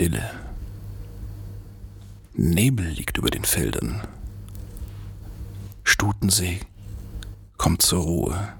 Stille. 0.00 0.30
Nebel 2.32 2.86
liegt 2.86 3.18
über 3.18 3.28
den 3.28 3.44
Feldern. 3.44 4.00
Stutensee 5.84 6.60
kommt 7.58 7.82
zur 7.82 8.04
Ruhe. 8.04 8.54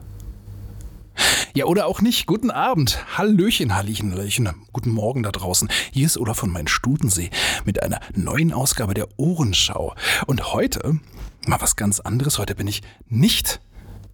Ja, 1.54 1.64
oder 1.64 1.86
auch 1.86 2.02
nicht. 2.02 2.26
Guten 2.26 2.50
Abend. 2.50 3.16
Hallöchen, 3.16 3.74
Hallöchen. 3.74 4.50
Guten 4.74 4.90
Morgen 4.90 5.22
da 5.22 5.32
draußen. 5.32 5.70
Hier 5.92 6.04
ist 6.04 6.18
Olaf 6.18 6.36
von 6.36 6.50
Mein 6.50 6.68
Stutensee 6.68 7.30
mit 7.64 7.82
einer 7.82 8.00
neuen 8.14 8.52
Ausgabe 8.52 8.92
der 8.92 9.08
Ohrenschau. 9.16 9.94
Und 10.26 10.52
heute 10.52 11.00
mal 11.46 11.62
was 11.62 11.74
ganz 11.74 12.00
anderes. 12.00 12.38
Heute 12.38 12.54
bin 12.54 12.66
ich 12.66 12.82
nicht 13.08 13.62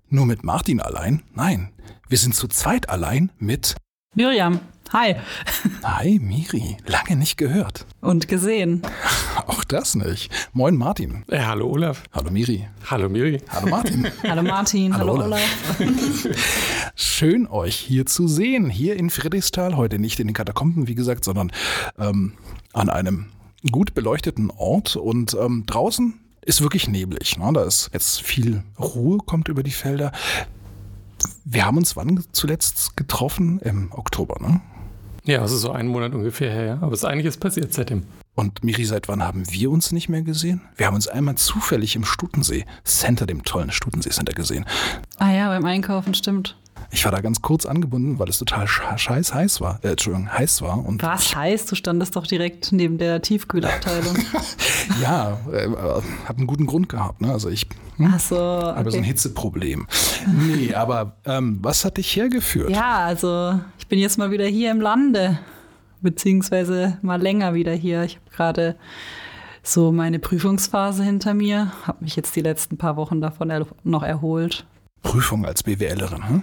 nur 0.08 0.26
mit 0.26 0.44
Martin 0.44 0.80
allein. 0.80 1.24
Nein, 1.34 1.72
wir 2.08 2.18
sind 2.18 2.36
zu 2.36 2.46
zweit 2.46 2.88
allein 2.88 3.32
mit 3.40 3.74
Miriam. 4.14 4.60
Hi. 4.92 5.16
Hi, 5.82 6.20
Miri. 6.20 6.76
Lange 6.86 7.16
nicht 7.16 7.36
gehört. 7.36 7.86
Und 8.00 8.28
gesehen. 8.28 8.82
Auch 9.46 9.64
das 9.64 9.96
nicht. 9.96 10.30
Moin, 10.52 10.76
Martin. 10.76 11.24
Ja, 11.28 11.46
hallo, 11.46 11.68
Olaf. 11.68 12.04
Hallo, 12.12 12.30
Miri. 12.30 12.68
Hallo, 12.88 13.08
Miri. 13.08 13.40
Hallo, 13.48 13.66
Martin. 13.68 14.06
hallo, 14.22 14.42
Martin. 14.42 14.96
hallo, 14.96 15.18
hallo, 15.18 15.24
Olaf. 15.24 15.40
Schön, 16.94 17.48
euch 17.48 17.74
hier 17.74 18.06
zu 18.06 18.28
sehen. 18.28 18.70
Hier 18.70 18.96
in 18.96 19.10
Friedrichsthal. 19.10 19.76
Heute 19.76 19.98
nicht 19.98 20.20
in 20.20 20.28
den 20.28 20.34
Katakomben, 20.34 20.86
wie 20.86 20.94
gesagt, 20.94 21.24
sondern 21.24 21.50
ähm, 21.98 22.34
an 22.72 22.88
einem 22.88 23.26
gut 23.72 23.92
beleuchteten 23.92 24.52
Ort. 24.52 24.94
Und 24.94 25.36
ähm, 25.40 25.64
draußen 25.66 26.14
ist 26.42 26.62
wirklich 26.62 26.86
neblig. 26.86 27.36
Ne? 27.38 27.50
Da 27.52 27.64
ist 27.64 27.90
jetzt 27.92 28.22
viel 28.22 28.62
Ruhe, 28.78 29.18
kommt 29.18 29.48
über 29.48 29.64
die 29.64 29.72
Felder. 29.72 30.12
Wir 31.44 31.66
haben 31.66 31.76
uns 31.76 31.96
wann 31.96 32.22
zuletzt 32.30 32.96
getroffen? 32.96 33.58
Im 33.60 33.90
Oktober, 33.90 34.36
ne? 34.40 34.60
Ja, 35.26 35.40
also 35.40 35.56
so 35.56 35.72
einen 35.72 35.88
Monat 35.88 36.14
ungefähr 36.14 36.52
her, 36.52 36.64
ja. 36.64 36.74
Aber 36.80 36.92
es 36.92 37.00
ist 37.00 37.04
einiges 37.04 37.36
passiert 37.36 37.74
seitdem. 37.74 38.04
Und 38.36 38.62
Miri, 38.62 38.84
seit 38.84 39.08
wann 39.08 39.22
haben 39.24 39.42
wir 39.50 39.70
uns 39.70 39.92
nicht 39.92 40.08
mehr 40.08 40.22
gesehen? 40.22 40.60
Wir 40.76 40.86
haben 40.86 40.94
uns 40.94 41.08
einmal 41.08 41.34
zufällig 41.36 41.96
im 41.96 42.04
Stutensee 42.04 42.64
Center, 42.84 43.26
dem 43.26 43.42
tollen 43.42 43.72
Stutensee 43.72 44.10
Center 44.10 44.34
gesehen. 44.34 44.64
Ah 45.18 45.32
ja, 45.32 45.48
beim 45.48 45.64
Einkaufen, 45.64 46.14
stimmt. 46.14 46.56
Ich 46.92 47.04
war 47.04 47.10
da 47.12 47.20
ganz 47.20 47.42
kurz 47.42 47.66
angebunden, 47.66 48.18
weil 48.18 48.28
es 48.28 48.38
total 48.38 48.68
scheiß 48.68 49.34
heiß 49.34 49.60
war. 49.60 49.80
Äh, 49.82 49.90
Entschuldigung, 49.90 50.32
heiß 50.32 50.62
war. 50.62 50.84
Und 50.84 51.02
Was 51.02 51.34
heiß? 51.34 51.66
Du 51.66 51.74
standest 51.74 52.14
doch 52.14 52.26
direkt 52.26 52.70
neben 52.70 52.98
der 52.98 53.22
Tiefkühlabteilung. 53.22 54.16
ja, 55.02 55.38
äh, 55.52 55.68
hat 56.26 56.38
einen 56.38 56.46
guten 56.46 56.66
Grund 56.66 56.88
gehabt. 56.88 57.20
Ne? 57.20 57.32
Also 57.32 57.48
ich 57.48 57.66
hm, 57.96 58.12
Ach 58.14 58.20
so, 58.20 58.36
okay. 58.36 58.76
habe 58.78 58.90
so 58.90 58.98
ein 58.98 59.04
Hitzeproblem. 59.04 59.86
nee, 60.46 60.74
aber 60.74 61.16
ähm, 61.24 61.58
was 61.62 61.84
hat 61.84 61.96
dich 61.96 62.14
hergeführt? 62.14 62.70
Ja, 62.70 62.98
also 62.98 63.58
ich 63.86 63.88
bin 63.88 64.00
jetzt 64.00 64.18
mal 64.18 64.32
wieder 64.32 64.46
hier 64.46 64.72
im 64.72 64.80
Lande, 64.80 65.38
beziehungsweise 66.00 66.98
mal 67.02 67.22
länger 67.22 67.54
wieder 67.54 67.72
hier. 67.72 68.02
Ich 68.02 68.16
habe 68.16 68.30
gerade 68.34 68.76
so 69.62 69.92
meine 69.92 70.18
Prüfungsphase 70.18 71.04
hinter 71.04 71.34
mir, 71.34 71.70
habe 71.86 72.02
mich 72.02 72.16
jetzt 72.16 72.34
die 72.34 72.40
letzten 72.40 72.78
paar 72.78 72.96
Wochen 72.96 73.20
davon 73.20 73.48
er 73.48 73.64
noch 73.84 74.02
erholt. 74.02 74.66
Prüfung 75.02 75.46
als 75.46 75.62
BWLerin, 75.62 76.28
hm? 76.28 76.42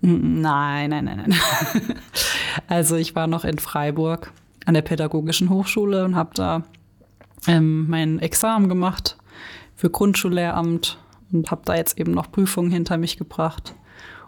Nein, 0.00 0.90
nein, 0.90 1.04
nein, 1.04 1.24
nein. 1.28 1.34
Also 2.66 2.96
ich 2.96 3.14
war 3.14 3.28
noch 3.28 3.44
in 3.44 3.60
Freiburg 3.60 4.32
an 4.66 4.74
der 4.74 4.82
Pädagogischen 4.82 5.50
Hochschule 5.50 6.04
und 6.04 6.16
habe 6.16 6.34
da 6.34 6.64
ähm, 7.46 7.88
mein 7.88 8.18
Examen 8.18 8.68
gemacht 8.68 9.18
für 9.76 9.88
Grundschullehramt 9.88 10.98
und 11.30 11.48
habe 11.52 11.62
da 11.64 11.76
jetzt 11.76 11.96
eben 12.00 12.10
noch 12.10 12.32
Prüfungen 12.32 12.72
hinter 12.72 12.96
mich 12.96 13.18
gebracht. 13.18 13.76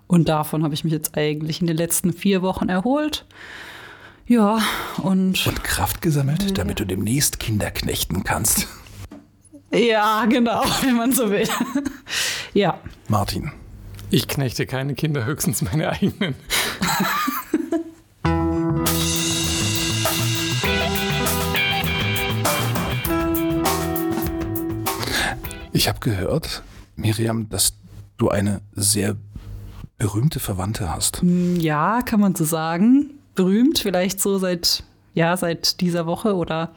Und 0.06 0.28
davon 0.28 0.62
habe 0.62 0.74
ich 0.74 0.84
mich 0.84 0.92
jetzt 0.92 1.16
eigentlich 1.16 1.60
in 1.60 1.66
den 1.66 1.77
letzten 1.77 2.12
vier 2.12 2.42
Wochen 2.42 2.69
erholt. 2.69 3.24
Ja, 4.27 4.62
und. 5.02 5.46
Und 5.46 5.64
Kraft 5.64 6.00
gesammelt, 6.02 6.42
ja. 6.42 6.50
damit 6.52 6.80
du 6.80 6.86
demnächst 6.86 7.39
Kinder 7.40 7.70
knechten 7.70 8.24
kannst. 8.24 8.68
Ja, 9.73 10.24
genau, 10.27 10.62
wenn 10.83 10.96
man 10.96 11.12
so 11.12 11.30
will. 11.30 11.48
ja. 12.52 12.79
Martin, 13.08 13.52
ich 14.11 14.29
knechte 14.29 14.67
keine 14.67 14.95
Kinder, 14.95 15.24
höchstens 15.24 15.62
meine 15.62 15.90
eigenen. 15.90 16.34
Ich 25.73 25.89
habe 25.89 25.98
gehört, 25.98 26.62
Miriam, 26.95 27.48
dass 27.48 27.74
du 28.17 28.30
eine 28.30 28.61
sehr 28.74 29.17
berühmte 29.98 30.40
Verwandte 30.40 30.92
hast. 30.92 31.22
Hm, 31.22 31.56
ja, 31.60 32.02
kann 32.02 32.20
man 32.20 32.34
so 32.34 32.44
sagen. 32.44 33.10
Berühmt, 33.34 33.78
vielleicht 33.78 34.20
so 34.20 34.38
seit, 34.38 34.84
ja, 35.14 35.36
seit 35.36 35.80
dieser 35.80 36.06
Woche 36.06 36.34
oder, 36.34 36.74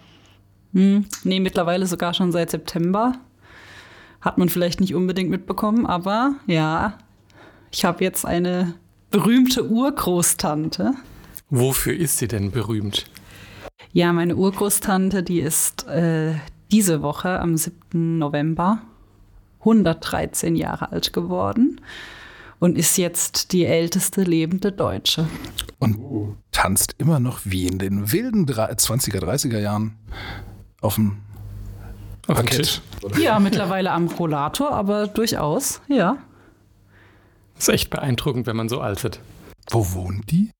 hm, 0.73 1.05
nee, 1.23 1.39
mittlerweile 1.39 1.85
sogar 1.85 2.13
schon 2.13 2.31
seit 2.31 2.51
September. 2.51 3.13
Hat 4.21 4.37
man 4.37 4.49
vielleicht 4.49 4.81
nicht 4.81 4.95
unbedingt 4.95 5.29
mitbekommen, 5.29 5.85
aber 5.85 6.35
ja, 6.47 6.97
ich 7.71 7.85
habe 7.85 8.03
jetzt 8.03 8.25
eine 8.25 8.73
berühmte 9.11 9.69
Urgroßtante. 9.69 10.93
Wofür 11.49 11.95
ist 11.95 12.17
sie 12.17 12.27
denn 12.27 12.51
berühmt? 12.51 13.05
Ja, 13.93 14.11
meine 14.11 14.35
Urgroßtante, 14.35 15.23
die 15.23 15.39
ist 15.39 15.87
äh, 15.87 16.33
diese 16.71 17.01
Woche 17.01 17.39
am 17.39 17.55
7. 17.55 18.17
November 18.17 18.81
113 19.59 20.55
Jahre 20.55 20.91
alt 20.91 21.13
geworden 21.13 21.79
und 22.59 22.77
ist 22.77 22.97
jetzt 22.97 23.51
die 23.51 23.65
älteste 23.65 24.23
lebende 24.23 24.71
Deutsche. 24.71 25.27
Und 25.79 26.37
tanzt 26.51 26.95
immer 26.97 27.19
noch 27.19 27.41
wie 27.43 27.67
in 27.67 27.77
den 27.77 28.11
wilden 28.11 28.45
20er, 28.47 29.19
30er 29.19 29.59
Jahren 29.59 29.97
auf 30.81 30.95
dem 30.95 31.17
Parkett. 32.23 32.81
Ja, 33.19 33.39
mittlerweile 33.39 33.91
am 33.91 34.07
Rollator, 34.07 34.71
aber 34.71 35.07
durchaus, 35.07 35.81
ja. 35.87 36.17
Das 37.55 37.67
ist 37.67 37.73
echt 37.73 37.89
beeindruckend, 37.89 38.47
wenn 38.47 38.55
man 38.55 38.69
so 38.69 38.81
alt 38.81 39.03
wird. 39.03 39.19
Wo 39.69 39.93
wohnt 39.93 40.29
die? 40.31 40.51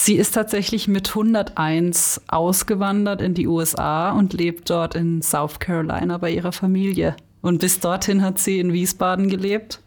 Sie 0.00 0.16
ist 0.16 0.32
tatsächlich 0.32 0.88
mit 0.88 1.10
101 1.10 2.22
ausgewandert 2.26 3.22
in 3.22 3.34
die 3.34 3.46
USA 3.46 4.10
und 4.10 4.32
lebt 4.32 4.68
dort 4.68 4.94
in 4.94 5.22
South 5.22 5.60
Carolina 5.60 6.18
bei 6.18 6.30
ihrer 6.30 6.52
Familie. 6.52 7.16
Und 7.40 7.58
bis 7.60 7.80
dorthin 7.80 8.22
hat 8.22 8.38
sie 8.38 8.58
in 8.58 8.72
Wiesbaden 8.72 9.28
gelebt. 9.28 9.80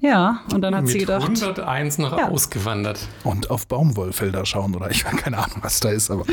Ja, 0.00 0.42
und 0.52 0.60
dann 0.60 0.74
hat 0.74 0.82
mit 0.84 0.92
sie 0.92 0.98
gedacht. 0.98 1.22
101 1.22 1.98
noch 1.98 2.16
ja. 2.16 2.28
ausgewandert. 2.28 3.00
Und 3.24 3.50
auf 3.50 3.66
Baumwollfelder 3.66 4.46
schauen 4.46 4.74
oder 4.74 4.90
ich 4.90 5.04
habe 5.04 5.16
keine 5.16 5.38
Ahnung, 5.38 5.58
was 5.62 5.80
da 5.80 5.90
ist, 5.90 6.10
aber. 6.10 6.24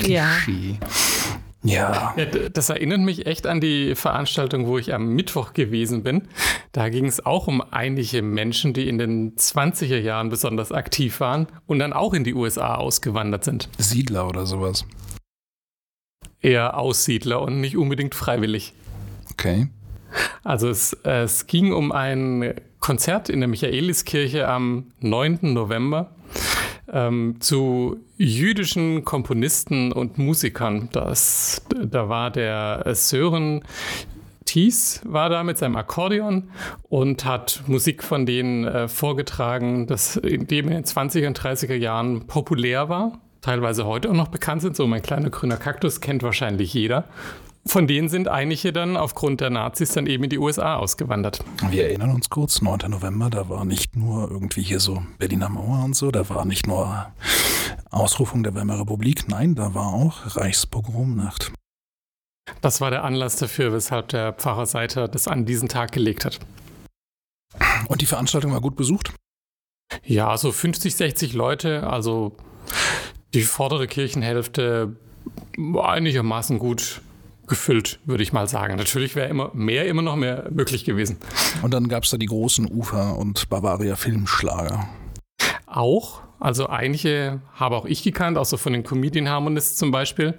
Ja. 0.00 0.36
Ja. 1.62 2.14
ja. 2.16 2.26
Das 2.52 2.68
erinnert 2.68 3.00
mich 3.00 3.26
echt 3.26 3.46
an 3.46 3.60
die 3.60 3.94
Veranstaltung, 3.94 4.66
wo 4.66 4.78
ich 4.78 4.92
am 4.92 5.14
Mittwoch 5.14 5.54
gewesen 5.54 6.02
bin. 6.02 6.28
Da 6.72 6.88
ging 6.88 7.06
es 7.06 7.24
auch 7.24 7.46
um 7.46 7.62
einige 7.70 8.20
Menschen, 8.20 8.74
die 8.74 8.88
in 8.88 8.98
den 8.98 9.36
20er 9.36 9.98
Jahren 9.98 10.28
besonders 10.28 10.72
aktiv 10.72 11.20
waren 11.20 11.46
und 11.66 11.78
dann 11.78 11.92
auch 11.92 12.14
in 12.14 12.24
die 12.24 12.34
USA 12.34 12.74
ausgewandert 12.74 13.44
sind. 13.44 13.68
Siedler 13.78 14.28
oder 14.28 14.44
sowas. 14.44 14.84
Eher 16.40 16.76
Aussiedler 16.76 17.40
und 17.40 17.60
nicht 17.60 17.76
unbedingt 17.76 18.14
freiwillig. 18.14 18.74
Okay. 19.30 19.68
Also 20.44 20.68
es, 20.68 20.92
es 21.04 21.46
ging 21.46 21.72
um 21.72 21.92
ein 21.92 22.54
Konzert 22.80 23.28
in 23.28 23.40
der 23.40 23.48
Michaeliskirche 23.48 24.48
am 24.48 24.92
9. 25.00 25.38
November 25.42 26.10
ähm, 26.92 27.36
zu 27.40 28.00
jüdischen 28.16 29.04
Komponisten 29.04 29.92
und 29.92 30.18
Musikern. 30.18 30.88
Das, 30.92 31.62
da 31.84 32.08
war 32.08 32.30
der 32.30 32.82
Sören 32.94 33.62
Thies 34.44 35.00
war 35.04 35.30
da 35.30 35.44
mit 35.44 35.56
seinem 35.56 35.76
Akkordeon 35.76 36.50
und 36.88 37.24
hat 37.24 37.62
Musik 37.66 38.02
von 38.02 38.26
denen 38.26 38.64
äh, 38.64 38.88
vorgetragen, 38.88 39.86
das 39.86 40.16
in 40.16 40.46
den 40.46 40.84
20er 40.84 41.26
und 41.26 41.40
30er 41.40 41.74
Jahren 41.74 42.26
populär 42.26 42.88
war, 42.88 43.18
teilweise 43.40 43.86
heute 43.86 44.10
auch 44.10 44.14
noch 44.14 44.28
bekannt 44.28 44.60
sind. 44.62 44.76
So 44.76 44.86
mein 44.86 45.00
kleiner 45.00 45.30
grüner 45.30 45.56
Kaktus 45.56 46.00
kennt 46.00 46.22
wahrscheinlich 46.22 46.74
jeder. 46.74 47.04
Von 47.64 47.86
denen 47.86 48.08
sind 48.08 48.26
einige 48.26 48.72
dann 48.72 48.96
aufgrund 48.96 49.40
der 49.40 49.50
Nazis 49.50 49.92
dann 49.92 50.06
eben 50.06 50.24
in 50.24 50.30
die 50.30 50.38
USA 50.38 50.76
ausgewandert. 50.76 51.44
Wir 51.70 51.84
erinnern 51.84 52.10
uns 52.10 52.28
kurz, 52.28 52.60
9. 52.60 52.90
November, 52.90 53.30
da 53.30 53.48
war 53.48 53.64
nicht 53.64 53.94
nur 53.94 54.30
irgendwie 54.30 54.62
hier 54.62 54.80
so 54.80 55.02
Berliner 55.18 55.48
Mauer 55.48 55.84
und 55.84 55.94
so, 55.94 56.10
da 56.10 56.28
war 56.28 56.44
nicht 56.44 56.66
nur 56.66 57.12
Ausrufung 57.90 58.42
der 58.42 58.54
Weimarer 58.54 58.80
Republik, 58.80 59.28
nein, 59.28 59.54
da 59.54 59.74
war 59.74 59.94
auch 59.94 60.36
Reichspogromnacht. 60.36 61.52
Das 62.60 62.80
war 62.80 62.90
der 62.90 63.04
Anlass 63.04 63.36
dafür, 63.36 63.72
weshalb 63.72 64.08
der 64.08 64.32
Pfarrer 64.32 64.66
Seiter 64.66 65.06
das 65.06 65.28
an 65.28 65.46
diesen 65.46 65.68
Tag 65.68 65.92
gelegt 65.92 66.24
hat. 66.24 66.40
Und 67.86 68.00
die 68.00 68.06
Veranstaltung 68.06 68.52
war 68.52 68.60
gut 68.60 68.76
besucht? 68.76 69.14
Ja, 70.04 70.36
so 70.36 70.50
50, 70.50 70.96
60 70.96 71.32
Leute, 71.34 71.86
also 71.86 72.34
die 73.34 73.42
vordere 73.42 73.86
Kirchenhälfte 73.86 74.96
einigermaßen 75.56 76.58
gut 76.58 77.02
gefüllt, 77.52 78.00
würde 78.06 78.22
ich 78.22 78.32
mal 78.32 78.48
sagen. 78.48 78.76
Natürlich 78.76 79.14
wäre 79.14 79.28
immer 79.28 79.50
mehr, 79.52 79.86
immer 79.86 80.00
noch 80.00 80.16
mehr 80.16 80.48
möglich 80.50 80.86
gewesen. 80.86 81.18
Und 81.60 81.74
dann 81.74 81.86
gab 81.88 82.04
es 82.04 82.10
da 82.10 82.16
die 82.16 82.24
großen 82.26 82.66
Ufer- 82.66 83.18
und 83.18 83.50
Bavaria-Filmschlager. 83.50 84.88
Auch, 85.66 86.22
Also 86.40 86.66
einige 86.66 87.40
habe 87.54 87.76
auch 87.76 87.84
ich 87.84 88.02
gekannt, 88.02 88.36
auch 88.36 88.44
so 88.44 88.56
von 88.56 88.72
den 88.72 88.82
Comedian 88.82 89.28
Harmonists 89.28 89.76
zum 89.76 89.92
Beispiel. 89.92 90.34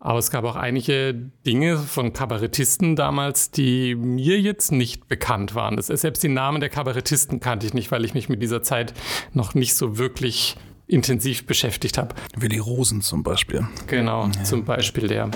Aber 0.00 0.18
es 0.18 0.30
gab 0.30 0.44
auch 0.44 0.56
einige 0.56 1.12
Dinge 1.44 1.76
von 1.76 2.14
Kabarettisten 2.14 2.96
damals, 2.96 3.50
die 3.50 3.94
mir 3.94 4.40
jetzt 4.40 4.72
nicht 4.72 5.08
bekannt 5.08 5.54
waren. 5.54 5.76
Das, 5.76 5.88
selbst 5.88 6.22
die 6.22 6.30
Namen 6.30 6.60
der 6.60 6.70
Kabarettisten 6.70 7.38
kannte 7.40 7.66
ich 7.66 7.74
nicht, 7.74 7.90
weil 7.90 8.04
ich 8.06 8.14
mich 8.14 8.30
mit 8.30 8.40
dieser 8.40 8.62
Zeit 8.62 8.94
noch 9.34 9.54
nicht 9.54 9.74
so 9.74 9.98
wirklich 9.98 10.56
intensiv 10.86 11.46
beschäftigt 11.46 11.98
habe. 11.98 12.14
Willi 12.36 12.58
Rosen 12.58 13.00
zum 13.02 13.22
Beispiel. 13.22 13.66
Genau, 13.86 14.26
ja. 14.26 14.44
zum 14.44 14.64
Beispiel 14.64 15.08
der. 15.08 15.30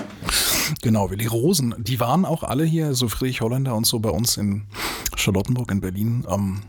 Genau, 0.81 1.09
Willi 1.09 1.25
Rosen. 1.25 1.75
Die 1.77 1.99
waren 1.99 2.25
auch 2.25 2.43
alle 2.43 2.63
hier, 2.63 2.93
so 2.93 3.07
Friedrich 3.07 3.41
Holländer 3.41 3.75
und 3.75 3.85
so 3.85 3.99
bei 3.99 4.09
uns 4.09 4.37
in 4.37 4.67
Charlottenburg 5.15 5.71
in 5.71 5.81
Berlin. 5.81 6.25
Ähm, 6.29 6.61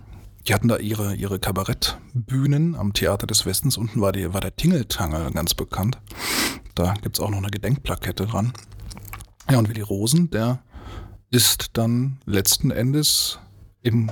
die 0.47 0.55
hatten 0.55 0.69
da 0.69 0.79
ihre, 0.79 1.15
ihre 1.15 1.39
Kabarettbühnen 1.39 2.75
am 2.75 2.95
Theater 2.95 3.27
des 3.27 3.45
Westens. 3.45 3.77
Unten 3.77 4.01
war, 4.01 4.13
die, 4.13 4.33
war 4.33 4.41
der 4.41 4.57
Tingeltangel 4.57 5.31
ganz 5.33 5.55
bekannt. 5.55 5.99
Da 6.75 6.95
gibt 7.03 7.19
es 7.19 7.21
auch 7.21 7.29
noch 7.29 7.39
eine 7.39 7.49
Gedenkplakette 7.49 8.27
dran. 8.27 8.53
Ja, 9.51 9.59
und 9.59 9.69
Willi 9.69 9.83
Rosen, 9.83 10.31
der 10.31 10.61
ist 11.31 11.71
dann 11.75 12.19
letzten 12.25 12.71
Endes 12.71 13.39
im 13.83 14.11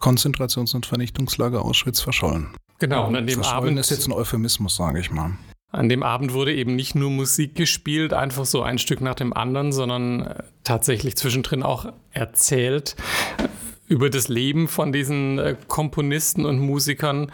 Konzentrations- 0.00 0.74
und 0.74 0.86
Vernichtungslager 0.86 1.64
Auschwitz 1.64 2.00
verschollen. 2.00 2.48
Genau, 2.78 3.08
und 3.08 3.16
an 3.16 3.26
dem 3.26 3.42
Abend 3.42 3.78
ist 3.78 3.90
jetzt 3.90 4.06
ein 4.06 4.12
Euphemismus, 4.12 4.76
sage 4.76 5.00
ich 5.00 5.10
mal. 5.10 5.32
An 5.70 5.90
dem 5.90 6.02
Abend 6.02 6.32
wurde 6.32 6.54
eben 6.54 6.76
nicht 6.76 6.94
nur 6.94 7.10
Musik 7.10 7.54
gespielt, 7.54 8.14
einfach 8.14 8.46
so 8.46 8.62
ein 8.62 8.78
Stück 8.78 9.02
nach 9.02 9.14
dem 9.14 9.34
anderen, 9.34 9.70
sondern 9.70 10.22
äh, 10.22 10.42
tatsächlich 10.64 11.16
zwischendrin 11.16 11.62
auch 11.62 11.92
erzählt 12.10 12.96
äh, 13.36 13.48
über 13.86 14.08
das 14.08 14.28
Leben 14.28 14.66
von 14.66 14.92
diesen 14.92 15.38
äh, 15.38 15.56
Komponisten 15.66 16.46
und 16.46 16.58
Musikern 16.58 17.32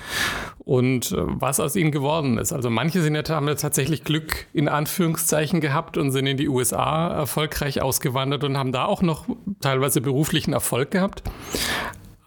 und 0.58 1.14
was 1.16 1.60
aus 1.60 1.76
ihnen 1.76 1.92
geworden 1.92 2.38
ist. 2.38 2.52
Also 2.52 2.70
manche 2.70 3.02
sind 3.02 3.14
ja, 3.14 3.22
haben 3.28 3.46
ja 3.46 3.54
tatsächlich 3.54 4.02
Glück 4.02 4.46
in 4.54 4.68
Anführungszeichen 4.68 5.60
gehabt 5.60 5.98
und 5.98 6.10
sind 6.10 6.26
in 6.26 6.38
die 6.38 6.48
USA 6.48 7.08
erfolgreich 7.08 7.82
ausgewandert 7.82 8.44
und 8.44 8.56
haben 8.56 8.72
da 8.72 8.86
auch 8.86 9.02
noch 9.02 9.26
teilweise 9.60 10.00
beruflichen 10.00 10.54
Erfolg 10.54 10.90
gehabt 10.90 11.22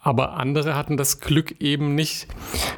aber 0.08 0.38
andere 0.38 0.74
hatten 0.74 0.96
das 0.96 1.20
Glück 1.20 1.60
eben 1.60 1.94
nicht 1.94 2.28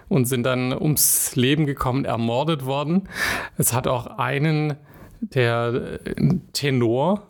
und 0.07 0.25
sind 0.25 0.41
dann 0.41 0.73
ums 0.73 1.35
Leben 1.35 1.67
gekommen, 1.67 2.03
ermordet 2.03 2.65
worden. 2.65 3.07
Es 3.55 3.71
hat 3.71 3.85
auch 3.85 4.17
einen, 4.17 4.77
der 5.21 5.99
äh, 6.07 6.15
Tenor, 6.53 7.27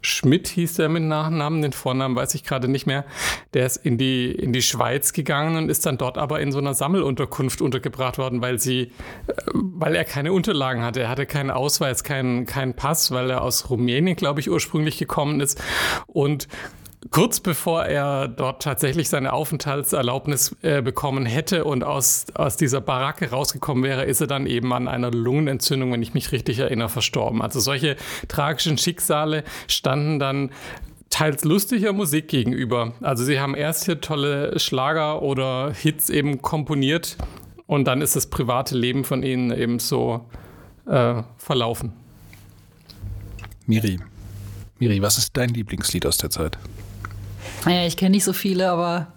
Schmidt 0.00 0.46
hieß 0.46 0.74
der 0.74 0.88
mit 0.88 1.02
Nachnamen, 1.02 1.60
den 1.60 1.72
Vornamen 1.72 2.14
weiß 2.14 2.34
ich 2.36 2.44
gerade 2.44 2.68
nicht 2.68 2.86
mehr. 2.86 3.04
Der 3.52 3.66
ist 3.66 3.78
in 3.78 3.98
die, 3.98 4.30
in 4.30 4.52
die 4.52 4.62
Schweiz 4.62 5.12
gegangen 5.12 5.56
und 5.56 5.68
ist 5.68 5.84
dann 5.84 5.98
dort 5.98 6.16
aber 6.16 6.40
in 6.40 6.52
so 6.52 6.58
einer 6.58 6.72
Sammelunterkunft 6.72 7.60
untergebracht 7.60 8.16
worden, 8.16 8.40
weil 8.40 8.60
sie, 8.60 8.92
äh, 9.26 9.32
weil 9.52 9.96
er 9.96 10.04
keine 10.04 10.32
Unterlagen 10.32 10.82
hatte. 10.82 11.00
Er 11.00 11.08
hatte 11.08 11.26
keinen 11.26 11.50
Ausweis, 11.50 12.04
keinen, 12.04 12.46
keinen 12.46 12.74
Pass, 12.74 13.10
weil 13.10 13.28
er 13.28 13.42
aus 13.42 13.70
Rumänien, 13.70 14.14
glaube 14.14 14.38
ich, 14.38 14.48
ursprünglich 14.48 14.98
gekommen 14.98 15.40
ist 15.40 15.60
und 16.06 16.46
kurz 17.08 17.40
bevor 17.40 17.84
er 17.84 18.28
dort 18.28 18.62
tatsächlich 18.62 19.08
seine 19.08 19.32
Aufenthaltserlaubnis 19.32 20.54
äh, 20.62 20.82
bekommen 20.82 21.24
hätte 21.24 21.64
und 21.64 21.82
aus, 21.82 22.26
aus 22.34 22.56
dieser 22.56 22.80
Baracke 22.80 23.30
rausgekommen 23.30 23.82
wäre, 23.82 24.04
ist 24.04 24.20
er 24.20 24.26
dann 24.26 24.46
eben 24.46 24.72
an 24.72 24.86
einer 24.86 25.10
Lungenentzündung, 25.10 25.92
wenn 25.92 26.02
ich 26.02 26.12
mich 26.12 26.30
richtig 26.32 26.58
erinnere, 26.58 26.90
verstorben. 26.90 27.40
Also 27.40 27.58
solche 27.58 27.96
tragischen 28.28 28.76
Schicksale 28.76 29.44
standen 29.66 30.18
dann 30.18 30.50
teils 31.08 31.44
lustiger 31.44 31.92
Musik 31.92 32.28
gegenüber. 32.28 32.92
Also 33.00 33.24
sie 33.24 33.40
haben 33.40 33.54
erst 33.54 33.86
hier 33.86 34.00
tolle 34.00 34.58
Schlager 34.58 35.22
oder 35.22 35.72
Hits 35.72 36.10
eben 36.10 36.42
komponiert 36.42 37.16
und 37.66 37.86
dann 37.86 38.02
ist 38.02 38.14
das 38.14 38.28
private 38.28 38.76
Leben 38.76 39.04
von 39.04 39.22
ihnen 39.22 39.50
eben 39.50 39.78
so 39.78 40.26
äh, 40.86 41.22
verlaufen. 41.38 41.92
Miri, 43.66 44.00
Miri, 44.78 45.02
was 45.02 45.18
ist 45.18 45.36
dein 45.36 45.50
Lieblingslied 45.50 46.06
aus 46.06 46.18
der 46.18 46.30
Zeit? 46.30 46.58
Naja, 47.64 47.86
ich 47.86 47.96
kenne 47.96 48.10
nicht 48.10 48.24
so 48.24 48.32
viele, 48.32 48.70
aber 48.70 49.08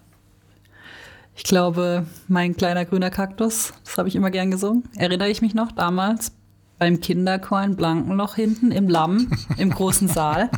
ich 1.36 1.44
glaube, 1.44 2.06
mein 2.28 2.56
kleiner 2.56 2.86
grüner 2.86 3.10
Kaktus, 3.10 3.74
das 3.84 3.98
habe 3.98 4.08
ich 4.08 4.16
immer 4.16 4.32
gern 4.32 4.52
gesungen. 4.52 4.84
Erinnere 4.96 5.30
ich 5.30 5.42
mich 5.42 5.54
noch 5.54 5.72
damals 5.72 6.32
beim 6.78 7.00
Kinderchor 7.00 7.64
in 7.64 7.76
Blankenloch 7.76 8.36
hinten 8.36 8.72
im 8.72 8.88
Lamm 8.90 9.32
im 9.58 9.70
großen 9.72 10.08
Saal. 10.08 10.50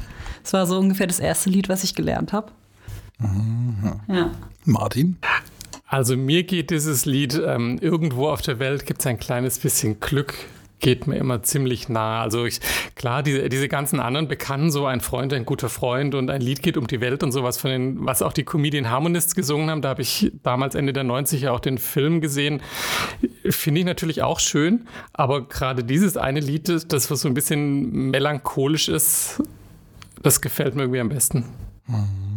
Das 0.43 0.53
war 0.53 0.65
so 0.65 0.79
ungefähr 0.79 1.07
das 1.07 1.19
erste 1.19 1.49
Lied, 1.49 1.69
was 1.69 1.83
ich 1.83 1.95
gelernt 1.95 2.33
habe. 2.33 2.51
Mhm. 3.19 3.99
Ja. 4.07 4.31
Martin? 4.65 5.17
Also 5.87 6.17
mir 6.17 6.43
geht 6.43 6.71
dieses 6.71 7.05
Lied, 7.05 7.39
ähm, 7.45 7.77
irgendwo 7.79 8.27
auf 8.27 8.41
der 8.41 8.59
Welt 8.59 8.85
gibt 8.85 9.01
es 9.01 9.07
ein 9.07 9.19
kleines 9.19 9.59
bisschen 9.59 9.99
Glück 9.99 10.33
geht 10.79 11.07
mir 11.07 11.15
immer 11.17 11.41
ziemlich 11.43 11.89
nah. 11.89 12.21
Also 12.21 12.45
ich, 12.45 12.59
klar, 12.95 13.23
diese, 13.23 13.49
diese 13.49 13.67
ganzen 13.67 13.99
anderen 13.99 14.27
Bekannten, 14.27 14.71
so 14.71 14.85
ein 14.85 15.01
Freund, 15.01 15.33
ein 15.33 15.45
guter 15.45 15.69
Freund 15.69 16.15
und 16.15 16.29
ein 16.29 16.41
Lied 16.41 16.61
geht 16.61 16.77
um 16.77 16.87
die 16.87 17.01
Welt 17.01 17.23
und 17.23 17.31
sowas 17.31 17.57
von 17.57 17.71
den, 17.71 18.05
was 18.05 18.21
auch 18.21 18.33
die 18.33 18.43
Comedian 18.43 18.89
Harmonists 18.89 19.35
gesungen 19.35 19.69
haben, 19.69 19.81
da 19.81 19.89
habe 19.89 20.01
ich 20.01 20.31
damals 20.43 20.75
Ende 20.75 20.93
der 20.93 21.03
90er 21.03 21.49
auch 21.49 21.59
den 21.59 21.77
Film 21.77 22.21
gesehen. 22.21 22.61
Finde 23.49 23.79
ich 23.79 23.85
natürlich 23.85 24.21
auch 24.21 24.39
schön, 24.39 24.87
aber 25.13 25.47
gerade 25.47 25.83
dieses 25.83 26.17
eine 26.17 26.39
Lied, 26.39 26.69
das 26.91 27.09
was 27.11 27.21
so 27.21 27.27
ein 27.27 27.33
bisschen 27.33 28.11
melancholisch 28.11 28.89
ist, 28.89 29.41
das 30.21 30.41
gefällt 30.41 30.75
mir 30.75 30.83
irgendwie 30.83 30.99
am 30.99 31.09
besten. 31.09 31.45
Mhm. 31.87 32.34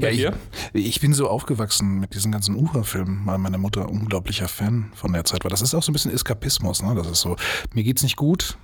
Ja, 0.00 0.08
ich, 0.08 0.28
ich, 0.72 1.00
bin 1.00 1.12
so 1.12 1.28
aufgewachsen 1.28 2.00
mit 2.00 2.14
diesen 2.14 2.32
ganzen 2.32 2.56
Uferfilmen, 2.56 3.22
weil 3.24 3.38
meine 3.38 3.58
Mutter 3.58 3.88
unglaublicher 3.88 4.48
Fan 4.48 4.90
von 4.94 5.12
der 5.12 5.24
Zeit 5.24 5.44
war. 5.44 5.50
Das 5.50 5.62
ist 5.62 5.74
auch 5.74 5.82
so 5.82 5.90
ein 5.90 5.94
bisschen 5.94 6.12
Eskapismus, 6.12 6.82
ne? 6.82 6.94
Das 6.94 7.06
ist 7.06 7.20
so, 7.20 7.36
mir 7.72 7.84
geht's 7.84 8.02
nicht 8.02 8.16
gut. 8.16 8.58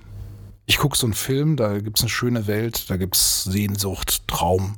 Ich 0.65 0.77
gucke 0.77 0.97
so 0.97 1.05
einen 1.05 1.13
Film, 1.13 1.57
da 1.57 1.79
gibt 1.79 1.97
es 1.97 2.03
eine 2.03 2.09
schöne 2.09 2.47
Welt, 2.47 2.89
da 2.89 2.97
gibt 2.97 3.15
es 3.15 3.43
Sehnsucht, 3.43 4.27
Traum, 4.27 4.75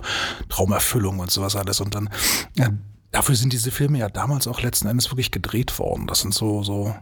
Traumerfüllung 0.49 1.19
und 1.19 1.29
sowas 1.29 1.55
alles. 1.55 1.79
Und 1.79 1.93
dann, 1.93 2.09
ja, 2.55 2.69
dafür 3.11 3.35
sind 3.35 3.53
diese 3.53 3.71
Filme 3.71 3.99
ja 3.99 4.09
damals 4.09 4.47
auch 4.47 4.61
letzten 4.61 4.87
Endes 4.87 5.11
wirklich 5.11 5.31
gedreht 5.31 5.77
worden. 5.77 6.07
Das 6.07 6.21
sind 6.21 6.33
so, 6.33 6.63
so, 6.63 6.95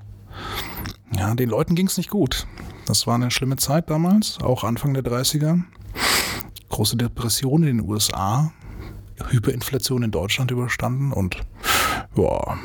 ja, 1.18 1.34
den 1.34 1.50
Leuten 1.50 1.76
ging 1.76 1.88
es 1.88 1.98
nicht 1.98 2.10
gut. 2.10 2.46
Das 2.86 3.08
war 3.08 3.16
eine 3.16 3.32
schlimme 3.32 3.56
Zeit 3.56 3.90
damals, 3.90 4.40
auch 4.42 4.64
Anfang 4.64 4.94
der 4.94 5.04
30er. 5.04 5.64
Große 6.70 6.98
Depression 6.98 7.64
in 7.64 7.78
den 7.78 7.88
USA, 7.88 8.52
Hyperinflation 9.30 10.04
in 10.04 10.12
Deutschland 10.12 10.52
überstanden 10.52 11.12
und 11.12 11.38
ja, 12.16 12.58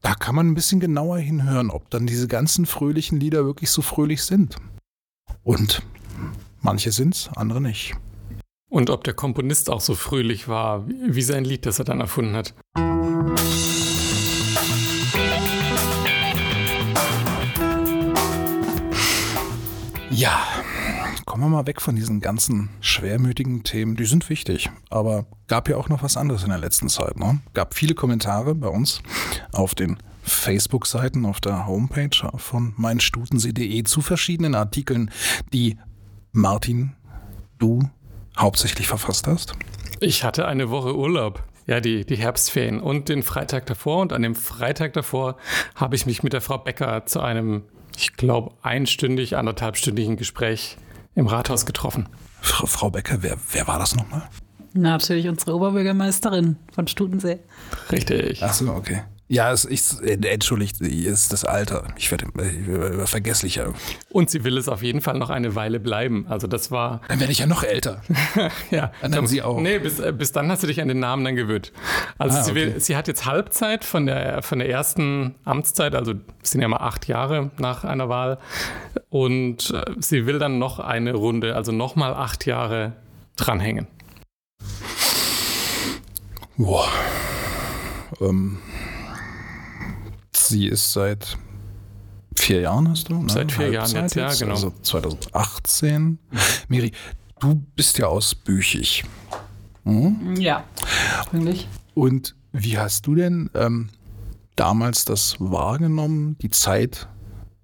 da 0.00 0.14
kann 0.14 0.34
man 0.34 0.48
ein 0.48 0.54
bisschen 0.54 0.80
genauer 0.80 1.18
hinhören, 1.18 1.70
ob 1.70 1.88
dann 1.90 2.06
diese 2.06 2.28
ganzen 2.28 2.66
fröhlichen 2.66 3.20
Lieder 3.20 3.44
wirklich 3.44 3.70
so 3.70 3.82
fröhlich 3.82 4.24
sind. 4.24 4.56
Und 5.44 5.82
manche 6.60 6.90
sind's, 6.92 7.30
andere 7.36 7.60
nicht. 7.60 7.94
Und 8.68 8.90
ob 8.90 9.04
der 9.04 9.14
Komponist 9.14 9.70
auch 9.70 9.80
so 9.80 9.94
fröhlich 9.94 10.48
war, 10.48 10.86
wie 10.88 11.22
sein 11.22 11.44
Lied, 11.44 11.66
das 11.66 11.78
er 11.78 11.84
dann 11.84 12.00
erfunden 12.00 12.34
hat. 12.34 12.54
Ja, 20.10 20.40
kommen 21.32 21.44
wir 21.44 21.48
mal 21.48 21.66
weg 21.66 21.80
von 21.80 21.96
diesen 21.96 22.20
ganzen 22.20 22.68
schwermütigen 22.82 23.62
Themen. 23.62 23.96
Die 23.96 24.04
sind 24.04 24.28
wichtig, 24.28 24.68
aber 24.90 25.24
gab 25.48 25.66
ja 25.66 25.78
auch 25.78 25.88
noch 25.88 26.02
was 26.02 26.18
anderes 26.18 26.42
in 26.42 26.50
der 26.50 26.58
letzten 26.58 26.90
Zeit. 26.90 27.18
Ne? 27.18 27.40
Gab 27.54 27.72
viele 27.72 27.94
Kommentare 27.94 28.54
bei 28.54 28.68
uns 28.68 29.00
auf 29.50 29.74
den 29.74 29.96
Facebook-Seiten, 30.24 31.24
auf 31.24 31.40
der 31.40 31.66
Homepage 31.66 32.10
von 32.36 32.74
meinstutensee.de 32.76 33.82
zu 33.84 34.02
verschiedenen 34.02 34.54
Artikeln, 34.54 35.10
die 35.54 35.78
Martin, 36.32 36.92
du 37.58 37.88
hauptsächlich 38.38 38.86
verfasst 38.86 39.26
hast. 39.26 39.54
Ich 40.00 40.24
hatte 40.24 40.46
eine 40.46 40.68
Woche 40.68 40.94
Urlaub. 40.94 41.42
Ja, 41.66 41.80
die, 41.80 42.04
die 42.04 42.16
Herbstferien 42.16 42.78
und 42.78 43.08
den 43.08 43.22
Freitag 43.22 43.64
davor. 43.64 44.02
Und 44.02 44.12
an 44.12 44.20
dem 44.20 44.34
Freitag 44.34 44.92
davor 44.92 45.38
habe 45.76 45.96
ich 45.96 46.04
mich 46.04 46.22
mit 46.22 46.34
der 46.34 46.42
Frau 46.42 46.58
Becker 46.58 47.06
zu 47.06 47.20
einem, 47.20 47.62
ich 47.96 48.18
glaube, 48.18 48.52
einstündig, 48.60 49.38
anderthalbstündigen 49.38 50.18
Gespräch 50.18 50.76
im 51.14 51.26
Rathaus 51.26 51.66
getroffen. 51.66 52.08
Frau 52.40 52.90
Becker, 52.90 53.18
wer, 53.22 53.36
wer 53.52 53.66
war 53.66 53.78
das 53.78 53.94
nochmal? 53.94 54.28
Natürlich 54.74 55.28
unsere 55.28 55.54
Oberbürgermeisterin 55.54 56.56
von 56.72 56.86
Studensee. 56.88 57.40
Richtig. 57.90 58.42
Ach 58.42 58.52
so, 58.52 58.72
okay. 58.72 59.02
Ja, 59.32 59.50
es, 59.50 59.64
ich, 59.64 59.82
entschuldigt, 60.02 60.82
ist 60.82 61.32
das 61.32 61.46
Alter. 61.46 61.84
Ich 61.96 62.10
werde 62.10 62.26
äh, 62.38 63.06
vergesslicher. 63.06 63.72
Und 64.10 64.28
sie 64.28 64.44
will 64.44 64.58
es 64.58 64.68
auf 64.68 64.82
jeden 64.82 65.00
Fall 65.00 65.16
noch 65.16 65.30
eine 65.30 65.54
Weile 65.54 65.80
bleiben. 65.80 66.26
Also 66.28 66.46
das 66.46 66.70
war. 66.70 67.00
Dann 67.08 67.18
werde 67.18 67.32
ich 67.32 67.38
ja 67.38 67.46
noch 67.46 67.62
älter. 67.62 68.02
ja. 68.70 68.92
Dann, 69.00 69.12
dann 69.12 69.26
sie 69.26 69.40
auch. 69.40 69.58
Nee, 69.58 69.78
bis, 69.78 70.00
äh, 70.00 70.12
bis 70.12 70.32
dann 70.32 70.50
hast 70.50 70.64
du 70.64 70.66
dich 70.66 70.82
an 70.82 70.88
den 70.88 70.98
Namen 70.98 71.24
dann 71.24 71.34
gewöhnt. 71.34 71.72
Also 72.18 72.36
ah, 72.36 72.42
sie, 72.42 72.54
will, 72.54 72.78
sie 72.78 72.94
hat 72.94 73.08
jetzt 73.08 73.24
Halbzeit 73.24 73.86
von 73.86 74.04
der, 74.04 74.42
von 74.42 74.58
der 74.58 74.68
ersten 74.68 75.34
Amtszeit, 75.46 75.94
also 75.94 76.12
es 76.42 76.50
sind 76.50 76.60
ja 76.60 76.68
mal 76.68 76.82
acht 76.82 77.08
Jahre 77.08 77.52
nach 77.56 77.84
einer 77.84 78.10
Wahl. 78.10 78.38
Und 79.08 79.70
äh, 79.70 79.92
sie 79.98 80.26
will 80.26 80.40
dann 80.40 80.58
noch 80.58 80.78
eine 80.78 81.14
Runde, 81.14 81.56
also 81.56 81.72
nochmal 81.72 82.12
acht 82.12 82.44
Jahre 82.44 82.92
dranhängen. 83.36 83.86
Boah. 86.58 86.92
Ähm 88.20 88.58
Sie 90.52 90.66
ist 90.66 90.92
seit 90.92 91.38
vier 92.36 92.60
Jahren, 92.60 92.86
hast 92.90 93.08
du? 93.08 93.22
Ne? 93.22 93.32
Seit 93.32 93.52
vier 93.52 93.70
Jahren 93.70 93.90
Halbzeit 93.94 94.32
jetzt, 94.32 94.40
ja, 94.40 94.46
genau. 94.46 94.54
Also 94.54 94.74
2018. 94.82 96.18
Miri, 96.68 96.92
du 97.40 97.54
bist 97.74 97.96
ja 97.96 98.08
aus 98.08 98.34
Büchig. 98.34 99.02
Ja, 100.36 100.64
ursprünglich. 101.16 101.66
Und 101.94 102.34
wie 102.52 102.76
hast 102.76 103.06
du 103.06 103.14
denn 103.14 103.48
ähm, 103.54 103.88
damals 104.54 105.06
das 105.06 105.36
wahrgenommen, 105.38 106.36
die 106.42 106.50
Zeit, 106.50 107.08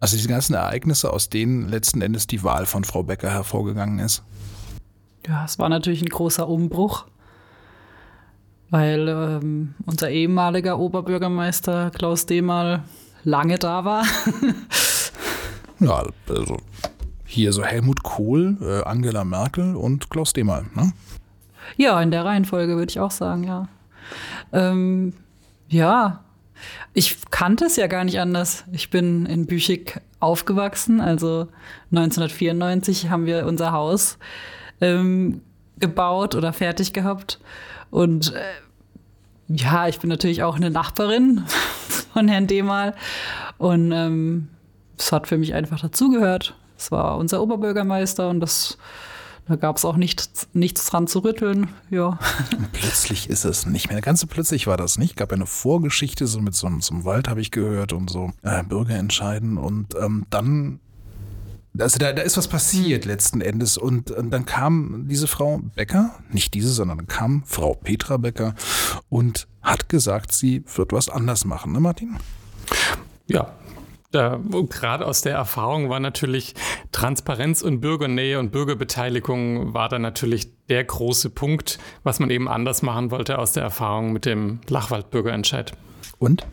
also 0.00 0.16
diese 0.16 0.28
ganzen 0.30 0.54
Ereignisse, 0.54 1.12
aus 1.12 1.28
denen 1.28 1.68
letzten 1.68 2.00
Endes 2.00 2.26
die 2.26 2.42
Wahl 2.42 2.64
von 2.64 2.84
Frau 2.84 3.02
Becker 3.02 3.30
hervorgegangen 3.30 3.98
ist? 3.98 4.22
Ja, 5.26 5.44
es 5.44 5.58
war 5.58 5.68
natürlich 5.68 6.00
ein 6.00 6.08
großer 6.08 6.48
Umbruch, 6.48 7.04
weil 8.70 9.08
ähm, 9.08 9.74
unser 9.86 10.10
ehemaliger 10.10 10.78
Oberbürgermeister 10.78 11.90
Klaus 11.90 12.26
Demal 12.26 12.84
lange 13.24 13.58
da 13.58 13.84
war. 13.84 14.04
Ja, 15.80 16.02
also 16.28 16.56
hier 17.24 17.52
so 17.52 17.62
Helmut 17.62 18.02
Kohl, 18.02 18.56
äh, 18.60 18.82
Angela 18.82 19.22
Merkel 19.22 19.76
und 19.76 20.10
Klaus 20.10 20.32
Demal, 20.32 20.66
ne? 20.74 20.92
ja, 21.76 22.00
in 22.00 22.10
der 22.10 22.24
Reihenfolge 22.24 22.76
würde 22.76 22.90
ich 22.90 23.00
auch 23.00 23.10
sagen, 23.10 23.44
ja. 23.44 23.68
Ähm, 24.52 25.12
ja, 25.68 26.24
ich 26.94 27.18
kannte 27.30 27.66
es 27.66 27.76
ja 27.76 27.86
gar 27.86 28.04
nicht 28.04 28.18
anders. 28.18 28.64
Ich 28.72 28.90
bin 28.90 29.26
in 29.26 29.46
Büchig 29.46 30.00
aufgewachsen, 30.18 31.00
also 31.00 31.48
1994 31.92 33.10
haben 33.10 33.26
wir 33.26 33.46
unser 33.46 33.72
Haus 33.72 34.18
ähm, 34.80 35.42
gebaut 35.78 36.34
oder 36.34 36.52
fertig 36.52 36.92
gehabt. 36.92 37.38
Und 37.90 38.32
äh, 38.34 38.40
ja, 39.48 39.88
ich 39.88 39.98
bin 39.98 40.10
natürlich 40.10 40.42
auch 40.42 40.56
eine 40.56 40.70
Nachbarin 40.70 41.44
von 42.12 42.28
Herrn 42.28 42.46
Demal. 42.46 42.94
Und 43.56 43.92
ähm, 43.92 44.48
es 44.98 45.10
hat 45.12 45.26
für 45.26 45.38
mich 45.38 45.54
einfach 45.54 45.80
dazugehört. 45.80 46.54
Es 46.76 46.90
war 46.92 47.16
unser 47.18 47.42
Oberbürgermeister 47.42 48.28
und 48.28 48.40
das, 48.40 48.78
da 49.48 49.56
gab 49.56 49.76
es 49.78 49.84
auch 49.84 49.96
nichts, 49.96 50.48
nichts 50.52 50.86
dran 50.86 51.06
zu 51.08 51.20
rütteln. 51.20 51.68
Ja. 51.90 52.18
Plötzlich 52.72 53.28
ist 53.30 53.44
es 53.44 53.66
nicht 53.66 53.90
mehr. 53.90 54.00
Ganz 54.00 54.20
so 54.20 54.26
plötzlich 54.28 54.66
war 54.66 54.76
das 54.76 54.98
nicht. 54.98 55.16
Gab 55.16 55.32
eine 55.32 55.46
Vorgeschichte, 55.46 56.26
so 56.26 56.40
mit 56.40 56.54
so, 56.54 56.66
einem- 56.68 57.04
Wald 57.04 57.28
habe 57.28 57.40
ich 57.40 57.50
gehört 57.50 57.92
und 57.92 58.10
so 58.10 58.30
äh, 58.42 58.62
Bürger 58.62 58.94
entscheiden. 58.96 59.58
Und 59.58 59.94
ähm, 60.00 60.26
dann, 60.30 60.78
also 61.78 61.98
da, 61.98 62.12
da 62.12 62.22
ist 62.22 62.36
was 62.36 62.48
passiert 62.48 63.04
letzten 63.04 63.40
Endes. 63.40 63.78
Und, 63.78 64.10
und 64.10 64.30
dann 64.30 64.46
kam 64.46 65.06
diese 65.08 65.26
Frau 65.26 65.60
Becker, 65.74 66.14
nicht 66.30 66.54
diese, 66.54 66.70
sondern 66.70 66.98
dann 66.98 67.06
kam 67.06 67.42
Frau 67.46 67.74
Petra 67.74 68.16
Becker 68.16 68.54
und 69.08 69.46
hat 69.62 69.88
gesagt, 69.88 70.32
sie 70.32 70.64
wird 70.74 70.92
was 70.92 71.08
anders 71.08 71.44
machen, 71.44 71.72
ne 71.72 71.80
Martin? 71.80 72.18
Ja. 73.26 73.52
Da, 74.10 74.40
gerade 74.70 75.04
aus 75.04 75.20
der 75.20 75.34
Erfahrung 75.34 75.90
war 75.90 76.00
natürlich 76.00 76.54
Transparenz 76.92 77.60
und 77.60 77.80
Bürgernähe 77.80 78.38
und 78.38 78.52
Bürgerbeteiligung 78.52 79.74
war 79.74 79.90
dann 79.90 80.00
natürlich 80.00 80.48
der 80.68 80.82
große 80.82 81.28
Punkt, 81.28 81.78
was 82.04 82.18
man 82.18 82.30
eben 82.30 82.48
anders 82.48 82.80
machen 82.80 83.10
wollte 83.10 83.38
aus 83.38 83.52
der 83.52 83.64
Erfahrung 83.64 84.14
mit 84.14 84.24
dem 84.24 84.60
Lachwald-Bürgerentscheid. 84.66 85.72
Und? 86.18 86.46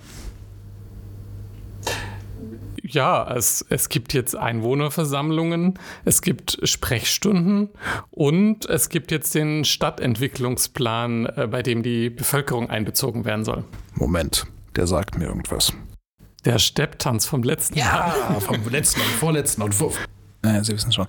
Ja, 2.96 3.30
es, 3.36 3.66
es 3.68 3.90
gibt 3.90 4.14
jetzt 4.14 4.38
Einwohnerversammlungen, 4.38 5.78
es 6.06 6.22
gibt 6.22 6.58
Sprechstunden 6.64 7.68
und 8.10 8.70
es 8.70 8.88
gibt 8.88 9.12
jetzt 9.12 9.36
den 9.36 9.66
Stadtentwicklungsplan, 9.66 11.26
äh, 11.26 11.48
bei 11.52 11.62
dem 11.62 11.84
die 11.84 12.10
Bevölkerung 12.10 12.70
einbezogen 12.70 13.26
werden 13.26 13.44
soll. 13.44 13.66
Moment, 13.96 14.46
der 14.78 14.88
sagt 14.88 15.18
mir 15.18 15.26
irgendwas. 15.26 15.74
Der 16.46 16.58
Stepptanz 16.58 17.26
vom 17.26 17.44
letzten 17.44 17.78
Jahr. 17.78 18.16
Ah, 18.30 18.40
vom 18.40 18.66
letzten 18.70 19.02
und 19.02 19.10
vorletzten 19.10 19.62
und 19.62 19.76
vor. 19.76 19.92
Naja, 20.42 20.64
Sie 20.64 20.72
wissen 20.72 20.94
schon. 20.94 21.08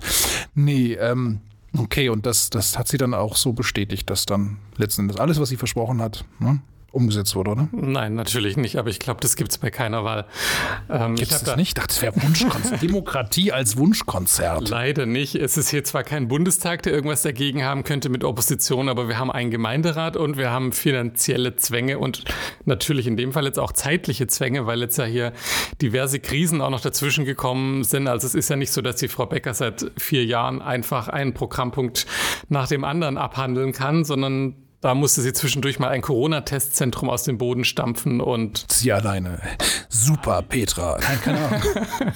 Nee, 0.55 0.95
ähm, 0.95 1.39
okay, 1.77 2.09
und 2.09 2.25
das, 2.25 2.49
das 2.49 2.77
hat 2.77 2.89
sie 2.89 2.97
dann 2.97 3.13
auch 3.13 3.37
so 3.37 3.53
bestätigt, 3.53 4.09
dass 4.09 4.25
dann 4.25 4.57
letzten 4.75 5.03
Endes 5.03 5.17
alles, 5.21 5.39
was 5.39 5.47
sie 5.47 5.57
versprochen 5.57 6.01
hat, 6.01 6.25
ne, 6.39 6.59
umgesetzt 6.91 7.35
wurde, 7.35 7.51
oder? 7.51 7.69
Nein, 7.71 8.15
natürlich 8.15 8.57
nicht, 8.57 8.77
aber 8.77 8.89
ich 8.89 8.99
glaube, 8.99 9.19
das 9.19 9.35
gibt 9.35 9.51
es 9.51 9.57
bei 9.57 9.69
keiner 9.69 10.03
Wahl. 10.03 10.25
Ähm, 10.89 11.13
ich 11.13 11.21
Gibt 11.21 11.31
es 11.31 11.43
da- 11.43 11.55
nicht? 11.55 11.67
Ich 11.69 11.73
dachte, 11.73 11.87
das 11.89 12.01
wäre 12.01 12.15
Wunschkonzert. 12.21 12.81
Demokratie 12.81 13.51
als 13.51 13.77
Wunschkonzert. 13.77 14.69
Leider 14.69 15.05
nicht. 15.05 15.35
Es 15.35 15.57
ist 15.57 15.69
hier 15.69 15.83
zwar 15.83 16.03
kein 16.03 16.27
Bundestag, 16.27 16.83
der 16.83 16.93
irgendwas 16.93 17.21
dagegen 17.21 17.63
haben 17.63 17.83
könnte 17.83 18.09
mit 18.09 18.23
Opposition, 18.23 18.89
aber 18.89 19.07
wir 19.07 19.19
haben 19.19 19.31
einen 19.31 19.51
Gemeinderat 19.51 20.17
und 20.17 20.37
wir 20.37 20.49
haben 20.49 20.71
finanzielle 20.71 21.55
Zwänge 21.55 21.99
und 21.99 22.23
natürlich 22.65 23.05
in 23.07 23.17
dem 23.17 23.31
Fall 23.33 23.45
jetzt 23.45 23.59
auch 23.59 23.71
zeitliche 23.73 24.27
Zwänge, 24.27 24.65
weil 24.65 24.79
jetzt 24.79 24.97
ja 24.97 25.05
hier 25.05 25.33
diverse 25.81 26.19
Krisen 26.19 26.61
auch 26.61 26.69
noch 26.69 26.81
dazwischen 26.81 27.25
gekommen 27.25 27.83
sind. 27.83 28.07
Also 28.07 28.25
es 28.27 28.33
ist 28.35 28.49
ja 28.49 28.55
nicht 28.55 28.71
so, 28.71 28.81
dass 28.81 28.95
die 28.95 29.07
Frau 29.07 29.25
Becker 29.25 29.53
seit 29.53 29.91
vier 29.97 30.25
Jahren 30.25 30.61
einfach 30.61 31.07
einen 31.09 31.33
Programmpunkt 31.33 32.05
nach 32.49 32.67
dem 32.67 32.83
anderen 32.83 33.17
abhandeln 33.17 33.71
kann, 33.73 34.03
sondern 34.03 34.55
da 34.87 34.95
musste 34.95 35.21
sie 35.21 35.33
zwischendurch 35.33 35.79
mal 35.79 35.89
ein 35.89 36.01
Corona-Testzentrum 36.01 37.09
aus 37.09 37.23
dem 37.23 37.37
Boden 37.37 37.65
stampfen 37.65 38.21
und 38.21 38.65
Sie 38.71 38.93
alleine. 38.93 39.41
Super, 39.89 40.41
Petra. 40.41 40.97
Nein, 41.01 41.21
keine 41.21 41.45
Ahnung. 41.45 41.61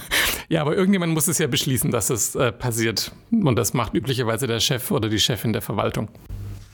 Ja, 0.48 0.62
aber 0.62 0.74
irgendjemand 0.74 1.12
muss 1.12 1.28
es 1.28 1.36
ja 1.36 1.48
beschließen, 1.48 1.90
dass 1.90 2.08
es 2.08 2.34
äh, 2.34 2.50
passiert. 2.50 3.12
Und 3.30 3.56
das 3.56 3.74
macht 3.74 3.92
üblicherweise 3.92 4.46
der 4.46 4.58
Chef 4.58 4.90
oder 4.90 5.10
die 5.10 5.18
Chefin 5.18 5.52
der 5.52 5.60
Verwaltung. 5.60 6.08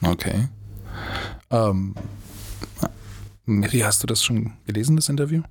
Okay. 0.03 0.49
Ähm, 1.51 1.97
Miri, 3.45 3.81
hast 3.81 4.01
du 4.01 4.07
das 4.07 4.23
schon 4.23 4.53
gelesen, 4.67 4.95
das 4.95 5.09
Interview? 5.09 5.43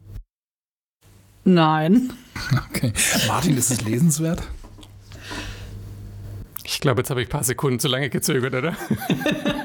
Nein. 1.44 2.14
Okay. 2.70 2.94
Martin, 3.28 3.58
ist 3.58 3.70
es 3.70 3.82
lesenswert? 3.82 4.44
Ich 6.64 6.80
glaube, 6.80 7.02
jetzt 7.02 7.10
habe 7.10 7.22
ich 7.22 7.28
ein 7.28 7.32
paar 7.32 7.44
Sekunden 7.44 7.80
zu 7.80 7.90
lange 7.90 8.10
gezögert, 8.10 8.54
oder? 8.54 8.78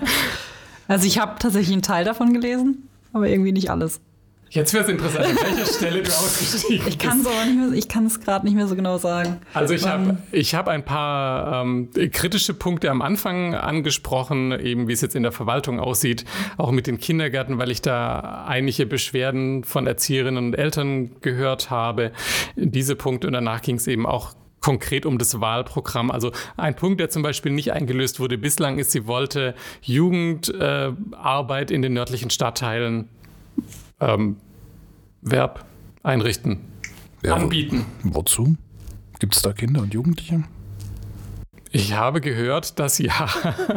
Also 0.92 1.06
ich 1.06 1.18
habe 1.18 1.38
tatsächlich 1.38 1.72
einen 1.72 1.80
Teil 1.80 2.04
davon 2.04 2.34
gelesen, 2.34 2.86
aber 3.14 3.26
irgendwie 3.26 3.52
nicht 3.52 3.70
alles. 3.70 4.02
Jetzt 4.50 4.74
wäre 4.74 4.84
es 4.84 4.90
interessant, 4.90 5.24
an 5.24 5.36
welcher 5.36 5.64
Stelle 5.64 6.02
du 6.02 6.10
ausgestiegen 6.10 6.86
Ich 6.86 6.98
kann 6.98 7.20
es 7.20 7.26
aber 7.26 7.46
nicht 7.46 7.56
mehr, 7.56 7.72
ich 7.72 7.88
kann 7.88 8.04
es 8.04 8.20
gerade 8.20 8.44
nicht 8.44 8.54
mehr 8.54 8.66
so 8.66 8.76
genau 8.76 8.98
sagen. 8.98 9.38
Also 9.54 9.72
ich 9.72 9.86
habe 9.86 10.18
ich 10.32 10.54
hab 10.54 10.68
ein 10.68 10.84
paar 10.84 11.62
ähm, 11.62 11.88
kritische 12.12 12.52
Punkte 12.52 12.90
am 12.90 13.00
Anfang 13.00 13.54
angesprochen, 13.54 14.52
eben 14.52 14.86
wie 14.88 14.92
es 14.92 15.00
jetzt 15.00 15.16
in 15.16 15.22
der 15.22 15.32
Verwaltung 15.32 15.80
aussieht, 15.80 16.26
auch 16.58 16.70
mit 16.70 16.86
den 16.86 16.98
Kindergärten, 16.98 17.56
weil 17.56 17.70
ich 17.70 17.80
da 17.80 18.44
einige 18.46 18.84
Beschwerden 18.84 19.64
von 19.64 19.86
Erzieherinnen 19.86 20.44
und 20.44 20.54
Eltern 20.54 21.12
gehört 21.22 21.70
habe. 21.70 22.12
Diese 22.54 22.96
Punkte 22.96 23.28
und 23.28 23.32
danach 23.32 23.62
ging 23.62 23.76
es 23.76 23.86
eben 23.86 24.04
auch 24.04 24.34
konkret 24.62 25.04
um 25.04 25.18
das 25.18 25.40
Wahlprogramm. 25.40 26.10
Also 26.10 26.32
ein 26.56 26.74
Punkt, 26.74 27.00
der 27.00 27.10
zum 27.10 27.22
Beispiel 27.22 27.52
nicht 27.52 27.72
eingelöst 27.72 28.18
wurde 28.20 28.38
bislang, 28.38 28.78
ist, 28.78 28.92
sie 28.92 29.06
wollte 29.06 29.54
Jugendarbeit 29.82 31.70
äh, 31.70 31.74
in 31.74 31.82
den 31.82 31.92
nördlichen 31.92 32.30
Stadtteilen 32.30 33.08
ähm, 34.00 34.36
Verb 35.20 35.66
einrichten, 36.02 36.60
Ja, 37.22 37.34
anbieten. 37.34 37.84
Wozu? 38.02 38.56
Gibt 39.18 39.36
es 39.36 39.42
da 39.42 39.52
Kinder 39.52 39.82
und 39.82 39.92
Jugendliche? 39.92 40.44
Ich 41.70 41.94
habe 41.94 42.20
gehört, 42.20 42.78
dass 42.78 42.98
ja. 42.98 43.28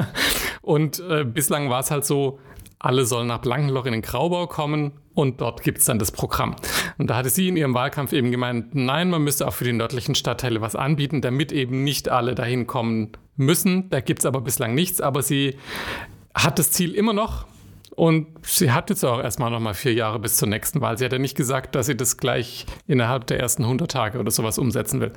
Und 0.62 1.00
äh, 1.00 1.24
bislang 1.24 1.70
war 1.70 1.80
es 1.80 1.92
halt 1.92 2.04
so, 2.04 2.40
alle 2.86 3.06
sollen 3.06 3.28
nach 3.28 3.40
Blankenloch 3.40 3.88
in 3.88 3.94
den 3.94 4.04
Graubau 4.04 4.46
kommen 4.46 4.92
und 5.16 5.42
dort 5.42 5.64
gibt 5.64 5.80
es 5.80 5.86
dann 5.86 5.98
das 5.98 6.12
Programm. 6.12 6.56
Und 7.00 7.10
da 7.10 7.16
hatte 7.16 7.32
sie 7.32 7.48
in 7.48 7.58
ihrem 7.58 7.74
Wahlkampf 7.74 8.14
eben 8.14 8.30
gemeint, 8.30 8.76
nein, 8.76 9.10
man 9.10 9.24
müsste 9.24 9.48
auch 9.48 9.54
für 9.54 9.64
die 9.64 9.74
nördlichen 9.74 10.14
Stadtteile 10.14 10.62
was 10.62 10.76
anbieten, 10.76 11.22
damit 11.22 11.52
eben 11.52 11.84
nicht 11.84 12.10
alle 12.10 12.36
dahin 12.36 12.68
kommen 12.68 13.14
müssen. 13.38 13.90
Da 13.90 14.02
gibt 14.02 14.20
es 14.20 14.26
aber 14.28 14.40
bislang 14.42 14.76
nichts, 14.76 15.02
aber 15.02 15.24
sie 15.24 15.58
hat 16.36 16.60
das 16.60 16.70
Ziel 16.72 16.94
immer 16.94 17.14
noch. 17.14 17.48
Und 17.96 18.28
sie 18.44 18.72
hat 18.72 18.92
jetzt 18.92 19.04
auch 19.04 19.20
erstmal 19.20 19.50
noch 19.50 19.62
mal 19.62 19.74
vier 19.74 19.94
Jahre 19.94 20.20
bis 20.20 20.36
zur 20.36 20.48
nächsten 20.48 20.80
Wahl. 20.82 20.98
Sie 21.00 21.06
hat 21.06 21.12
ja 21.14 21.18
nicht 21.18 21.36
gesagt, 21.36 21.74
dass 21.74 21.88
sie 21.88 21.98
das 21.98 22.18
gleich 22.18 22.68
innerhalb 22.86 23.26
der 23.26 23.40
ersten 23.40 23.64
100 23.64 23.90
Tage 23.90 24.20
oder 24.20 24.30
sowas 24.30 24.60
umsetzen 24.60 25.02
will. 25.02 25.14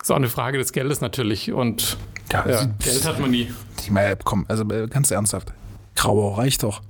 Ist 0.00 0.10
auch 0.10 0.16
eine 0.16 0.28
Frage 0.28 0.56
des 0.56 0.72
Geldes 0.72 1.02
natürlich. 1.02 1.52
Und 1.52 1.98
Ja, 2.32 2.48
ja, 2.48 2.64
Geld 2.78 3.04
hat 3.04 3.20
man 3.20 3.30
nie. 3.30 3.50
Ich 3.82 3.90
meine, 3.90 4.16
komm, 4.24 4.46
also 4.48 4.64
ganz 4.64 5.10
ernsthaft. 5.10 5.52
Grauau 6.00 6.32
reicht 6.32 6.62
doch. 6.62 6.80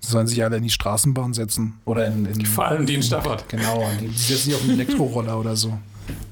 Sie 0.00 0.10
sollen 0.10 0.26
sich 0.26 0.42
alle 0.42 0.56
in 0.56 0.64
die 0.64 0.70
Straßenbahn 0.70 1.32
setzen. 1.32 1.78
Oder 1.84 2.08
in. 2.08 2.26
in 2.26 2.44
Vor 2.44 2.66
allem 2.66 2.86
die 2.86 2.94
in 2.94 3.02
Stafford. 3.04 3.48
Genau, 3.48 3.88
und 3.88 4.00
die 4.00 4.08
setzen 4.08 4.46
sich 4.46 4.54
auf 4.54 4.62
einen 4.62 4.72
Elektroroller 4.72 5.38
oder 5.38 5.54
so. 5.54 5.78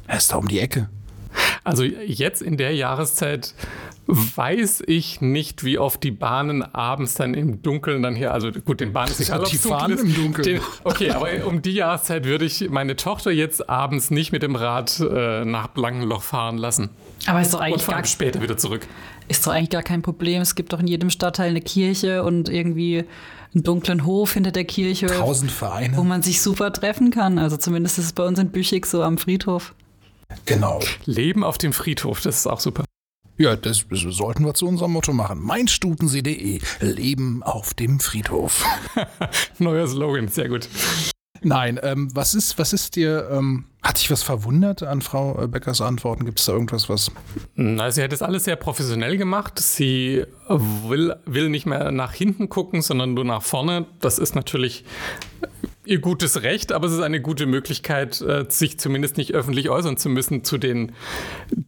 Er 0.09 0.17
ist 0.17 0.33
da 0.33 0.37
um 0.37 0.49
die 0.49 0.59
Ecke. 0.59 0.89
Also 1.63 1.85
jetzt 1.85 2.43
in 2.43 2.57
der 2.57 2.75
Jahreszeit 2.75 3.55
weiß 4.07 4.85
ich 4.87 5.21
nicht, 5.21 5.65
wie 5.65 5.79
oft 5.79 6.03
die 6.03 6.11
Bahnen 6.13 6.63
abends 6.63 7.15
dann 7.15 7.35
im 7.35 7.63
Dunkeln 7.63 8.03
dann 8.03 8.15
hier, 8.15 8.33
also 8.33 8.51
gut, 8.53 8.81
den 8.81 8.93
Bahnen 8.93 9.11
ist 9.11 9.21
egal, 9.21 9.39
Die 9.41 9.45
ob's 9.45 9.63
dunkel 9.63 9.71
fahren 9.79 9.93
ist. 9.93 10.01
im 10.05 10.15
Dunkeln. 10.15 10.45
Den, 10.45 10.61
okay, 10.85 11.11
aber 11.11 11.29
um 11.47 11.61
die 11.63 11.73
Jahreszeit 11.73 12.25
würde 12.25 12.45
ich 12.45 12.69
meine 12.71 12.97
Tochter 12.97 13.31
jetzt 13.33 13.69
abends 13.69 14.11
nicht 14.11 14.33
mit 14.33 14.43
dem 14.43 14.55
Rad 14.57 15.01
äh, 15.01 15.45
nach 15.45 15.69
Blankenloch 15.69 16.23
fahren 16.23 16.57
lassen. 16.59 16.91
Aber 17.27 17.41
ist 17.41 17.53
doch 17.53 17.59
Und 17.59 17.65
eigentlich 17.65 17.83
vor 17.83 17.93
gar, 17.93 17.99
allem 17.99 18.07
später 18.07 18.41
wieder 18.43 18.57
zurück. 18.57 18.87
ist 19.29 19.47
doch 19.47 19.53
eigentlich 19.53 19.71
gar 19.71 19.83
kein 19.83 20.03
Problem. 20.03 20.41
Es 20.43 20.55
gibt 20.55 20.73
doch 20.73 20.79
in 20.81 20.87
jedem 20.87 21.11
Stadtteil 21.11 21.51
eine 21.51 21.61
Kirche 21.61 22.23
und 22.23 22.49
irgendwie 22.49 23.05
einen 23.55 23.63
dunklen 23.65 24.05
Hof 24.05 24.35
hinter 24.35 24.53
der 24.53 24.65
Kirche, 24.65 25.07
Tausend 25.07 25.51
Vereine. 25.51 25.97
wo 25.97 26.05
man 26.05 26.23
sich 26.23 26.41
super 26.43 26.73
treffen 26.73 27.11
kann. 27.11 27.39
Also 27.39 27.57
zumindest 27.57 27.99
ist 27.99 28.05
es 28.05 28.13
bei 28.13 28.25
uns 28.25 28.39
in 28.39 28.51
Büchig 28.51 28.87
so 28.87 29.03
am 29.03 29.19
Friedhof. 29.19 29.75
Genau. 30.45 30.81
Leben 31.07 31.43
auf 31.43 31.57
dem 31.59 31.73
Friedhof, 31.73 32.21
das 32.21 32.37
ist 32.39 32.47
auch 32.47 32.61
super. 32.61 32.85
Ja, 33.39 33.55
das, 33.55 33.85
das 33.91 34.01
sollten 34.01 34.45
wir 34.45 34.55
zu 34.55 34.67
unserem 34.67 34.93
Motto 34.93 35.13
machen. 35.13 35.43
Meinstutensee.de. 35.43 36.61
Leben 36.81 37.43
auf 37.43 37.75
dem 37.75 38.01
Friedhof. 38.01 38.65
Neuer 39.59 39.87
Slogan, 39.87 40.29
sehr 40.29 40.49
gut. 40.49 40.69
Nein, 41.43 41.79
ähm, 41.83 42.09
was 42.15 42.35
ist, 42.35 42.59
was 42.59 42.73
ist 42.73 42.97
dir, 42.97 43.29
ähm, 43.31 43.67
hat 43.83 43.99
dich 43.99 44.11
was 44.11 44.23
verwundert 44.23 44.83
an 44.83 45.03
Frau 45.03 45.41
äh, 45.41 45.47
Beckers 45.47 45.81
Antworten? 45.83 46.25
Gibt 46.25 46.41
es 46.41 46.47
da 46.47 46.53
irgendwas, 46.53 46.89
was. 46.89 47.13
Na, 47.55 47.91
sie 47.91 48.03
hat 48.03 48.13
das 48.13 48.23
alles 48.23 48.45
sehr 48.45 48.57
professionell 48.57 49.19
gemacht. 49.19 49.59
Sie 49.59 50.25
will, 50.49 51.15
will 51.27 51.51
nicht 51.51 51.67
mehr 51.67 51.93
nach 51.93 52.13
hinten 52.15 52.49
gucken, 52.49 52.81
sondern 52.81 53.15
nur 53.15 53.25
nach 53.25 53.43
vorne. 53.43 53.85
Das 54.01 54.19
ist 54.19 54.35
natürlich 54.35 54.85
ihr 55.87 56.01
gutes 56.01 56.43
Recht, 56.43 56.73
aber 56.73 56.87
es 56.87 56.93
ist 56.93 57.01
eine 57.01 57.21
gute 57.21 57.47
Möglichkeit, 57.47 58.21
äh, 58.21 58.45
sich 58.49 58.79
zumindest 58.79 59.17
nicht 59.17 59.35
öffentlich 59.35 59.71
äußern 59.71 59.97
zu 59.97 60.09
müssen 60.09 60.45
zu 60.45 60.59
den 60.59 60.93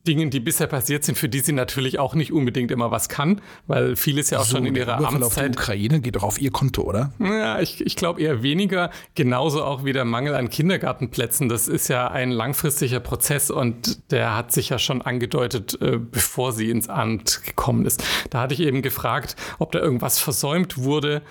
Dingen, 0.06 0.30
die 0.30 0.40
bisher 0.40 0.66
passiert 0.66 1.04
sind, 1.04 1.16
für 1.16 1.28
die 1.28 1.40
sie 1.40 1.52
natürlich 1.52 1.98
auch 1.98 2.14
nicht 2.14 2.32
unbedingt 2.32 2.70
immer 2.70 2.90
was 2.90 3.08
kann, 3.08 3.40
weil 3.66 3.96
vieles 3.96 4.30
ja 4.30 4.38
auch 4.38 4.44
so, 4.44 4.56
schon 4.56 4.66
in 4.66 4.74
der 4.74 4.84
ihrer 4.84 4.98
Überfall 4.98 5.22
auf 5.22 5.34
die 5.34 5.40
Amtszeit. 5.40 5.56
Ukraine 5.56 6.00
geht 6.00 6.16
doch 6.16 6.22
auf 6.22 6.40
ihr 6.40 6.50
Konto, 6.50 6.82
oder? 6.82 7.12
Ja, 7.18 7.60
ich, 7.60 7.84
ich 7.84 7.96
glaube 7.96 8.20
eher 8.20 8.42
weniger. 8.42 8.90
Genauso 9.14 9.62
auch 9.62 9.84
wie 9.84 9.92
der 9.92 10.04
Mangel 10.04 10.34
an 10.34 10.48
Kindergartenplätzen. 10.48 11.48
Das 11.48 11.68
ist 11.68 11.88
ja 11.88 12.08
ein 12.08 12.30
langfristiger 12.30 13.00
Prozess 13.00 13.50
und 13.50 14.10
der 14.10 14.36
hat 14.36 14.52
sich 14.52 14.70
ja 14.70 14.78
schon 14.78 15.02
angedeutet, 15.02 15.80
äh, 15.80 15.98
bevor 15.98 16.52
sie 16.52 16.70
ins 16.70 16.88
Amt 16.88 17.42
gekommen 17.44 17.86
ist. 17.86 18.04
Da 18.30 18.40
hatte 18.40 18.54
ich 18.54 18.60
eben 18.60 18.82
gefragt, 18.82 19.36
ob 19.58 19.72
da 19.72 19.78
irgendwas 19.78 20.18
versäumt 20.18 20.78
wurde. 20.78 21.22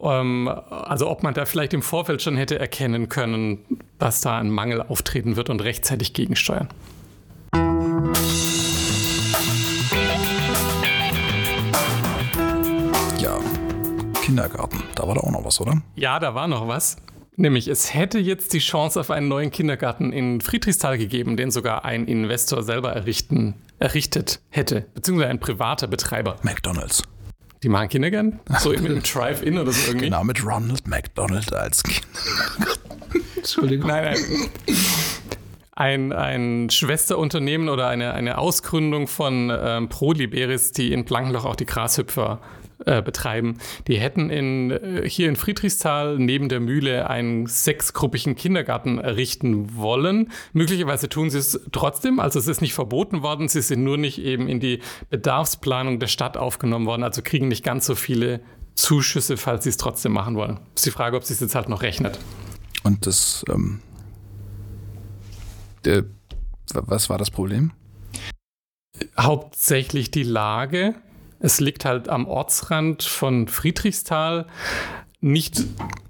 Ähm, 0.00 0.48
also 0.48 1.10
ob 1.10 1.22
man 1.22 1.34
da 1.34 1.44
vielleicht 1.44 1.74
im 1.74 1.82
Vorfeld 1.82 2.22
schon 2.22 2.29
hätte 2.36 2.58
erkennen 2.58 3.08
können, 3.08 3.58
dass 3.98 4.20
da 4.20 4.38
ein 4.38 4.50
Mangel 4.50 4.82
auftreten 4.82 5.36
wird 5.36 5.50
und 5.50 5.62
rechtzeitig 5.62 6.12
gegensteuern. 6.12 6.68
Ja. 13.18 13.38
Kindergarten, 14.22 14.82
da 14.94 15.06
war 15.06 15.14
da 15.14 15.20
auch 15.20 15.30
noch 15.30 15.44
was, 15.44 15.60
oder? 15.60 15.82
Ja, 15.96 16.18
da 16.18 16.34
war 16.34 16.48
noch 16.48 16.68
was. 16.68 16.96
Nämlich, 17.36 17.68
es 17.68 17.94
hätte 17.94 18.18
jetzt 18.18 18.52
die 18.52 18.58
Chance 18.58 19.00
auf 19.00 19.10
einen 19.10 19.28
neuen 19.28 19.50
Kindergarten 19.50 20.12
in 20.12 20.42
Friedrichsthal 20.42 20.98
gegeben, 20.98 21.38
den 21.38 21.50
sogar 21.50 21.86
ein 21.86 22.06
Investor 22.06 22.62
selber 22.62 22.92
errichten, 22.92 23.54
errichtet 23.78 24.40
hätte, 24.50 24.84
beziehungsweise 24.94 25.30
ein 25.30 25.40
privater 25.40 25.86
Betreiber. 25.86 26.36
McDonalds. 26.42 27.02
Die 27.62 27.68
machen 27.68 27.88
Kindergarten? 27.88 28.40
So 28.58 28.72
im, 28.72 28.86
im 28.86 29.02
Drive-In 29.02 29.58
oder 29.58 29.72
so 29.72 29.88
irgendwie? 29.88 30.06
Genau, 30.06 30.24
mit 30.24 30.44
Ronald 30.44 30.86
McDonald 30.86 31.52
als 31.52 31.82
Kindergarten. 31.82 32.80
Entschuldigung. 33.36 33.88
Nein, 33.88 34.04
nein. 34.04 34.76
Ein, 35.72 36.12
ein 36.12 36.70
Schwesterunternehmen 36.70 37.70
oder 37.70 37.88
eine, 37.88 38.12
eine 38.12 38.36
Ausgründung 38.38 39.06
von 39.06 39.50
ähm, 39.50 39.88
Pro 39.88 40.12
Liberis, 40.12 40.72
die 40.72 40.92
in 40.92 41.04
Blankenloch 41.04 41.46
auch 41.46 41.56
die 41.56 41.64
Grashüpfer 41.64 42.40
äh, 42.86 43.02
betreiben. 43.02 43.58
Die 43.86 43.98
hätten 43.98 44.30
in, 44.30 44.70
äh, 44.70 45.08
hier 45.08 45.28
in 45.28 45.36
Friedrichsthal 45.36 46.18
neben 46.18 46.48
der 46.48 46.60
Mühle 46.60 47.10
einen 47.10 47.46
sechsgruppigen 47.46 48.36
Kindergarten 48.36 48.98
errichten 48.98 49.76
wollen. 49.76 50.30
Möglicherweise 50.52 51.08
tun 51.08 51.30
sie 51.30 51.38
es 51.38 51.60
trotzdem, 51.72 52.20
also 52.20 52.38
es 52.38 52.48
ist 52.48 52.60
nicht 52.60 52.74
verboten 52.74 53.22
worden, 53.22 53.48
sie 53.48 53.62
sind 53.62 53.84
nur 53.84 53.98
nicht 53.98 54.18
eben 54.18 54.48
in 54.48 54.60
die 54.60 54.80
Bedarfsplanung 55.10 56.00
der 56.00 56.06
Stadt 56.06 56.36
aufgenommen 56.36 56.86
worden, 56.86 57.02
also 57.02 57.22
kriegen 57.22 57.48
nicht 57.48 57.64
ganz 57.64 57.86
so 57.86 57.94
viele 57.94 58.40
Zuschüsse, 58.74 59.36
falls 59.36 59.64
sie 59.64 59.70
es 59.70 59.76
trotzdem 59.76 60.12
machen 60.12 60.36
wollen. 60.36 60.58
Ist 60.74 60.86
die 60.86 60.90
Frage, 60.90 61.16
ob 61.16 61.24
sie 61.24 61.34
es 61.34 61.40
jetzt 61.40 61.54
halt 61.54 61.68
noch 61.68 61.82
rechnet. 61.82 62.18
Und 62.82 63.06
das, 63.06 63.44
ähm, 63.50 63.80
der, 65.84 66.04
was 66.72 67.10
war 67.10 67.18
das 67.18 67.30
Problem? 67.30 67.72
Hauptsächlich 69.18 70.10
die 70.10 70.22
Lage. 70.22 70.94
Es 71.40 71.58
liegt 71.60 71.84
halt 71.84 72.08
am 72.08 72.26
Ortsrand 72.28 73.02
von 73.02 73.48
Friedrichsthal. 73.48 74.46
Nicht, 75.22 75.64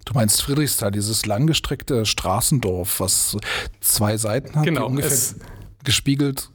Du 0.05 0.15
meinst 0.15 0.43
Friedrichsthal, 0.43 0.91
dieses 0.91 1.25
langgestreckte 1.27 2.05
Straßendorf, 2.05 2.99
was 3.01 3.37
zwei 3.81 4.17
Seiten 4.17 4.57
hat, 4.57 4.65
Genau, 4.65 4.87
ungefähr 4.87 5.11
es- 5.13 5.37
gespiegelt. 5.85 6.51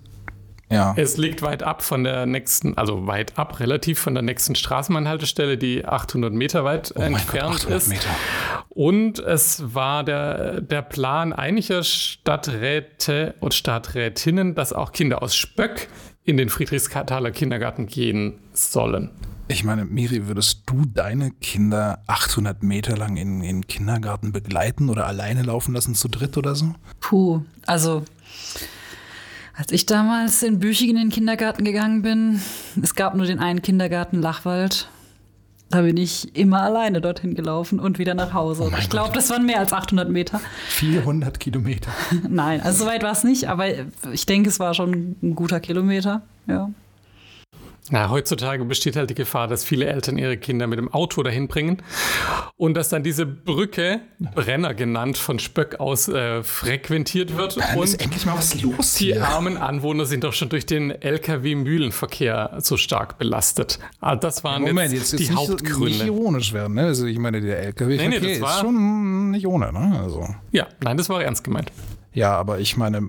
Ja. 0.70 0.94
es 0.98 1.16
liegt 1.18 1.42
weit 1.44 1.62
ab 1.62 1.84
von 1.84 2.04
der 2.04 2.26
nächsten, 2.26 2.76
also 2.76 3.06
weit 3.06 3.38
ab, 3.38 3.60
relativ 3.60 4.00
von 4.00 4.16
der 4.16 4.24
nächsten 4.24 4.56
Straßenbahnhaltestelle, 4.56 5.58
die 5.60 5.86
800 5.86 6.34
Meter 6.34 6.64
weit 6.66 6.92
Oh 6.96 7.00
Gott, 7.00 7.06
entfernt 7.06 7.56
800 7.58 7.78
ist. 7.82 7.88
Meter. 7.90 8.10
Und 8.70 9.20
es 9.20 9.76
war 9.76 10.04
der, 10.04 10.62
der 10.62 10.82
Plan 10.82 11.34
einiger 11.34 11.84
Stadträte 11.84 13.36
und 13.40 13.54
Stadträtinnen, 13.54 14.56
dass 14.56 14.74
auch 14.74 14.92
Kinder 14.92 15.22
aus 15.22 15.36
Spöck 15.36 15.88
in 16.26 16.38
den 16.38 16.50
Friedrichsthaler 16.50 17.32
Kindergarten 17.32 17.86
gehen 17.88 18.40
sollen. 18.54 19.12
Ich 19.48 19.64
meine, 19.64 19.86
Miri, 19.86 20.28
würdest 20.28 20.64
du 20.66 20.86
deine 20.86 21.30
Kinder 21.30 22.00
800 22.08 22.64
Meter 22.64 22.98
lang 22.98 23.16
in, 23.16 23.42
in 23.42 23.62
den 23.62 23.68
Kindergarten 23.68 24.32
begleiten 24.32 24.90
oder 24.90 25.06
alleine 25.06 25.44
laufen 25.44 25.76
lassen, 25.76 25.94
zu 25.94 26.08
dritt 26.08 26.36
oder 26.36 26.56
so? 26.56 26.74
Puh, 27.00 27.42
also 27.68 28.04
als 29.54 29.72
ich 29.72 29.86
damals 29.86 30.42
in 30.42 30.60
Büchig 30.60 30.90
in 30.90 30.96
den 30.96 31.10
Kindergarten 31.10 31.64
gegangen 31.64 32.02
bin, 32.02 32.42
es 32.82 32.96
gab 32.96 33.16
nur 33.16 33.28
den 33.28 33.40
einen 33.40 33.62
Kindergarten 33.62 34.20
Lachwald. 34.20 34.90
Da 35.70 35.82
bin 35.82 35.98
ich 35.98 36.36
immer 36.38 36.62
alleine 36.62 37.02
dorthin 37.02 37.34
gelaufen 37.34 37.80
und 37.80 37.98
wieder 37.98 38.14
nach 38.14 38.34
Hause. 38.34 38.70
Oh 38.72 38.78
ich 38.78 38.90
glaube, 38.90 39.14
das 39.14 39.30
waren 39.30 39.46
mehr 39.46 39.60
als 39.60 39.74
800 39.74 40.10
Meter. 40.10 40.40
400 40.70 41.40
Kilometer. 41.40 41.92
Nein, 42.30 42.62
also 42.62 42.84
so 42.84 42.90
weit 42.90 43.04
war 43.04 43.12
es 43.12 43.24
nicht, 43.24 43.50
aber 43.50 43.66
ich 44.12 44.26
denke, 44.26 44.50
es 44.50 44.60
war 44.60 44.74
schon 44.74 45.16
ein 45.24 45.36
guter 45.36 45.60
Kilometer. 45.60 46.22
Ja. 46.48 46.70
Na, 47.92 48.10
heutzutage 48.10 48.66
besteht 48.66 48.96
halt 48.96 49.12
die 49.12 49.16
Gefahr, 49.16 49.48
dass 49.48 49.64
viele 49.64 49.86
Eltern 49.86 50.18
ihre 50.18 50.38
Kinder 50.38 50.66
mit 50.66 50.80
dem 50.80 50.92
Auto 50.92 51.22
dahin 51.22 51.48
bringen 51.48 51.84
und 52.58 52.74
dass 52.76 52.90
dann 52.90 53.04
diese 53.04 53.28
Brücke, 53.28 54.02
Brenner 54.34 54.74
genannt, 54.74 55.18
von 55.20 55.38
Spöck 55.38 55.80
aus 55.80 56.08
äh, 56.08 56.42
frequentiert 56.42 57.38
wird. 57.38 57.58
Dann 57.58 57.80
ist 57.84 57.94
und 57.94 58.02
endlich 58.02 58.26
mal 58.26 58.38
was 58.38 58.60
los 58.62 58.96
die 58.96 59.14
hier. 59.14 59.28
armen 59.28 59.58
Anwohner 59.58 60.06
sind 60.06 60.24
doch 60.24 60.34
schon 60.34 60.50
durch 60.50 60.66
den 60.66 60.90
Lkw-Mühlenverkehr 60.90 62.56
so 62.60 62.78
stark 62.78 63.18
belastet. 63.18 63.80
Also 64.00 64.20
das 64.20 64.44
waren 64.44 64.64
Moment, 64.64 64.92
jetzt, 64.94 65.12
jetzt, 65.12 65.20
die 65.20 65.24
jetzt 65.26 65.36
Hauptgründe. 65.36 65.86
nicht 65.90 66.06
ironisch 66.06 66.54
werden. 66.54 66.74
Ne? 66.76 66.86
Also 66.86 67.06
ich 67.06 67.20
meine, 67.20 67.42
der 67.42 67.60
LKW-Verkehr 67.60 68.10
Nee, 68.10 68.20
nee, 68.20 68.28
das 68.28 68.38
ist 68.38 68.42
war- 68.42 68.60
schon 68.62 69.32
nicht 69.32 69.46
ohne. 69.48 69.72
Ne? 69.72 70.00
Also. 70.02 70.28
ja, 70.52 70.68
nein, 70.84 70.98
das 70.98 71.10
war 71.10 71.24
ernst 71.24 71.44
gemeint. 71.44 71.72
Ja, 72.14 72.34
aber 72.36 72.60
ich 72.60 72.78
meine, 72.78 73.02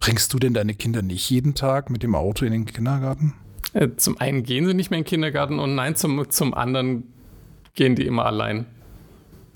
bringst 0.00 0.32
du 0.34 0.38
denn 0.38 0.52
deine 0.54 0.74
Kinder 0.74 1.02
nicht 1.02 1.30
jeden 1.30 1.54
Tag 1.54 1.88
mit 1.88 2.02
dem 2.02 2.14
Auto 2.14 2.44
in 2.44 2.52
den 2.52 2.66
Kindergarten? 2.66 3.34
Äh, 3.72 3.88
Zum 3.96 4.18
einen 4.20 4.42
gehen 4.42 4.66
sie 4.66 4.74
nicht 4.74 4.90
mehr 4.90 4.98
in 4.98 5.04
den 5.04 5.08
Kindergarten 5.08 5.58
und 5.58 5.74
nein, 5.74 5.96
zum, 5.96 6.28
zum 6.30 6.54
anderen 6.54 7.04
gehen 7.74 7.94
die 7.94 8.06
immer 8.06 8.26
allein. 8.26 8.66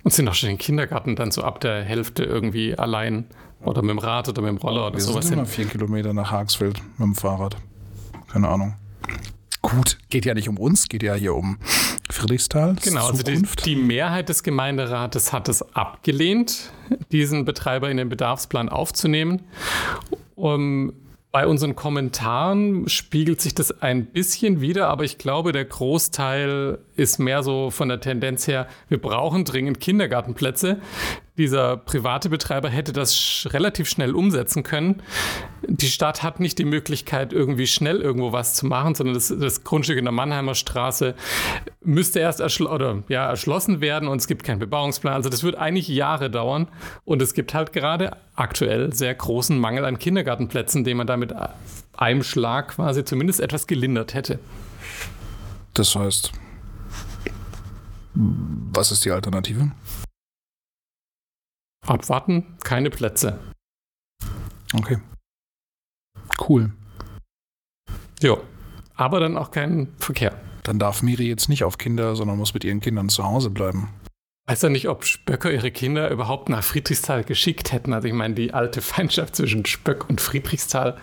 Und 0.03 0.13
sind 0.13 0.29
auch 0.29 0.35
schon 0.35 0.51
im 0.51 0.59
Kindergarten 0.59 1.17
dann 1.17 1.31
so 1.31 1.43
ab 1.43 1.61
der 1.61 1.83
Hälfte 1.83 2.25
irgendwie 2.25 2.77
allein. 2.77 3.25
Oder 3.63 3.81
mit 3.81 3.91
dem 3.93 3.99
Rad 3.99 4.29
oder 4.29 4.43
mit 4.43 4.51
dem 4.51 4.59
Roller 4.59 4.87
oder 4.89 4.97
Wir 4.97 5.01
sowas 5.01 5.25
sind 5.25 5.35
immer 5.35 5.43
hin. 5.45 5.51
vier 5.51 5.65
Kilometer 5.67 6.13
nach 6.13 6.31
Hagsfeld 6.31 6.83
mit 6.99 7.07
dem 7.07 7.15
Fahrrad. 7.15 7.57
Keine 8.31 8.49
Ahnung. 8.49 8.75
Gut, 9.63 9.97
geht 10.11 10.27
ja 10.27 10.35
nicht 10.35 10.51
um 10.51 10.59
uns, 10.59 10.89
geht 10.91 11.03
ja 11.03 11.15
hier 11.15 11.35
um 11.35 11.57
Friedrichsthal. 12.11 12.77
Genau, 12.83 13.07
also 13.07 13.23
die, 13.23 13.41
die 13.65 13.77
Mehrheit 13.77 14.29
des 14.29 14.43
Gemeinderates 14.43 15.33
hat 15.33 15.49
es 15.49 15.63
abgelehnt, 15.75 16.71
diesen 17.13 17.47
Betreiber 17.47 17.91
in 17.91 17.97
den 17.97 18.11
Bedarfsplan 18.11 18.69
aufzunehmen. 18.69 19.41
Um, 20.35 20.93
bei 21.35 21.49
unseren 21.49 21.75
Kommentaren 21.75 22.89
spiegelt 22.89 23.41
sich 23.41 23.57
das 23.57 23.83
ein 23.83 24.07
bisschen 24.07 24.61
wieder, 24.61 24.87
aber 24.87 25.03
ich 25.03 25.19
glaube, 25.19 25.51
der 25.51 25.65
Großteil 25.65 26.79
ist 26.97 27.19
mehr 27.19 27.43
so 27.43 27.71
von 27.71 27.89
der 27.89 28.01
Tendenz 28.01 28.47
her, 28.47 28.69
wir 28.89 29.01
brauchen 29.01 29.45
dringend 29.45 29.81
Kindergartenplätze. 29.81 30.79
Dieser 31.37 31.77
private 31.77 32.29
Betreiber 32.29 32.69
hätte 32.69 32.93
das 32.93 33.17
sch 33.17 33.47
relativ 33.53 33.89
schnell 33.89 34.15
umsetzen 34.15 34.63
können. 34.63 35.03
Die 35.67 35.89
Stadt 35.89 36.23
hat 36.23 36.39
nicht 36.39 36.59
die 36.59 36.65
Möglichkeit, 36.65 37.33
irgendwie 37.33 37.67
schnell 37.67 38.01
irgendwo 38.01 38.31
was 38.31 38.55
zu 38.55 38.67
machen, 38.67 38.95
sondern 38.95 39.15
das, 39.15 39.35
das 39.37 39.65
Grundstück 39.65 39.99
in 39.99 40.05
der 40.05 40.13
Mannheimer 40.13 40.55
Straße 40.55 41.17
müsste 41.83 42.21
erst 42.21 42.39
erschl 42.39 42.67
oder, 42.67 43.03
ja, 43.09 43.29
erschlossen 43.29 43.81
werden 43.81 44.09
und 44.09 44.19
es 44.19 44.29
gibt 44.29 44.45
keinen 44.45 44.61
Bebauungsplan. 44.61 45.15
Also 45.15 45.29
das 45.29 45.43
wird 45.43 45.57
eigentlich 45.57 45.89
Jahre 45.89 46.31
dauern 46.31 46.69
und 47.05 47.21
es 47.21 47.35
gibt 47.35 47.53
halt 47.55 47.73
gerade 47.73 48.17
aktuell 48.37 48.93
sehr 48.93 49.15
großen 49.15 49.59
Mangel 49.59 49.85
an 49.85 49.99
Kindergartenplätzen, 49.99 50.85
den 50.85 50.97
man 50.99 51.09
damit 51.09 51.35
einem 51.97 52.23
Schlag 52.23 52.69
quasi 52.69 53.05
zumindest 53.05 53.41
etwas 53.41 53.67
gelindert 53.67 54.15
hätte. 54.15 54.39
Das 55.75 55.97
heißt, 55.97 56.33
was 58.15 58.93
ist 58.93 59.05
die 59.05 59.11
Alternative? 59.11 59.73
Abwarten, 61.87 62.57
keine 62.65 62.91
Plätze. 62.91 63.39
Okay. 64.73 64.99
Cool. 66.49 66.73
Jo. 68.21 68.43
Aber 68.97 69.21
dann 69.21 69.37
auch 69.37 69.51
kein 69.51 69.93
Verkehr. 69.99 70.41
Dann 70.63 70.79
darf 70.79 71.03
Miri 71.03 71.29
jetzt 71.29 71.49
nicht 71.49 71.65
auf 71.65 71.79
Kinder, 71.79 72.17
sondern 72.17 72.39
muss 72.39 72.55
mit 72.55 72.65
ihren 72.65 72.81
Kindern 72.81 73.09
zu 73.09 73.25
Hause 73.25 73.51
bleiben. 73.51 73.91
weiß 74.47 74.63
ja 74.63 74.69
nicht, 74.69 74.89
ob 74.89 75.05
Spöcker 75.05 75.53
ihre 75.53 75.71
Kinder 75.71 76.11
überhaupt 76.11 76.49
nach 76.49 76.65
Friedrichsthal 76.65 77.25
geschickt 77.25 77.73
hätten. 77.73 77.93
Also 77.93 78.09
ich 78.09 78.15
meine, 78.15 78.35
die 78.35 78.55
alte 78.55 78.81
Feindschaft 78.81 79.37
zwischen 79.37 79.67
Spöck 79.67 80.09
und 80.09 80.21
Friedrichsthal. 80.21 80.97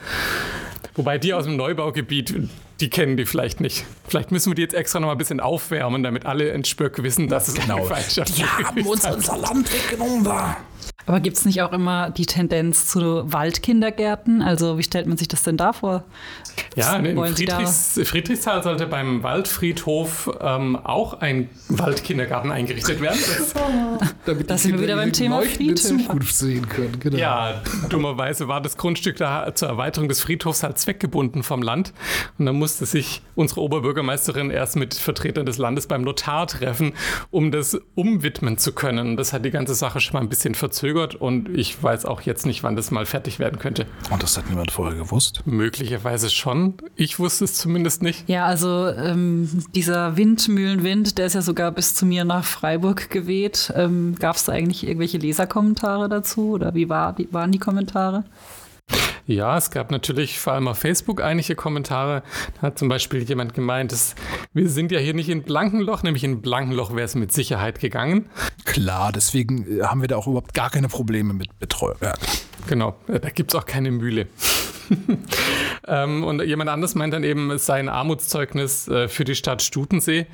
Wobei 0.96 1.18
die 1.18 1.34
aus 1.34 1.46
dem 1.46 1.56
Neubaugebiet, 1.56 2.34
die 2.80 2.90
kennen 2.90 3.18
die 3.18 3.26
vielleicht 3.26 3.62
nicht. 3.62 3.86
Vielleicht 4.08 4.32
müssen 4.32 4.52
wir 4.52 4.56
die 4.56 4.62
jetzt 4.64 4.74
extra 4.74 5.00
noch 5.00 5.08
mal 5.08 5.14
ein 5.14 5.18
bisschen 5.18 5.40
aufwärmen, 5.40 6.04
damit 6.04 6.26
alle 6.26 6.50
in 6.50 6.64
Spöck 6.64 7.02
wissen, 7.04 7.28
dass 7.28 7.48
es 7.48 7.56
genau. 7.56 7.78
eine 7.78 7.86
Feindschaft 7.86 8.38
Die 8.38 8.44
haben 8.44 8.86
uns 8.86 9.06
unser 9.06 9.38
Land 9.38 9.72
weggenommen 9.72 10.24
da. 10.24 10.58
Aber 11.06 11.20
gibt 11.20 11.38
es 11.38 11.46
nicht 11.46 11.62
auch 11.62 11.72
immer 11.72 12.10
die 12.10 12.26
Tendenz 12.26 12.88
zu 12.88 13.32
Waldkindergärten? 13.32 14.42
Also 14.42 14.78
wie 14.78 14.84
stellt 14.84 15.08
man 15.08 15.18
sich 15.18 15.28
das 15.28 15.44
denn 15.44 15.58
da 15.58 15.74
vor? 15.74 16.04
Ja, 16.76 16.96
in 16.98 17.18
Friedrichs, 17.34 18.00
Friedrichsthal 18.04 18.64
sollte 18.64 18.88
beim 18.88 19.24
Waldfriedhof 19.24 20.30
ähm, 20.42 20.76
auch 20.76 21.20
ein 21.22 21.50
Waldkindergarten 21.70 22.52
eingerichtet 22.52 23.02
werden. 23.02 23.20
Damit 24.26 24.50
da 24.50 24.58
sind 24.58 24.74
wir 24.74 24.82
wieder 24.82 24.96
beim 24.96 25.12
Thema 25.12 25.42
Friedhof. 25.42 25.82
Zukunft 25.82 26.36
sehen 26.36 26.70
können. 26.70 27.00
Genau. 27.00 27.18
Ja, 27.18 27.62
dummerweise 27.90 28.48
war 28.48 28.62
das 28.62 28.78
Grundstück 28.78 29.18
da 29.18 29.54
zur 29.56 29.70
Erweiterung 29.70 30.08
des 30.08 30.22
Friedhofs 30.22 30.64
halt 30.64 30.78
zweckgebunden 30.78 31.44
vom 31.44 31.62
Land. 31.62 31.94
Und 32.38 32.46
dann 32.46 32.56
musste 32.56 32.86
sich 32.86 33.22
unsere 33.36 33.62
Oberbürgermeisterin 33.62 34.52
erst 34.52 34.76
mit 34.76 34.94
Vertretern 34.94 35.46
des 35.46 35.58
Landes 35.58 35.88
beim 35.88 36.04
Notar 36.04 36.48
treffen, 36.48 36.94
um 37.32 37.52
das 37.52 37.80
umwidmen 37.96 38.58
zu 38.58 38.74
können. 38.74 39.18
Das 39.18 39.34
hat 39.34 39.44
die 39.46 39.52
ganze 39.52 39.74
Sache 39.76 40.00
schon 40.00 40.14
mal 40.14 40.22
ein 40.22 40.30
bisschen 40.30 40.56
verzögert 40.56 40.91
verzögert 40.92 41.16
und 41.16 41.50
ich 41.50 41.82
weiß 41.82 42.06
auch 42.06 42.22
jetzt 42.22 42.46
nicht, 42.46 42.64
wann 42.64 42.76
das 42.76 42.92
mal 42.92 43.06
fertig 43.06 43.40
werden 43.40 43.60
könnte. 43.60 43.86
Und 44.10 44.24
das 44.24 44.38
hat 44.38 44.50
niemand 44.50 44.72
vorher 44.72 44.98
gewusst? 44.98 45.42
Möglicherweise 45.46 46.30
schon. 46.30 46.76
Ich 46.96 47.20
wusste 47.20 47.46
es 47.46 47.56
zumindest 47.56 48.02
nicht. 48.02 48.28
Ja, 48.28 48.46
also 48.46 48.88
ähm, 48.88 49.64
dieser 49.74 50.18
Windmühlenwind, 50.18 51.18
der 51.18 51.26
ist 51.28 51.34
ja 51.34 51.42
sogar 51.42 51.72
bis 51.72 51.96
zu 51.96 52.06
mir 52.06 52.26
nach 52.26 52.44
Freiburg 52.44 53.10
geweht. 53.10 53.74
Ähm, 53.76 54.16
Gab 54.20 54.36
es 54.36 54.46
da 54.46 54.52
eigentlich 54.52 54.86
irgendwelche 54.86 55.18
Leserkommentare 55.18 56.10
dazu 56.10 56.52
oder 56.52 56.74
wie, 56.74 56.90
war, 56.90 57.18
wie 57.18 57.28
waren 57.32 57.52
die 57.52 57.60
Kommentare? 57.60 58.24
Ja, 59.26 59.58
es 59.58 59.72
gab 59.72 59.92
natürlich 59.92 60.40
vor 60.40 60.54
allem 60.54 60.68
auf 60.68 60.80
Facebook 60.80 61.22
einige 61.22 61.56
Kommentare. 61.56 62.24
Da 62.56 62.64
hat 62.64 62.80
zum 62.80 62.90
Beispiel 62.90 63.24
jemand 63.24 63.54
gemeint, 63.54 63.92
dass 63.92 64.16
wir 64.54 64.70
sind 64.70 64.92
ja 64.92 65.00
hier 65.00 65.14
nicht 65.14 65.30
in 65.30 65.44
Blankenloch, 65.44 66.04
nämlich 66.04 66.24
in 66.24 66.42
Blankenloch 66.42 66.92
wäre 66.92 67.06
es 67.06 67.16
mit 67.16 67.32
Sicherheit 67.32 67.80
gegangen. 67.80 68.30
Klar, 68.66 69.12
deswegen 69.12 69.80
äh, 69.80 69.84
haben 69.84 70.02
wir 70.02 70.08
da 70.08 70.18
auch 70.18 70.28
überhaupt 70.28 70.54
gar 70.54 70.70
keine 70.70 70.88
Probleme 70.88 71.34
mit 71.34 71.60
Betreuung. 71.60 71.98
Genau, 72.68 72.96
äh, 73.08 73.20
da 73.20 73.30
gibt 73.30 73.54
es 73.54 73.60
auch 73.60 73.66
keine 73.66 73.92
Mühle. 73.92 74.28
ähm, 75.88 76.24
und 76.24 76.42
jemand 76.44 76.70
anderes 76.70 76.96
meint 76.96 77.14
dann 77.14 77.24
eben, 77.24 77.52
es 77.52 77.66
sei 77.66 77.80
ein 77.80 77.90
Armutszeugnis 77.90 78.88
äh, 78.88 79.08
für 79.08 79.24
die 79.24 79.36
Stadt 79.36 79.62
Stutensee, 79.62 80.28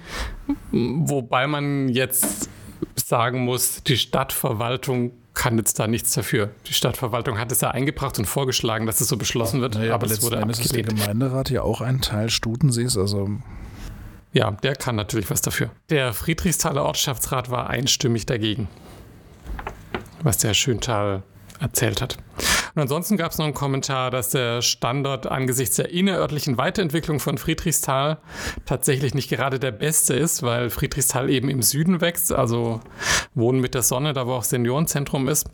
wobei 0.72 1.48
man 1.48 1.90
jetzt 1.90 2.50
sagen 2.96 3.46
muss, 3.46 3.84
die 3.84 3.98
Stadtverwaltung 3.98 5.12
kann 5.38 5.58
jetzt 5.58 5.80
da 5.80 5.88
nichts 5.88 6.14
dafür. 6.14 6.50
Die 6.66 6.74
Stadtverwaltung 6.74 7.38
hat 7.38 7.52
es 7.52 7.62
ja 7.62 7.70
eingebracht 7.70 8.18
und 8.18 8.26
vorgeschlagen, 8.26 8.88
dass 8.88 9.00
es 9.02 9.08
so 9.08 9.18
beschlossen 9.18 9.62
wird, 9.62 9.76
naja, 9.76 9.94
aber 9.94 10.08
es 10.08 10.24
wurde 10.24 10.38
abgelehnt. 10.38 10.66
ist 10.66 10.76
der 10.76 10.84
Gemeinderat 10.84 11.52
ja 11.52 11.62
auch 11.62 11.80
ein 11.80 12.02
Teil 12.02 12.30
Stutensees, 12.30 12.98
also 12.98 13.30
ja, 14.34 14.52
der 14.52 14.76
kann 14.76 14.96
natürlich 14.96 15.30
was 15.30 15.42
dafür. 15.42 15.70
Der 15.90 16.14
Friedrichsthaler 16.14 16.84
Ortschaftsrat 16.84 17.50
war 17.52 17.70
einstimmig 17.70 18.26
dagegen, 18.26 18.68
was 20.24 20.40
der 20.40 20.54
Schöntal 20.56 21.22
erzählt 21.60 22.02
hat. 22.02 22.18
Und 22.78 22.82
ansonsten 22.82 23.18
gab 23.18 23.32
es 23.32 23.40
noch 23.40 23.46
einen 23.46 23.56
Kommentar, 23.56 24.12
dass 24.12 24.30
der 24.30 24.62
Standort 24.62 25.26
angesichts 25.26 25.78
der 25.78 25.90
innerörtlichen 25.90 26.60
Weiterentwicklung 26.60 27.20
von 27.20 27.40
Friedrichsthal 27.40 28.20
tatsächlich 28.68 29.16
nicht 29.16 29.32
gerade 29.32 29.58
der 29.58 29.72
beste 29.72 30.14
ist, 30.14 30.44
weil 30.44 30.70
Friedrichsthal 30.70 31.28
eben 31.32 31.50
im 31.50 31.64
Süden 31.64 32.02
wächst, 32.02 32.32
also 32.32 32.80
Wohnen 33.34 33.62
mit 33.62 33.74
der 33.74 33.82
Sonne, 33.82 34.14
da 34.14 34.28
wo 34.28 34.34
auch 34.34 34.44
Seniorenzentrum 34.44 35.28
ist. 35.28 35.50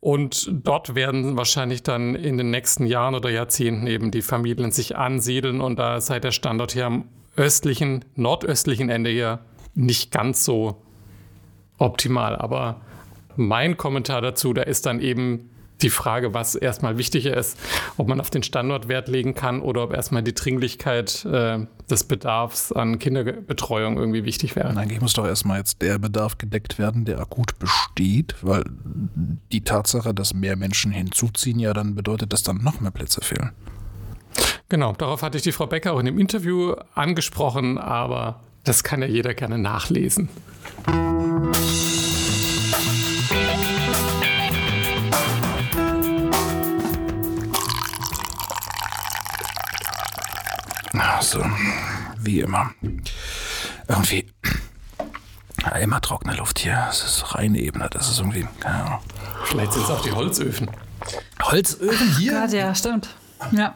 Und 0.00 0.50
dort 0.52 0.96
werden 0.96 1.36
wahrscheinlich 1.36 1.84
dann 1.84 2.16
in 2.16 2.36
den 2.36 2.50
nächsten 2.50 2.86
Jahren 2.86 3.14
oder 3.14 3.30
Jahrzehnten 3.30 3.86
eben 3.86 4.10
die 4.10 4.22
Familien 4.22 4.72
sich 4.72 4.96
ansiedeln 4.96 5.60
und 5.60 5.78
da 5.78 6.00
sei 6.00 6.18
der 6.18 6.32
Standort 6.32 6.72
hier 6.72 6.86
am 6.86 7.04
östlichen, 7.36 8.04
nordöstlichen 8.16 8.88
Ende 8.88 9.10
hier 9.10 9.38
nicht 9.76 10.10
ganz 10.10 10.44
so 10.44 10.82
optimal. 11.78 12.34
Aber 12.34 12.80
mein 13.36 13.76
Kommentar 13.76 14.20
dazu, 14.20 14.52
da 14.52 14.62
ist 14.62 14.84
dann 14.86 14.98
eben 14.98 15.50
die 15.82 15.90
Frage, 15.90 16.34
was 16.34 16.54
erstmal 16.54 16.98
wichtiger 16.98 17.36
ist, 17.36 17.58
ob 17.96 18.08
man 18.08 18.20
auf 18.20 18.30
den 18.30 18.42
Standort 18.42 18.88
Wert 18.88 19.08
legen 19.08 19.34
kann 19.34 19.60
oder 19.60 19.82
ob 19.82 19.92
erstmal 19.92 20.22
die 20.22 20.34
Dringlichkeit 20.34 21.24
äh, 21.24 21.66
des 21.90 22.04
Bedarfs 22.04 22.72
an 22.72 22.98
Kinderbetreuung 22.98 23.98
irgendwie 23.98 24.24
wichtig 24.24 24.56
wäre. 24.56 24.68
Eigentlich 24.76 25.00
muss 25.00 25.14
doch 25.14 25.26
erstmal 25.26 25.58
jetzt 25.58 25.82
der 25.82 25.98
Bedarf 25.98 26.38
gedeckt 26.38 26.78
werden, 26.78 27.04
der 27.04 27.20
akut 27.20 27.58
besteht, 27.58 28.36
weil 28.42 28.64
die 29.52 29.62
Tatsache, 29.62 30.14
dass 30.14 30.32
mehr 30.32 30.56
Menschen 30.56 30.92
hinzuziehen, 30.92 31.58
ja 31.58 31.72
dann 31.74 31.94
bedeutet, 31.94 32.32
dass 32.32 32.42
dann 32.42 32.62
noch 32.62 32.80
mehr 32.80 32.90
Plätze 32.90 33.20
fehlen. 33.20 33.50
Genau, 34.68 34.92
darauf 34.92 35.22
hatte 35.22 35.36
ich 35.36 35.44
die 35.44 35.52
Frau 35.52 35.66
Becker 35.66 35.92
auch 35.92 36.00
in 36.00 36.06
dem 36.06 36.18
Interview 36.18 36.74
angesprochen, 36.94 37.78
aber 37.78 38.40
das 38.64 38.82
kann 38.82 39.02
ja 39.02 39.08
jeder 39.08 39.34
gerne 39.34 39.58
nachlesen. 39.58 40.28
So, 51.20 51.44
wie 52.18 52.40
immer. 52.40 52.70
Irgendwie 53.88 54.26
immer 55.80 56.00
trockene 56.00 56.36
Luft 56.36 56.58
hier. 56.58 56.86
Es 56.90 57.02
ist 57.02 57.34
reine 57.34 57.58
Ebene. 57.58 57.88
Das 57.90 58.08
ist 58.08 58.18
irgendwie, 58.18 58.46
keine 58.60 58.84
Ahnung. 58.84 59.00
Vielleicht 59.44 59.72
sind 59.72 59.84
es 59.84 59.90
auch 59.90 60.02
die 60.02 60.12
Holzöfen. 60.12 60.70
Holzöfen 61.42 62.16
hier? 62.16 62.40
Gott, 62.40 62.52
ja, 62.52 62.74
stimmt. 62.74 63.08
Ja. 63.52 63.74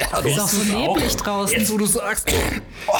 Ja, 0.00 0.18
ist 0.18 0.40
auch 0.40 0.48
so 0.48 0.62
neblig 0.62 1.16
draußen. 1.16 1.58
Jetzt, 1.58 1.72
wo 1.72 1.78
du 1.78 1.86
sagst. 1.86 2.32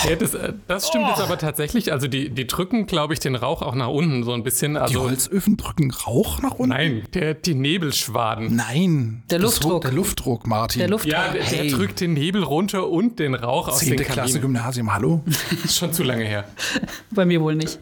Ja, 0.09 0.17
das, 0.17 0.35
äh, 0.35 0.53
das, 0.67 0.89
stimmt 0.89 1.07
oh. 1.07 1.11
jetzt 1.11 1.21
aber 1.21 1.39
tatsächlich. 1.39 1.93
Also 1.93 2.09
die, 2.09 2.31
die 2.31 2.47
drücken, 2.47 2.87
glaube 2.87 3.15
ich, 3.15 3.21
den 3.21 3.37
Rauch 3.37 3.63
auch 3.63 3.75
nach 3.75 3.89
unten 3.89 4.25
so 4.25 4.33
ein 4.33 4.43
bisschen. 4.43 4.77
Also, 4.77 4.93
die 4.93 4.99
Holzöfen 4.99 5.57
drücken 5.57 5.91
Rauch 5.91 6.41
nach 6.43 6.53
unten? 6.53 6.71
Nein, 6.71 7.03
der, 7.15 7.35
die 7.35 7.55
Nebelschwaden. 7.55 8.55
Nein. 8.55 9.23
Der 9.31 9.39
Luftdruck. 9.39 9.83
Der 9.83 9.93
Luftdruck, 9.93 10.47
Martin. 10.47 10.81
Der 10.81 10.89
Luftdruck. 10.89 11.13
Ja, 11.13 11.29
der, 11.29 11.43
hey. 11.43 11.69
der, 11.69 11.77
drückt 11.77 12.01
den 12.01 12.15
Nebel 12.15 12.43
runter 12.43 12.89
und 12.89 13.19
den 13.19 13.35
Rauch 13.35 13.69
aus 13.69 13.79
Zehnte 13.79 13.97
den 13.97 14.07
Kaminen. 14.07 14.25
Klasse 14.25 14.41
Gymnasium, 14.41 14.93
hallo? 14.93 15.23
ist 15.65 15.79
schon 15.79 15.93
zu 15.93 16.03
lange 16.03 16.25
her. 16.25 16.45
Bei 17.11 17.25
mir 17.25 17.41
wohl 17.41 17.55
nicht. 17.55 17.79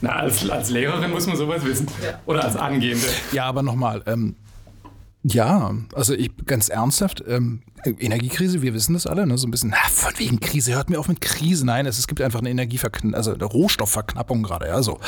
Na, 0.00 0.10
als, 0.10 0.48
als 0.48 0.70
Lehrerin 0.70 1.10
muss 1.10 1.26
man 1.26 1.36
sowas 1.36 1.64
wissen. 1.64 1.86
Oder 2.26 2.44
als 2.44 2.56
Angehende. 2.56 3.06
Ja, 3.32 3.44
aber 3.44 3.62
nochmal, 3.62 4.02
ähm, 4.06 4.36
ja, 5.24 5.74
also 5.94 6.14
ich 6.14 6.30
ganz 6.46 6.68
ernsthaft, 6.68 7.24
ähm, 7.26 7.62
Energiekrise, 7.84 8.62
wir 8.62 8.74
wissen 8.74 8.94
das 8.94 9.06
alle, 9.06 9.26
ne? 9.26 9.38
so 9.38 9.46
ein 9.46 9.50
bisschen, 9.50 9.70
na, 9.70 9.88
von 9.88 10.12
wegen 10.16 10.40
Krise, 10.40 10.74
hört 10.74 10.90
mir 10.90 10.98
auf 10.98 11.08
mit 11.08 11.20
Krise. 11.20 11.64
Nein, 11.64 11.86
es, 11.86 11.98
es 11.98 12.06
gibt 12.06 12.20
einfach 12.20 12.40
eine 12.40 12.50
Energieverknappung, 12.50 13.14
also 13.14 13.34
eine 13.34 13.44
Rohstoffverknappung 13.44 14.42
gerade, 14.42 14.68
ja, 14.68 14.82
so. 14.82 14.98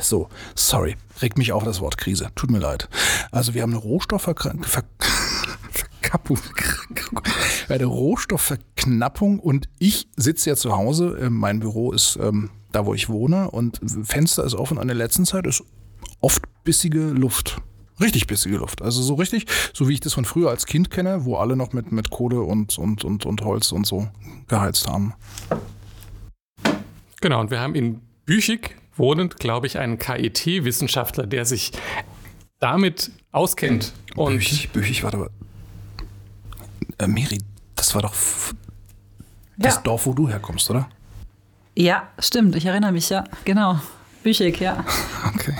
So, 0.00 0.28
sorry, 0.54 0.96
regt 1.22 1.38
mich 1.38 1.52
auch 1.52 1.62
das 1.62 1.80
Wort 1.80 1.96
Krise, 1.98 2.28
tut 2.34 2.50
mir 2.50 2.58
leid. 2.58 2.88
Also 3.30 3.54
wir 3.54 3.62
haben 3.62 3.72
eine 3.72 3.80
Rohstoffverknappung, 3.80 4.64
eine 7.68 7.84
Rohstoffverknappung 7.84 9.38
und 9.40 9.68
ich 9.78 10.08
sitze 10.16 10.50
ja 10.50 10.56
zu 10.56 10.76
Hause, 10.76 11.18
äh, 11.20 11.30
mein 11.30 11.60
Büro 11.60 11.92
ist 11.92 12.18
ähm, 12.20 12.50
da, 12.72 12.86
wo 12.86 12.94
ich 12.94 13.08
wohne 13.08 13.50
und 13.50 13.80
Fenster 14.04 14.44
ist 14.44 14.54
offen, 14.54 14.78
an 14.78 14.88
der 14.88 14.96
letzten 14.96 15.24
Zeit 15.24 15.46
ist 15.46 15.62
oft 16.20 16.42
bissige 16.64 17.00
Luft. 17.00 17.60
Richtig 18.00 18.26
bissige 18.26 18.56
Luft. 18.56 18.82
Also 18.82 19.02
so 19.02 19.14
richtig, 19.14 19.46
so 19.72 19.88
wie 19.88 19.94
ich 19.94 20.00
das 20.00 20.14
von 20.14 20.24
früher 20.24 20.50
als 20.50 20.66
Kind 20.66 20.90
kenne, 20.90 21.24
wo 21.24 21.36
alle 21.36 21.56
noch 21.56 21.72
mit, 21.72 21.92
mit 21.92 22.10
Kohle 22.10 22.40
und, 22.40 22.76
und, 22.78 23.04
und, 23.04 23.24
und 23.24 23.42
Holz 23.42 23.70
und 23.72 23.86
so 23.86 24.08
geheizt 24.48 24.88
haben. 24.88 25.14
Genau, 27.20 27.40
und 27.40 27.50
wir 27.50 27.60
haben 27.60 27.74
in 27.74 28.00
Büchig 28.26 28.76
wohnend, 28.96 29.38
glaube 29.38 29.66
ich, 29.66 29.78
einen 29.78 29.98
KIT-Wissenschaftler, 29.98 31.26
der 31.26 31.44
sich 31.44 31.72
damit 32.58 33.12
auskennt. 33.32 33.92
Und 34.16 34.34
Büchig, 34.34 34.70
Büchig, 34.70 35.02
warte 35.04 35.16
mal. 35.18 35.30
Äh, 36.98 37.06
Miri, 37.06 37.38
das 37.76 37.94
war 37.94 38.02
doch 38.02 38.14
das 39.56 39.76
ja. 39.76 39.80
Dorf, 39.82 40.06
wo 40.06 40.12
du 40.12 40.28
herkommst, 40.28 40.70
oder? 40.70 40.88
Ja, 41.76 42.08
stimmt. 42.18 42.56
Ich 42.56 42.66
erinnere 42.66 42.92
mich, 42.92 43.08
ja. 43.08 43.24
Genau. 43.44 43.78
Büchig, 44.22 44.60
ja. 44.60 44.84
Okay. 45.34 45.54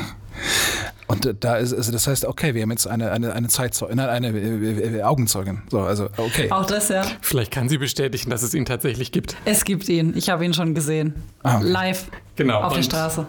Und 1.15 1.45
da 1.45 1.57
ist, 1.57 1.73
also 1.73 1.93
das 1.93 2.07
heißt, 2.07 2.25
okay, 2.25 2.55
wir 2.55 2.63
haben 2.63 2.71
jetzt 2.71 2.87
eine, 2.87 3.11
eine, 3.13 3.33
eine 3.33 3.49
Zeitzeugin, 3.49 4.01
eine, 4.01 4.11
eine 4.11 4.39
äh, 4.39 5.03
Augenzeugin. 5.03 5.63
So, 5.71 5.81
also, 5.81 6.09
okay. 6.17 6.51
Auch 6.51 6.67
das, 6.67 6.89
ja. 6.89 7.05
Vielleicht 7.21 7.53
kann 7.53 7.69
sie 7.69 7.79
bestätigen, 7.79 8.31
dass 8.31 8.43
es 8.43 8.55
ihn 8.55 8.65
tatsächlich 8.65 9.13
gibt. 9.13 9.37
Es 9.45 9.65
gibt 9.65 9.89
ihn. 9.89 10.17
Ich 10.17 10.29
habe 10.31 10.45
ihn 10.45 10.55
schon 10.55 10.75
gesehen. 10.75 11.15
Ah, 11.43 11.59
okay. 11.59 11.69
Live. 11.69 12.07
Genau. 12.37 12.61
Auf 12.61 12.73
und 12.73 12.79
der 12.79 12.83
Straße. 12.83 13.27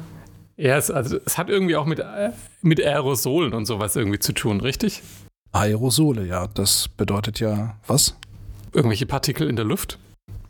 Ja, 0.57 0.77
es, 0.77 0.89
also, 0.89 1.17
es 1.25 1.37
hat 1.37 1.49
irgendwie 1.49 1.75
auch 1.75 1.85
mit, 1.85 1.99
äh, 1.99 2.31
mit 2.61 2.83
Aerosolen 2.83 3.53
und 3.53 3.65
sowas 3.65 3.95
irgendwie 3.95 4.19
zu 4.19 4.33
tun, 4.33 4.61
richtig? 4.61 5.03
Aerosole, 5.51 6.25
ja. 6.25 6.47
Das 6.47 6.87
bedeutet 6.87 7.39
ja 7.39 7.77
was? 7.87 8.15
Irgendwelche 8.73 9.05
Partikel 9.05 9.47
in 9.47 9.55
der 9.55 9.65
Luft? 9.65 9.99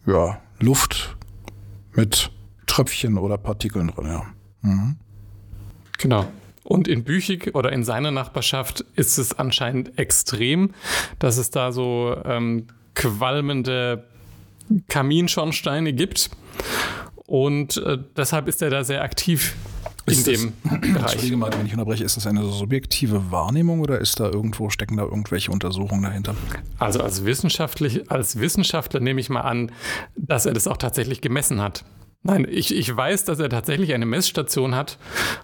Ja, 0.06 0.40
Luft 0.60 1.16
mit 1.94 2.32
Tröpfchen 2.66 3.18
oder 3.18 3.38
Partikeln 3.38 3.88
drin, 3.88 4.06
ja. 4.08 4.24
Mhm. 4.62 4.96
Genau. 5.98 6.26
Und 6.66 6.88
in 6.88 7.04
Büchig 7.04 7.54
oder 7.54 7.72
in 7.72 7.84
seiner 7.84 8.10
Nachbarschaft 8.10 8.84
ist 8.96 9.20
es 9.20 9.38
anscheinend 9.38 10.00
extrem, 10.00 10.74
dass 11.20 11.38
es 11.38 11.52
da 11.52 11.72
so 11.72 12.18
ähm, 12.26 12.66
qualmende 12.96 14.04
Kaminschornsteine 14.88 15.94
gibt. 15.94 16.32
Und 17.28 17.78
äh, 17.78 18.00
deshalb 18.18 18.48
ist 18.48 18.64
er 18.64 18.72
da 18.72 18.84
sehr 18.84 19.04
aktiv 19.04 19.56
ist 20.08 20.28
in 20.28 20.34
dem 20.34 20.54
das, 20.64 20.72
Bereich. 20.82 21.02
Entschuldige 21.02 21.38
mal, 21.38 21.52
wenn 21.54 21.66
ich 21.68 21.74
unterbreche, 21.74 22.04
ist 22.04 22.18
das 22.18 22.26
eine 22.26 22.44
subjektive 22.46 23.32
Wahrnehmung 23.32 23.82
oder 23.82 24.00
ist 24.00 24.20
da 24.20 24.26
irgendwo, 24.26 24.70
stecken 24.70 24.98
da 24.98 25.04
irgendwelche 25.04 25.52
Untersuchungen 25.52 26.04
dahinter? 26.04 26.36
Also 26.80 27.02
als, 27.02 27.26
wissenschaftlich, 27.26 28.10
als 28.12 28.40
Wissenschaftler 28.40 29.00
nehme 29.00 29.20
ich 29.22 29.30
mal 29.30 29.42
an, 29.42 29.72
dass 30.16 30.48
er 30.48 30.54
das 30.54 30.68
auch 30.68 30.78
tatsächlich 30.78 31.22
gemessen 31.22 31.62
hat. 31.62 31.84
Nein, 32.28 32.48
ich, 32.50 32.76
ich 32.76 32.96
weiß, 32.96 33.26
dass 33.26 33.38
er 33.38 33.50
tatsächlich 33.50 33.94
eine 33.94 34.08
Messstation 34.08 34.74
hat 34.74 34.98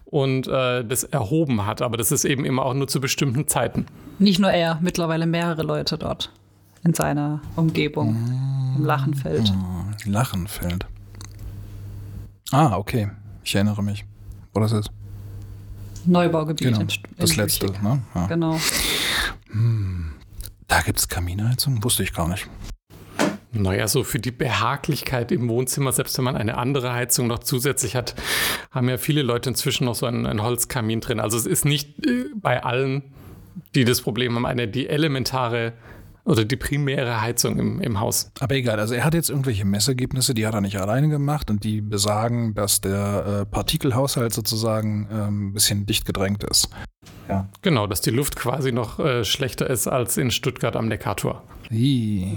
und 0.05 0.47
äh, 0.47 0.83
das 0.83 1.03
erhoben 1.03 1.67
hat, 1.67 1.83
aber 1.83 1.95
das 1.95 2.11
ist 2.11 2.25
eben 2.25 2.43
immer 2.43 2.65
auch 2.65 2.73
nur 2.73 2.87
zu 2.87 2.99
bestimmten 2.99 3.47
Zeiten. 3.47 3.85
Nicht 4.17 4.39
nur 4.39 4.49
er, 4.49 4.79
mittlerweile 4.81 5.27
mehrere 5.27 5.61
Leute 5.61 5.99
dort 5.99 6.31
in 6.83 6.95
seiner 6.95 7.39
Umgebung, 7.55 8.13
mmh, 8.13 8.77
im 8.79 8.85
Lachenfeld. 8.85 9.53
Mmh, 9.53 9.95
Lachenfeld. 10.05 10.87
Ah, 12.51 12.75
okay. 12.75 13.11
Ich 13.43 13.53
erinnere 13.53 13.83
mich. 13.83 14.03
Wo 14.51 14.59
das 14.59 14.71
ist? 14.71 14.89
Neubaugebiet. 16.05 16.67
Genau, 16.67 16.79
in, 16.79 16.89
in 16.89 16.97
das 17.19 17.35
letzte, 17.35 17.67
ne? 17.83 18.01
Ja. 18.15 18.25
Genau. 18.25 18.59
Hm, 19.51 20.13
da 20.67 20.81
gibt 20.81 20.97
es 20.97 21.07
Kaminheizung? 21.07 21.83
Wusste 21.83 22.01
ich 22.01 22.11
gar 22.11 22.27
nicht. 22.27 22.49
Naja, 23.53 23.87
so 23.87 24.03
für 24.03 24.19
die 24.19 24.31
Behaglichkeit 24.31 25.31
im 25.31 25.49
Wohnzimmer, 25.49 25.91
selbst 25.91 26.17
wenn 26.17 26.25
man 26.25 26.37
eine 26.37 26.57
andere 26.57 26.93
Heizung 26.93 27.27
noch 27.27 27.39
zusätzlich 27.39 27.95
hat, 27.95 28.15
haben 28.71 28.87
ja 28.87 28.97
viele 28.97 29.23
Leute 29.23 29.49
inzwischen 29.49 29.85
noch 29.85 29.95
so 29.95 30.05
einen, 30.05 30.25
einen 30.25 30.41
Holzkamin 30.41 31.01
drin. 31.01 31.19
Also 31.19 31.37
es 31.37 31.45
ist 31.45 31.65
nicht 31.65 32.05
äh, 32.05 32.25
bei 32.35 32.63
allen, 32.63 33.03
die 33.75 33.83
das 33.83 34.01
Problem 34.01 34.35
haben, 34.35 34.45
eine 34.45 34.67
die 34.67 34.87
elementare 34.87 35.73
oder 36.23 36.45
die 36.45 36.55
primäre 36.55 37.21
Heizung 37.21 37.57
im, 37.57 37.81
im 37.81 37.99
Haus. 37.99 38.31
Aber 38.39 38.55
egal, 38.55 38.79
also 38.79 38.93
er 38.93 39.03
hat 39.03 39.13
jetzt 39.13 39.29
irgendwelche 39.29 39.65
Messergebnisse, 39.65 40.33
die 40.33 40.45
hat 40.45 40.53
er 40.53 40.61
nicht 40.61 40.79
alleine 40.79 41.09
gemacht 41.09 41.49
und 41.49 41.63
die 41.63 41.81
besagen, 41.81 42.53
dass 42.53 42.79
der 42.79 43.41
äh, 43.41 43.45
Partikelhaushalt 43.45 44.33
sozusagen 44.33 45.07
äh, 45.11 45.27
ein 45.27 45.53
bisschen 45.53 45.85
dicht 45.85 46.05
gedrängt 46.05 46.43
ist. 46.43 46.69
Ja. 47.27 47.49
Genau, 47.61 47.87
dass 47.87 48.01
die 48.01 48.11
Luft 48.11 48.35
quasi 48.35 48.71
noch 48.71 48.99
äh, 48.99 49.25
schlechter 49.25 49.69
ist 49.69 49.87
als 49.87 50.17
in 50.17 50.31
Stuttgart 50.31 50.75
am 50.75 50.87
Neckartor. 50.87 51.43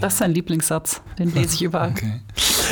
Das 0.01 0.15
ist 0.15 0.19
sein 0.21 0.33
Lieblingssatz, 0.33 1.03
den 1.19 1.35
lese 1.35 1.55
ich 1.55 1.63
überall. 1.63 1.91
Okay. 1.91 2.21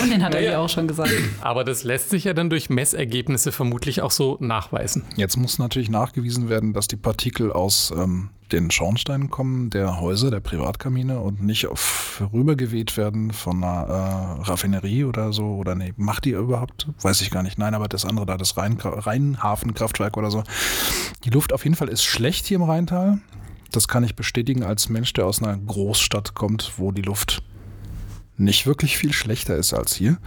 Und 0.01 0.11
den 0.11 0.25
hat 0.25 0.33
naja. 0.33 0.46
er 0.46 0.53
ja 0.53 0.59
auch 0.59 0.68
schon 0.68 0.88
gesagt. 0.88 1.11
Aber 1.40 1.64
das 1.64 1.85
lässt 1.85 2.11
sich 2.11 2.25
ja 2.25 2.35
dann 2.35 2.51
durch 2.51 2.70
Messergebnisse 2.70 3.53
vermutlich 3.53 4.01
auch 4.01 4.11
so 4.11 4.37
nachweisen. 4.40 5.05
Jetzt 5.16 5.37
muss 5.37 5.59
natürlich 5.59 5.90
nachgewiesen 5.90 6.48
werden, 6.48 6.72
dass 6.72 6.88
die 6.88 6.96
Partikel 6.96 7.53
aus 7.53 7.92
ähm, 7.96 8.31
den 8.53 8.70
Schornsteinen 8.70 9.31
kommen, 9.31 9.70
der 9.70 10.01
Häuser, 10.01 10.31
der 10.31 10.40
Privatkamine 10.40 11.18
und 11.20 11.42
nicht 11.42 11.66
auf 11.66 12.22
rübergeweht 12.33 12.96
werden 12.96 13.33
von 13.33 13.62
einer 13.62 14.38
äh, 14.40 14.42
Raffinerie 14.42 15.05
oder 15.05 15.33
so. 15.33 15.57
Oder 15.57 15.75
nee, 15.75 15.92
macht 15.96 16.25
die 16.25 16.31
überhaupt? 16.31 16.88
Weiß 17.01 17.20
ich 17.20 17.31
gar 17.31 17.42
nicht. 17.42 17.59
Nein, 17.59 17.75
aber 17.75 17.88
das 17.88 18.05
andere 18.05 18.27
da, 18.27 18.37
das 18.37 18.57
Rhein 18.57 18.79
Rheinhafenkraftwerk 18.81 20.16
oder 20.16 20.31
so. 20.31 20.42
Die 21.25 21.31
Luft 21.31 21.53
auf 21.53 21.64
jeden 21.64 21.77
Fall 21.77 21.88
ist 21.88 22.05
schlecht 22.05 22.46
hier 22.46 22.57
im 22.57 22.62
Rheintal. 22.62 23.18
Das 23.73 23.89
kann 23.89 24.05
ich 24.05 24.15
bestätigen 24.15 24.63
als 24.63 24.89
Mensch, 24.89 25.13
der 25.15 25.27
aus 25.27 25.43
einer 25.43 25.57
Großstadt 25.57 26.35
kommt, 26.35 26.73
wo 26.77 26.93
die 26.93 27.03
Luft 27.03 27.43
nicht 28.37 28.67
wirklich 28.67 28.99
viel 28.99 29.13
schlechter 29.13 29.57
ist 29.57 29.73
als 29.73 29.95
hier. 29.95 30.19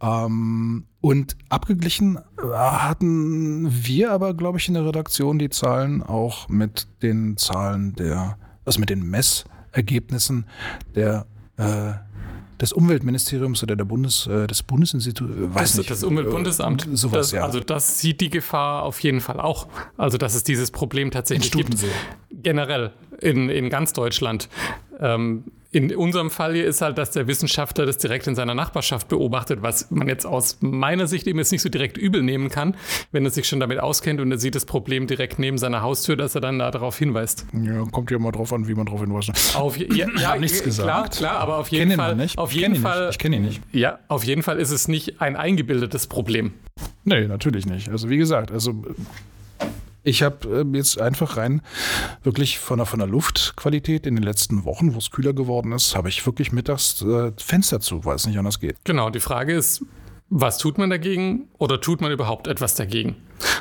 Ähm, 0.00 0.86
und 1.00 1.36
abgeglichen 1.48 2.16
äh, 2.16 2.46
hatten 2.52 3.68
wir 3.84 4.12
aber, 4.12 4.34
glaube 4.34 4.58
ich, 4.58 4.68
in 4.68 4.74
der 4.74 4.86
Redaktion 4.86 5.38
die 5.38 5.50
Zahlen 5.50 6.02
auch 6.02 6.48
mit 6.48 6.86
den 7.02 7.36
Zahlen 7.36 7.94
der, 7.94 8.36
also 8.64 8.80
mit 8.80 8.90
den 8.90 9.02
Messergebnissen 9.02 10.46
der 10.94 11.26
äh, 11.56 11.92
des 12.60 12.72
Umweltministeriums 12.72 13.62
oder 13.62 13.76
der 13.76 13.84
Bundes, 13.84 14.26
äh, 14.26 14.46
des 14.46 14.62
Bundesinstituts, 14.62 15.34
äh, 15.34 15.54
weiß 15.54 15.70
das, 15.70 15.78
nicht. 15.78 15.90
Das 15.90 16.04
Umweltbundesamt. 16.04 16.86
Äh, 16.86 16.96
sowas, 16.96 17.28
das, 17.28 17.32
ja. 17.32 17.44
Also 17.44 17.60
das 17.60 18.00
sieht 18.00 18.20
die 18.20 18.30
Gefahr 18.30 18.82
auf 18.82 19.00
jeden 19.00 19.20
Fall 19.20 19.40
auch. 19.40 19.66
Also 19.96 20.18
dass 20.18 20.34
es 20.34 20.44
dieses 20.44 20.70
Problem 20.70 21.10
tatsächlich 21.10 21.50
gibt. 21.50 21.74
Generell 22.30 22.92
in, 23.20 23.48
in 23.48 23.70
ganz 23.70 23.92
Deutschland. 23.92 24.48
Ähm, 24.98 25.44
in 25.72 25.94
unserem 25.94 26.30
Fall 26.30 26.54
hier 26.54 26.66
ist 26.66 26.82
halt, 26.82 26.98
dass 26.98 27.12
der 27.12 27.28
Wissenschaftler 27.28 27.86
das 27.86 27.98
direkt 27.98 28.26
in 28.26 28.34
seiner 28.34 28.54
Nachbarschaft 28.54 29.08
beobachtet, 29.08 29.62
was 29.62 29.90
man 29.90 30.08
jetzt 30.08 30.26
aus 30.26 30.58
meiner 30.60 31.06
Sicht 31.06 31.28
eben 31.28 31.38
jetzt 31.38 31.52
nicht 31.52 31.62
so 31.62 31.68
direkt 31.68 31.96
übel 31.96 32.22
nehmen 32.22 32.48
kann, 32.48 32.74
wenn 33.12 33.24
er 33.24 33.30
sich 33.30 33.46
schon 33.46 33.60
damit 33.60 33.78
auskennt 33.78 34.20
und 34.20 34.32
er 34.32 34.38
sieht 34.38 34.56
das 34.56 34.64
Problem 34.64 35.06
direkt 35.06 35.38
neben 35.38 35.58
seiner 35.58 35.82
Haustür, 35.82 36.16
dass 36.16 36.34
er 36.34 36.40
dann 36.40 36.58
da 36.58 36.70
darauf 36.72 36.98
hinweist. 36.98 37.46
Ja, 37.52 37.84
kommt 37.92 38.10
ja 38.10 38.18
mal 38.18 38.32
drauf 38.32 38.52
an, 38.52 38.66
wie 38.66 38.74
man 38.74 38.86
darauf 38.86 39.00
hinweist. 39.00 39.30
Auf, 39.54 39.76
ja, 39.76 40.08
ja, 40.18 40.36
nichts 40.36 40.62
gesagt. 40.62 40.88
Klar, 40.88 41.08
klar, 41.08 41.40
aber 41.40 41.58
auf 41.58 41.68
jeden 41.68 41.92
Fall. 41.92 42.16
Nicht. 42.16 42.36
Auf 42.36 42.52
jeden 42.52 42.74
ich 42.74 42.80
Fall. 42.80 43.06
Nicht. 43.06 43.12
Ich 43.12 43.18
kenne 43.18 43.36
ihn 43.36 43.42
nicht. 43.42 43.62
Ja, 43.72 44.00
auf 44.08 44.24
jeden 44.24 44.42
Fall 44.42 44.58
ist 44.58 44.72
es 44.72 44.88
nicht 44.88 45.20
ein 45.20 45.36
eingebildetes 45.36 46.08
Problem. 46.08 46.52
Nee, 47.04 47.28
natürlich 47.28 47.66
nicht. 47.66 47.88
Also 47.88 48.10
wie 48.10 48.16
gesagt, 48.16 48.50
also 48.50 48.74
ich 50.02 50.22
habe 50.22 50.64
äh, 50.72 50.76
jetzt 50.76 51.00
einfach 51.00 51.36
rein 51.36 51.62
wirklich 52.22 52.58
von 52.58 52.78
der, 52.78 52.86
von 52.86 52.98
der 52.98 53.08
Luftqualität 53.08 54.06
in 54.06 54.16
den 54.16 54.24
letzten 54.24 54.64
Wochen, 54.64 54.94
wo 54.94 54.98
es 54.98 55.10
kühler 55.10 55.32
geworden 55.32 55.72
ist, 55.72 55.96
habe 55.96 56.08
ich 56.08 56.24
wirklich 56.24 56.52
mittags 56.52 57.02
äh, 57.02 57.32
Fenster 57.36 57.80
zu, 57.80 58.04
weil 58.04 58.16
es 58.16 58.26
nicht 58.26 58.38
anders 58.38 58.60
geht. 58.60 58.76
Genau, 58.84 59.10
die 59.10 59.20
Frage 59.20 59.54
ist, 59.54 59.84
was 60.30 60.58
tut 60.58 60.78
man 60.78 60.90
dagegen 60.90 61.48
oder 61.58 61.80
tut 61.80 62.00
man 62.00 62.12
überhaupt 62.12 62.46
etwas 62.46 62.76
dagegen? 62.76 63.16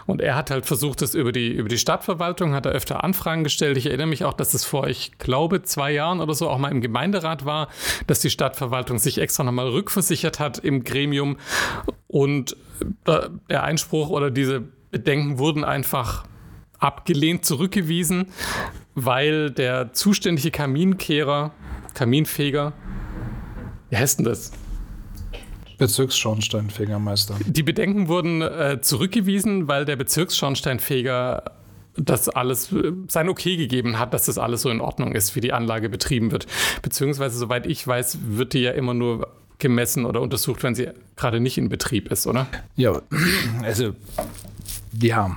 Und 0.05 0.21
er 0.21 0.35
hat 0.35 0.51
halt 0.51 0.65
versucht, 0.65 1.01
das 1.01 1.15
über 1.15 1.31
die, 1.31 1.49
über 1.51 1.69
die 1.69 1.77
Stadtverwaltung, 1.77 2.53
hat 2.53 2.65
er 2.65 2.73
öfter 2.73 3.03
Anfragen 3.03 3.43
gestellt. 3.43 3.77
Ich 3.77 3.87
erinnere 3.87 4.07
mich 4.07 4.23
auch, 4.23 4.33
dass 4.33 4.53
es 4.53 4.65
vor, 4.65 4.87
ich 4.87 5.17
glaube, 5.17 5.63
zwei 5.63 5.91
Jahren 5.91 6.19
oder 6.19 6.33
so 6.33 6.49
auch 6.49 6.57
mal 6.57 6.71
im 6.71 6.81
Gemeinderat 6.81 7.45
war, 7.45 7.69
dass 8.07 8.19
die 8.19 8.29
Stadtverwaltung 8.29 8.99
sich 8.99 9.17
extra 9.17 9.43
nochmal 9.43 9.69
rückversichert 9.69 10.39
hat 10.39 10.59
im 10.59 10.83
Gremium 10.83 11.37
und 12.07 12.55
äh, 13.05 13.29
der 13.49 13.63
Einspruch 13.63 14.09
oder 14.09 14.29
diese 14.29 14.63
Bedenken 14.91 15.37
wurden 15.37 15.63
einfach 15.63 16.25
abgelehnt, 16.79 17.45
zurückgewiesen, 17.45 18.27
weil 18.95 19.51
der 19.51 19.93
zuständige 19.93 20.51
Kaminkehrer, 20.51 21.51
Kaminfeger, 21.93 22.73
wie 23.89 23.97
heißt 23.97 24.19
denn 24.19 24.25
das? 24.25 24.51
Bezirksschornsteinfegermeister. 25.77 27.35
Die 27.45 27.63
Bedenken 27.63 28.07
wurden 28.07 28.41
äh, 28.41 28.79
zurückgewiesen, 28.81 29.67
weil 29.67 29.85
der 29.85 29.95
Bezirksschornsteinfeger 29.95 31.43
das 31.95 32.29
alles 32.29 32.71
äh, 32.71 32.91
sein 33.07 33.29
Okay 33.29 33.57
gegeben 33.57 33.97
hat, 33.97 34.13
dass 34.13 34.25
das 34.25 34.37
alles 34.37 34.61
so 34.61 34.69
in 34.69 34.81
Ordnung 34.81 35.13
ist, 35.13 35.35
wie 35.35 35.41
die 35.41 35.53
Anlage 35.53 35.89
betrieben 35.89 36.31
wird. 36.31 36.47
Beziehungsweise, 36.81 37.37
soweit 37.37 37.65
ich 37.65 37.85
weiß, 37.85 38.19
wird 38.27 38.53
die 38.53 38.59
ja 38.59 38.71
immer 38.71 38.93
nur 38.93 39.27
gemessen 39.57 40.05
oder 40.05 40.21
untersucht, 40.21 40.63
wenn 40.63 40.75
sie 40.75 40.89
gerade 41.15 41.39
nicht 41.39 41.57
in 41.57 41.69
Betrieb 41.69 42.11
ist, 42.11 42.27
oder? 42.27 42.47
Ja, 42.75 43.01
also 43.63 43.93
ja, 44.93 45.35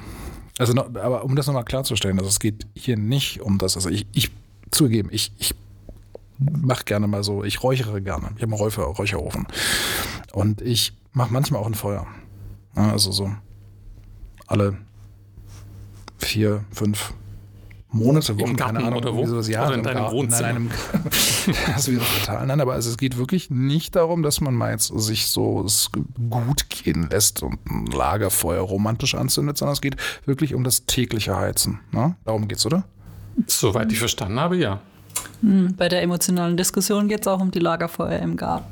also, 0.58 0.78
aber 0.78 1.24
um 1.24 1.34
das 1.34 1.46
nochmal 1.46 1.64
klarzustellen, 1.64 2.18
also 2.18 2.28
es 2.28 2.38
geht 2.38 2.66
hier 2.74 2.96
nicht 2.96 3.40
um 3.40 3.58
das. 3.58 3.76
Also 3.76 3.88
ich, 3.88 4.06
ich 4.12 4.30
zugeben, 4.70 5.08
ich, 5.12 5.32
ich 5.38 5.54
mache 6.38 6.84
gerne 6.84 7.06
mal 7.06 7.24
so, 7.24 7.44
ich 7.44 7.62
räuchere 7.62 8.02
gerne. 8.02 8.30
Ich 8.36 8.42
habe 8.42 8.52
einen 8.52 8.60
Räucher, 8.60 8.82
Räucherofen. 8.82 9.46
Und 10.32 10.60
ich 10.60 10.92
mache 11.12 11.32
manchmal 11.32 11.60
auch 11.60 11.66
ein 11.66 11.74
Feuer. 11.74 12.06
Also 12.74 13.12
so 13.12 13.32
alle 14.46 14.76
vier, 16.18 16.64
fünf 16.70 17.12
Monate, 17.92 18.38
Wochen, 18.40 18.56
keine 18.56 18.78
Ahnung, 18.78 19.00
oder 19.00 19.14
wo? 19.14 19.26
Sowas, 19.26 19.48
ja, 19.48 19.66
oder 19.66 19.74
in 19.74 19.82
deinem 19.82 20.10
Wohnzimmer. 20.10 20.52
Nein, 20.54 20.70
das 21.66 21.88
ist 21.88 21.90
wieder 21.90 22.02
total. 22.20 22.46
Nein, 22.46 22.60
aber 22.60 22.72
also 22.72 22.88
es 22.88 22.96
geht 22.96 23.18
wirklich 23.18 23.50
nicht 23.50 23.96
darum, 23.96 24.22
dass 24.22 24.40
man 24.40 24.54
mal 24.54 24.72
jetzt 24.72 24.86
sich 24.86 25.26
so 25.26 25.66
gut 26.30 26.70
gehen 26.70 27.08
lässt 27.10 27.42
und 27.42 27.58
ein 27.66 27.86
Lagerfeuer 27.86 28.62
romantisch 28.62 29.14
anzündet, 29.14 29.58
sondern 29.58 29.74
es 29.74 29.82
geht 29.82 29.96
wirklich 30.24 30.54
um 30.54 30.64
das 30.64 30.86
tägliche 30.86 31.36
Heizen. 31.36 31.80
Ne? 31.90 32.16
Darum 32.24 32.48
geht's, 32.48 32.64
oder? 32.64 32.84
Soweit 33.46 33.92
ich 33.92 33.98
verstanden 33.98 34.40
habe, 34.40 34.56
ja. 34.56 34.80
Hm, 35.42 35.74
bei 35.76 35.88
der 35.88 36.02
emotionalen 36.02 36.56
Diskussion 36.56 37.08
geht 37.08 37.22
es 37.22 37.26
auch 37.26 37.40
um 37.40 37.50
die 37.50 37.58
Lagerfeuer 37.58 38.18
im 38.20 38.36
Garten. 38.36 38.66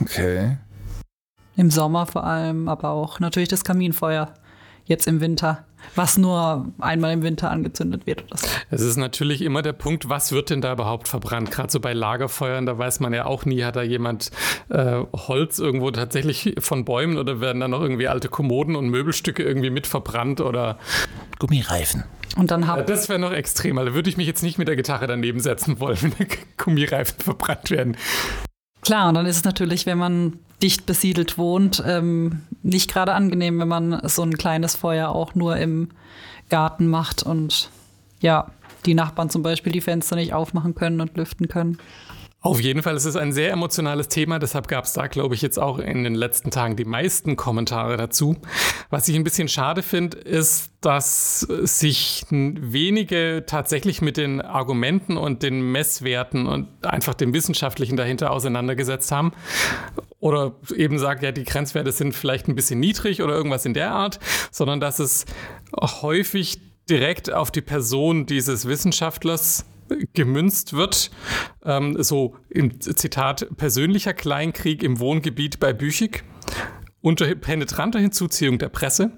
Okay. 0.00 0.58
Im 1.56 1.70
Sommer 1.70 2.06
vor 2.06 2.24
allem, 2.24 2.68
aber 2.68 2.90
auch 2.90 3.20
natürlich 3.20 3.48
das 3.48 3.64
Kaminfeuer 3.64 4.34
jetzt 4.84 5.06
im 5.06 5.20
Winter, 5.20 5.64
was 5.94 6.18
nur 6.18 6.66
einmal 6.78 7.12
im 7.12 7.22
Winter 7.22 7.50
angezündet 7.50 8.06
wird. 8.06 8.24
Es 8.70 8.80
ist 8.80 8.96
natürlich 8.96 9.42
immer 9.42 9.62
der 9.62 9.72
Punkt, 9.72 10.08
was 10.08 10.32
wird 10.32 10.50
denn 10.50 10.60
da 10.60 10.72
überhaupt 10.72 11.08
verbrannt? 11.08 11.50
Gerade 11.50 11.70
so 11.70 11.80
bei 11.80 11.92
Lagerfeuern, 11.92 12.66
da 12.66 12.78
weiß 12.78 13.00
man 13.00 13.12
ja 13.12 13.26
auch 13.26 13.44
nie, 13.44 13.64
hat 13.64 13.76
da 13.76 13.82
jemand 13.82 14.30
äh, 14.70 15.02
Holz 15.12 15.58
irgendwo 15.58 15.90
tatsächlich 15.90 16.54
von 16.58 16.84
Bäumen 16.84 17.18
oder 17.18 17.40
werden 17.40 17.60
da 17.60 17.68
noch 17.68 17.80
irgendwie 17.80 18.08
alte 18.08 18.28
Kommoden 18.28 18.76
und 18.76 18.88
Möbelstücke 18.88 19.42
irgendwie 19.42 19.70
mit 19.70 19.86
verbrannt 19.86 20.40
oder 20.40 20.78
Gummireifen. 21.38 22.04
Und 22.36 22.50
dann 22.50 22.66
hab 22.66 22.86
das 22.86 23.08
wäre 23.08 23.18
noch 23.18 23.32
extrem. 23.32 23.76
Da 23.76 23.94
würde 23.94 24.08
ich 24.08 24.16
mich 24.16 24.26
jetzt 24.26 24.42
nicht 24.42 24.58
mit 24.58 24.68
der 24.68 24.76
Gitarre 24.76 25.06
daneben 25.06 25.40
setzen 25.40 25.80
wollen, 25.80 25.98
wenn 26.18 26.28
Gummireifen 26.56 27.18
verbrannt 27.18 27.70
werden. 27.70 27.96
Klar, 28.82 29.08
und 29.08 29.14
dann 29.14 29.26
ist 29.26 29.36
es 29.36 29.44
natürlich, 29.44 29.86
wenn 29.86 29.98
man 29.98 30.38
dicht 30.62 30.86
besiedelt 30.86 31.38
wohnt, 31.38 31.82
ähm, 31.86 32.42
nicht 32.62 32.90
gerade 32.90 33.14
angenehm, 33.14 33.58
wenn 33.58 33.68
man 33.68 34.00
so 34.08 34.22
ein 34.22 34.38
kleines 34.38 34.76
Feuer 34.76 35.08
auch 35.10 35.34
nur 35.34 35.56
im 35.56 35.88
Garten 36.48 36.86
macht 36.86 37.22
und 37.22 37.70
ja, 38.20 38.50
die 38.86 38.94
Nachbarn 38.94 39.30
zum 39.30 39.42
Beispiel 39.42 39.72
die 39.72 39.80
Fenster 39.80 40.16
nicht 40.16 40.32
aufmachen 40.32 40.74
können 40.74 41.00
und 41.00 41.16
lüften 41.16 41.48
können. 41.48 41.78
Auf 42.44 42.60
jeden 42.60 42.82
Fall 42.82 42.96
ist 42.96 43.04
es 43.04 43.14
ein 43.14 43.30
sehr 43.30 43.52
emotionales 43.52 44.08
Thema, 44.08 44.40
deshalb 44.40 44.66
gab 44.66 44.84
es 44.84 44.92
da, 44.94 45.06
glaube 45.06 45.36
ich, 45.36 45.42
jetzt 45.42 45.60
auch 45.60 45.78
in 45.78 46.02
den 46.02 46.16
letzten 46.16 46.50
Tagen 46.50 46.74
die 46.74 46.84
meisten 46.84 47.36
Kommentare 47.36 47.96
dazu. 47.96 48.36
Was 48.90 49.06
ich 49.06 49.14
ein 49.14 49.22
bisschen 49.22 49.46
schade 49.46 49.80
finde, 49.80 50.18
ist, 50.18 50.72
dass 50.80 51.40
sich 51.40 52.24
wenige 52.30 53.44
tatsächlich 53.46 54.02
mit 54.02 54.16
den 54.16 54.40
Argumenten 54.40 55.16
und 55.16 55.44
den 55.44 55.70
Messwerten 55.70 56.46
und 56.48 56.66
einfach 56.84 57.14
dem 57.14 57.32
Wissenschaftlichen 57.32 57.96
dahinter 57.96 58.32
auseinandergesetzt 58.32 59.12
haben. 59.12 59.32
Oder 60.22 60.54
eben 60.76 61.00
sagt, 61.00 61.24
ja, 61.24 61.32
die 61.32 61.42
Grenzwerte 61.42 61.90
sind 61.90 62.14
vielleicht 62.14 62.46
ein 62.46 62.54
bisschen 62.54 62.78
niedrig 62.78 63.22
oder 63.22 63.34
irgendwas 63.34 63.66
in 63.66 63.74
der 63.74 63.90
Art, 63.90 64.20
sondern 64.52 64.78
dass 64.78 65.00
es 65.00 65.26
häufig 65.76 66.60
direkt 66.88 67.32
auf 67.32 67.50
die 67.50 67.60
Person 67.60 68.24
dieses 68.26 68.68
Wissenschaftlers 68.68 69.64
gemünzt 70.14 70.74
wird. 70.74 71.10
Ähm, 71.64 72.00
so 72.00 72.36
im 72.48 72.80
Zitat 72.80 73.48
persönlicher 73.56 74.14
Kleinkrieg 74.14 74.84
im 74.84 75.00
Wohngebiet 75.00 75.58
bei 75.58 75.72
Büchig 75.72 76.22
unter 77.00 77.34
penetranter 77.34 77.98
Hinzuziehung 77.98 78.60
der 78.60 78.68
Presse. 78.68 79.10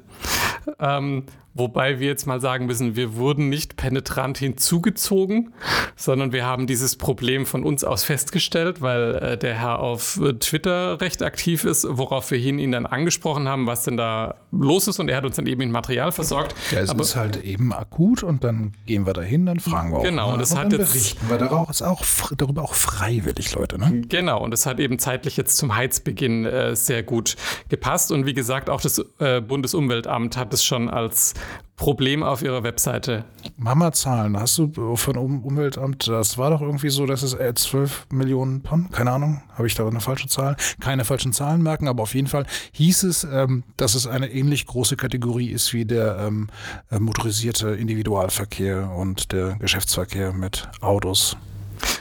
Ähm, 0.79 1.25
Wobei 1.57 2.01
wir 2.01 2.09
jetzt 2.09 2.27
mal 2.27 2.41
sagen 2.41 2.67
müssen, 2.67 2.97
wir 2.97 3.15
wurden 3.15 3.49
nicht 3.49 3.77
penetrant 3.77 4.39
hinzugezogen, 4.39 5.55
sondern 5.95 6.33
wir 6.33 6.45
haben 6.45 6.67
dieses 6.67 6.97
Problem 6.97 7.47
von 7.47 7.63
uns 7.63 7.85
aus 7.85 8.03
festgestellt, 8.03 8.83
weil 8.83 9.15
äh, 9.15 9.39
der 9.39 9.55
Herr 9.55 9.79
auf 9.79 10.21
Twitter 10.41 11.01
recht 11.01 11.23
aktiv 11.23 11.65
ist, 11.65 11.87
worauf 11.89 12.33
wir 12.33 12.39
ihn 12.39 12.73
dann 12.73 12.87
angesprochen 12.87 13.49
haben, 13.49 13.69
was 13.69 13.85
denn 13.85 13.97
da 13.97 14.35
los 14.51 14.89
ist 14.89 14.99
und 14.99 15.09
er 15.09 15.17
hat 15.17 15.25
uns 15.25 15.37
dann 15.37 15.47
eben 15.47 15.61
mit 15.61 15.71
Material 15.71 16.11
versorgt. 16.11 16.57
Ja, 16.73 16.81
es 16.81 16.91
Aber, 16.91 17.03
ist 17.03 17.15
halt 17.15 17.45
eben 17.45 17.73
akut 17.73 18.25
und 18.25 18.43
dann 18.43 18.73
gehen 18.87 19.07
wir 19.07 19.13
dahin, 19.13 19.47
dann 19.47 19.61
fragen 19.61 19.93
wir 19.93 19.99
auch. 19.99 20.03
Genau, 20.03 20.33
und 20.33 20.41
das 20.41 20.57
hat 20.57 20.73
jetzt 20.73 20.93
berichten 20.93 21.29
wir 21.29 21.71
ist 21.71 21.83
auch, 21.83 22.03
darüber 22.37 22.63
auch 22.63 22.75
freiwillig, 22.75 23.55
Leute. 23.55 23.79
Ne? 23.79 24.03
Genau, 24.09 24.43
und 24.43 24.51
das 24.51 24.67
hat 24.67 24.81
eben 24.81 24.99
zeitlich 24.99 25.37
jetzt 25.37 25.57
zum 25.57 25.77
Heizbeginn 25.77 26.47
äh, 26.47 26.75
sehr 26.75 27.05
gut 27.05 27.37
gepasst 27.69 28.11
und 28.11 28.27
wie 28.27 28.35
gesagt, 28.35 28.69
auch 28.69 28.81
das 28.81 29.05
äh, 29.21 29.41
Bundesumweltamt 29.41 30.37
hat 30.37 30.53
es 30.53 30.65
schon 30.65 30.91
als 30.91 31.35
Problem 31.77 32.23
auf 32.23 32.43
ihrer 32.43 32.63
Webseite. 32.63 33.25
Mama-Zahlen, 33.57 34.39
hast 34.39 34.59
du 34.59 34.97
von 34.97 35.17
Umweltamt, 35.17 36.07
das 36.07 36.39
war 36.39 36.51
doch 36.51 36.61
irgendwie 36.61 36.89
so, 36.89 37.05
dass 37.05 37.23
es 37.23 37.37
12 37.37 38.07
Millionen 38.11 38.63
Tonnen, 38.63 38.91
keine 38.93 39.11
Ahnung, 39.11 39.43
habe 39.55 39.67
ich 39.67 39.75
da 39.75 39.87
eine 39.87 40.01
falsche 40.01 40.29
Zahl? 40.29 40.57
Keine 40.81 41.05
falschen 41.05 41.33
Zahlen 41.33 41.63
merken, 41.63 41.89
aber 41.89 42.05
auf 42.05 42.15
jeden 42.15 42.29
Fall 42.29 42.47
hieß 42.73 43.03
es, 43.03 43.25
ähm, 43.25 43.65
dass 43.77 43.97
es 43.97 44.07
eine 44.07 44.31
ähnlich 44.31 44.67
große 44.67 44.97
Kategorie 44.97 45.49
ist 45.49 45.73
wie 45.73 45.85
der 45.85 46.17
ähm, 46.21 46.49
äh, 46.91 47.01
motorisierte 47.01 47.71
Individualverkehr 47.71 48.91
und 48.93 49.33
der 49.33 49.57
Geschäftsverkehr 49.57 50.33
mit 50.33 50.69
Autos. 50.81 51.37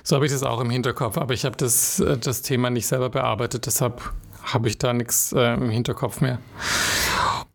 So 0.04 0.16
habe 0.16 0.28
ich 0.28 0.32
das 0.32 0.44
auch 0.44 0.62
im 0.62 0.70
Hinterkopf, 0.70 1.18
aber 1.18 1.34
ich 1.34 1.46
habe 1.46 1.58
das, 1.58 2.00
äh, 2.00 2.18
das 2.18 2.44
Thema 2.44 2.70
nicht 2.70 2.86
selber 2.86 3.10
bearbeitet, 3.10 3.66
deshalb 3.66 4.14
habe 4.44 4.68
ich 4.68 4.78
da 4.78 4.94
nichts 4.94 5.34
äh, 5.34 5.54
im 5.56 5.70
Hinterkopf 5.70 6.22
mehr. 6.22 6.40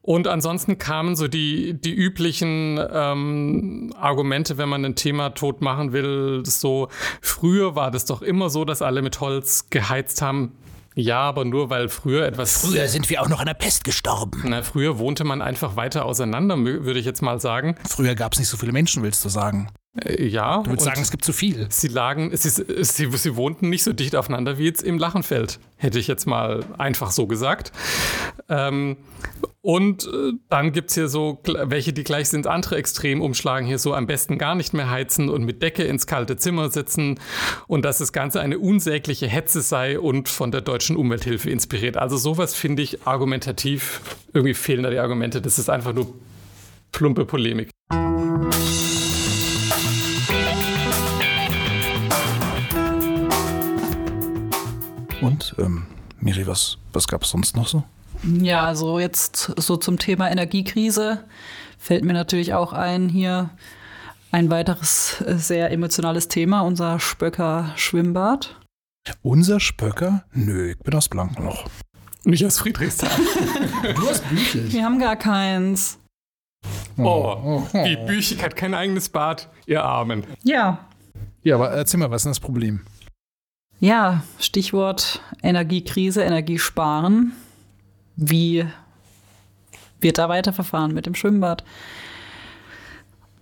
Und 0.09 0.27
ansonsten 0.27 0.79
kamen 0.79 1.16
so 1.16 1.29
die, 1.29 1.79
die 1.79 1.92
üblichen 1.92 2.81
ähm, 2.90 3.92
Argumente, 3.94 4.57
wenn 4.57 4.71
man 4.71 4.83
ein 4.87 4.94
Thema 4.94 5.35
tot 5.35 5.61
machen 5.61 5.92
will. 5.92 6.44
So, 6.47 6.88
früher 7.21 7.77
war 7.77 7.90
das 7.90 8.07
doch 8.07 8.23
immer 8.23 8.49
so, 8.49 8.64
dass 8.64 8.81
alle 8.81 9.03
mit 9.03 9.21
Holz 9.21 9.68
geheizt 9.68 10.23
haben. 10.23 10.53
Ja, 10.94 11.21
aber 11.21 11.44
nur 11.44 11.68
weil 11.68 11.90
früher 11.90 12.25
etwas. 12.25 12.64
Früher 12.64 12.88
sind 12.88 13.11
wir 13.11 13.21
auch 13.21 13.29
noch 13.29 13.40
an 13.40 13.49
der 13.49 13.53
Pest 13.53 13.85
gestorben. 13.85 14.44
Na, 14.47 14.62
früher 14.62 14.99
wohnte 14.99 15.25
man 15.25 15.42
einfach 15.42 15.77
weiter 15.77 16.07
auseinander, 16.07 16.57
würde 16.57 16.99
ich 16.99 17.05
jetzt 17.05 17.21
mal 17.21 17.38
sagen. 17.38 17.77
Früher 17.87 18.14
gab 18.14 18.33
es 18.33 18.38
nicht 18.38 18.49
so 18.49 18.57
viele 18.57 18.73
Menschen, 18.73 19.03
willst 19.03 19.23
du 19.27 19.29
sagen? 19.29 19.68
Äh, 20.05 20.27
ja. 20.27 20.63
Du 20.63 20.71
würdest 20.71 20.85
sagen, 20.87 21.01
es 21.01 21.11
gibt 21.11 21.25
zu 21.25 21.33
viel. 21.33 21.67
Sie 21.71 21.89
lagen, 21.89 22.37
sie, 22.37 22.49
sie, 22.49 23.11
sie 23.11 23.37
wohnten 23.37 23.69
nicht 23.69 23.85
so 23.85 23.93
dicht 23.93 24.17
aufeinander 24.17 24.59
wie 24.59 24.65
jetzt 24.65 24.83
im 24.83 24.99
Lachenfeld, 24.99 25.59
hätte 25.77 25.99
ich 25.99 26.07
jetzt 26.07 26.27
mal 26.27 26.65
einfach 26.79 27.11
so 27.11 27.27
gesagt. 27.27 27.73
Ähm, 28.49 28.97
und 29.61 30.05
äh, 30.07 30.33
dann 30.49 30.73
gibt 30.73 30.91
es 30.91 30.95
hier 30.95 31.09
so 31.09 31.43
welche, 31.45 31.93
die 31.93 32.05
gleich 32.05 32.29
sind, 32.29 32.47
andere 32.47 32.77
Extrem 32.77 33.21
umschlagen, 33.21 33.67
hier 33.67 33.79
so 33.79 33.93
am 33.93 34.07
besten 34.07 34.39
gar 34.39 34.55
nicht 34.55 34.73
mehr 34.73 34.89
heizen 34.89 35.29
und 35.29 35.45
mit 35.45 35.63
Decke 35.63 35.83
ins 35.85 36.07
kalte 36.07 36.37
Zimmer 36.37 36.71
sitzen 36.71 37.21
und 37.67 37.85
dass 37.85 37.99
das 37.99 38.13
Ganze 38.13 38.41
eine 38.41 38.59
unsägliche 38.59 39.27
Hetze 39.27 39.61
sei 39.61 39.99
und 39.99 40.29
von 40.29 40.53
der 40.53 40.61
deutschen 40.61 40.97
Umwelthilfe 40.97 41.51
inspiriert. 41.51 41.97
Also 41.97 42.17
sowas 42.17 42.55
finde 42.55 42.83
ich 42.83 43.07
argumentativ, 43.07 44.01
irgendwie 44.33 44.55
fehlen 44.55 44.85
da 44.85 44.91
die 44.91 44.99
Argumente, 44.99 45.43
das 45.43 45.59
ist 45.59 45.69
einfach 45.69 45.93
nur 45.93 46.15
plumpe 46.93 47.27
Polemik. 47.27 47.71
Ähm, 55.59 55.87
Miri, 56.21 56.47
was, 56.47 56.79
was 56.92 57.07
gab 57.09 57.23
es 57.23 57.31
sonst 57.31 57.57
noch 57.57 57.68
so? 57.68 57.85
Ja, 58.23 58.64
also 58.64 58.99
jetzt 58.99 59.53
so 59.57 59.77
zum 59.77 59.99
Thema 59.99 60.31
Energiekrise 60.31 61.25
fällt 61.79 62.05
mir 62.05 62.12
natürlich 62.12 62.55
auch 62.55 62.73
ein 62.73 63.09
hier 63.09 63.51
ein 64.31 64.51
weiteres 64.51 65.21
äh, 65.23 65.37
sehr 65.37 65.71
emotionales 65.71 66.29
Thema, 66.29 66.62
unser 66.62 67.01
Spöcker 67.01 67.73
Schwimmbad. 67.77 68.57
Unser 69.23 69.61
Spöcker? 69.61 70.25
Nö, 70.33 70.73
ich 70.73 70.79
bin 70.79 70.94
aus 70.94 71.09
Blankenloch. 71.09 71.64
Nicht 72.25 72.44
aus 72.44 72.59
Friedrichsthal. 72.59 73.11
du 73.94 74.09
hast 74.09 74.29
Büchel. 74.29 74.71
Wir 74.71 74.85
haben 74.85 74.99
gar 74.99 75.16
keins. 75.16 75.99
Oh, 76.99 77.62
oh, 77.73 77.79
die 77.87 77.97
Büchig 77.97 78.42
hat 78.42 78.57
kein 78.57 78.75
eigenes 78.75 79.09
Bad, 79.09 79.49
ihr 79.66 79.83
Armen. 79.85 80.25
Ja. 80.42 80.87
Ja, 81.42 81.55
aber 81.55 81.71
erzähl 81.71 82.01
mal, 82.01 82.11
was 82.11 82.23
ist 82.23 82.25
denn 82.25 82.31
das 82.33 82.40
Problem? 82.40 82.81
Ja, 83.81 84.25
Stichwort 84.41 85.21
Energiekrise, 85.43 86.23
Energiesparen. 86.23 87.33
Wie 88.17 88.67
wird 90.01 90.19
da 90.19 90.29
weiterverfahren 90.29 90.93
mit 90.93 91.07
dem 91.07 91.14
Schwimmbad? 91.14 91.62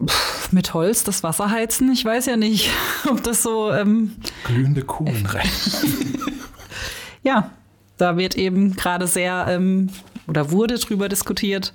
Pff, 0.04 0.52
mit 0.52 0.74
Holz 0.74 1.04
das 1.04 1.22
Wasser 1.22 1.50
heizen? 1.50 1.90
Ich 1.90 2.04
weiß 2.04 2.26
ja 2.26 2.36
nicht, 2.36 2.70
ob 3.10 3.22
das 3.22 3.42
so. 3.42 3.72
Ähm 3.72 4.16
Glühende 4.44 4.82
Kohlen 4.82 5.24
rein. 5.24 5.48
ja, 7.22 7.50
da 7.96 8.18
wird 8.18 8.36
eben 8.36 8.76
gerade 8.76 9.06
sehr 9.06 9.46
ähm, 9.48 9.88
oder 10.26 10.50
wurde 10.50 10.78
drüber 10.78 11.08
diskutiert. 11.08 11.72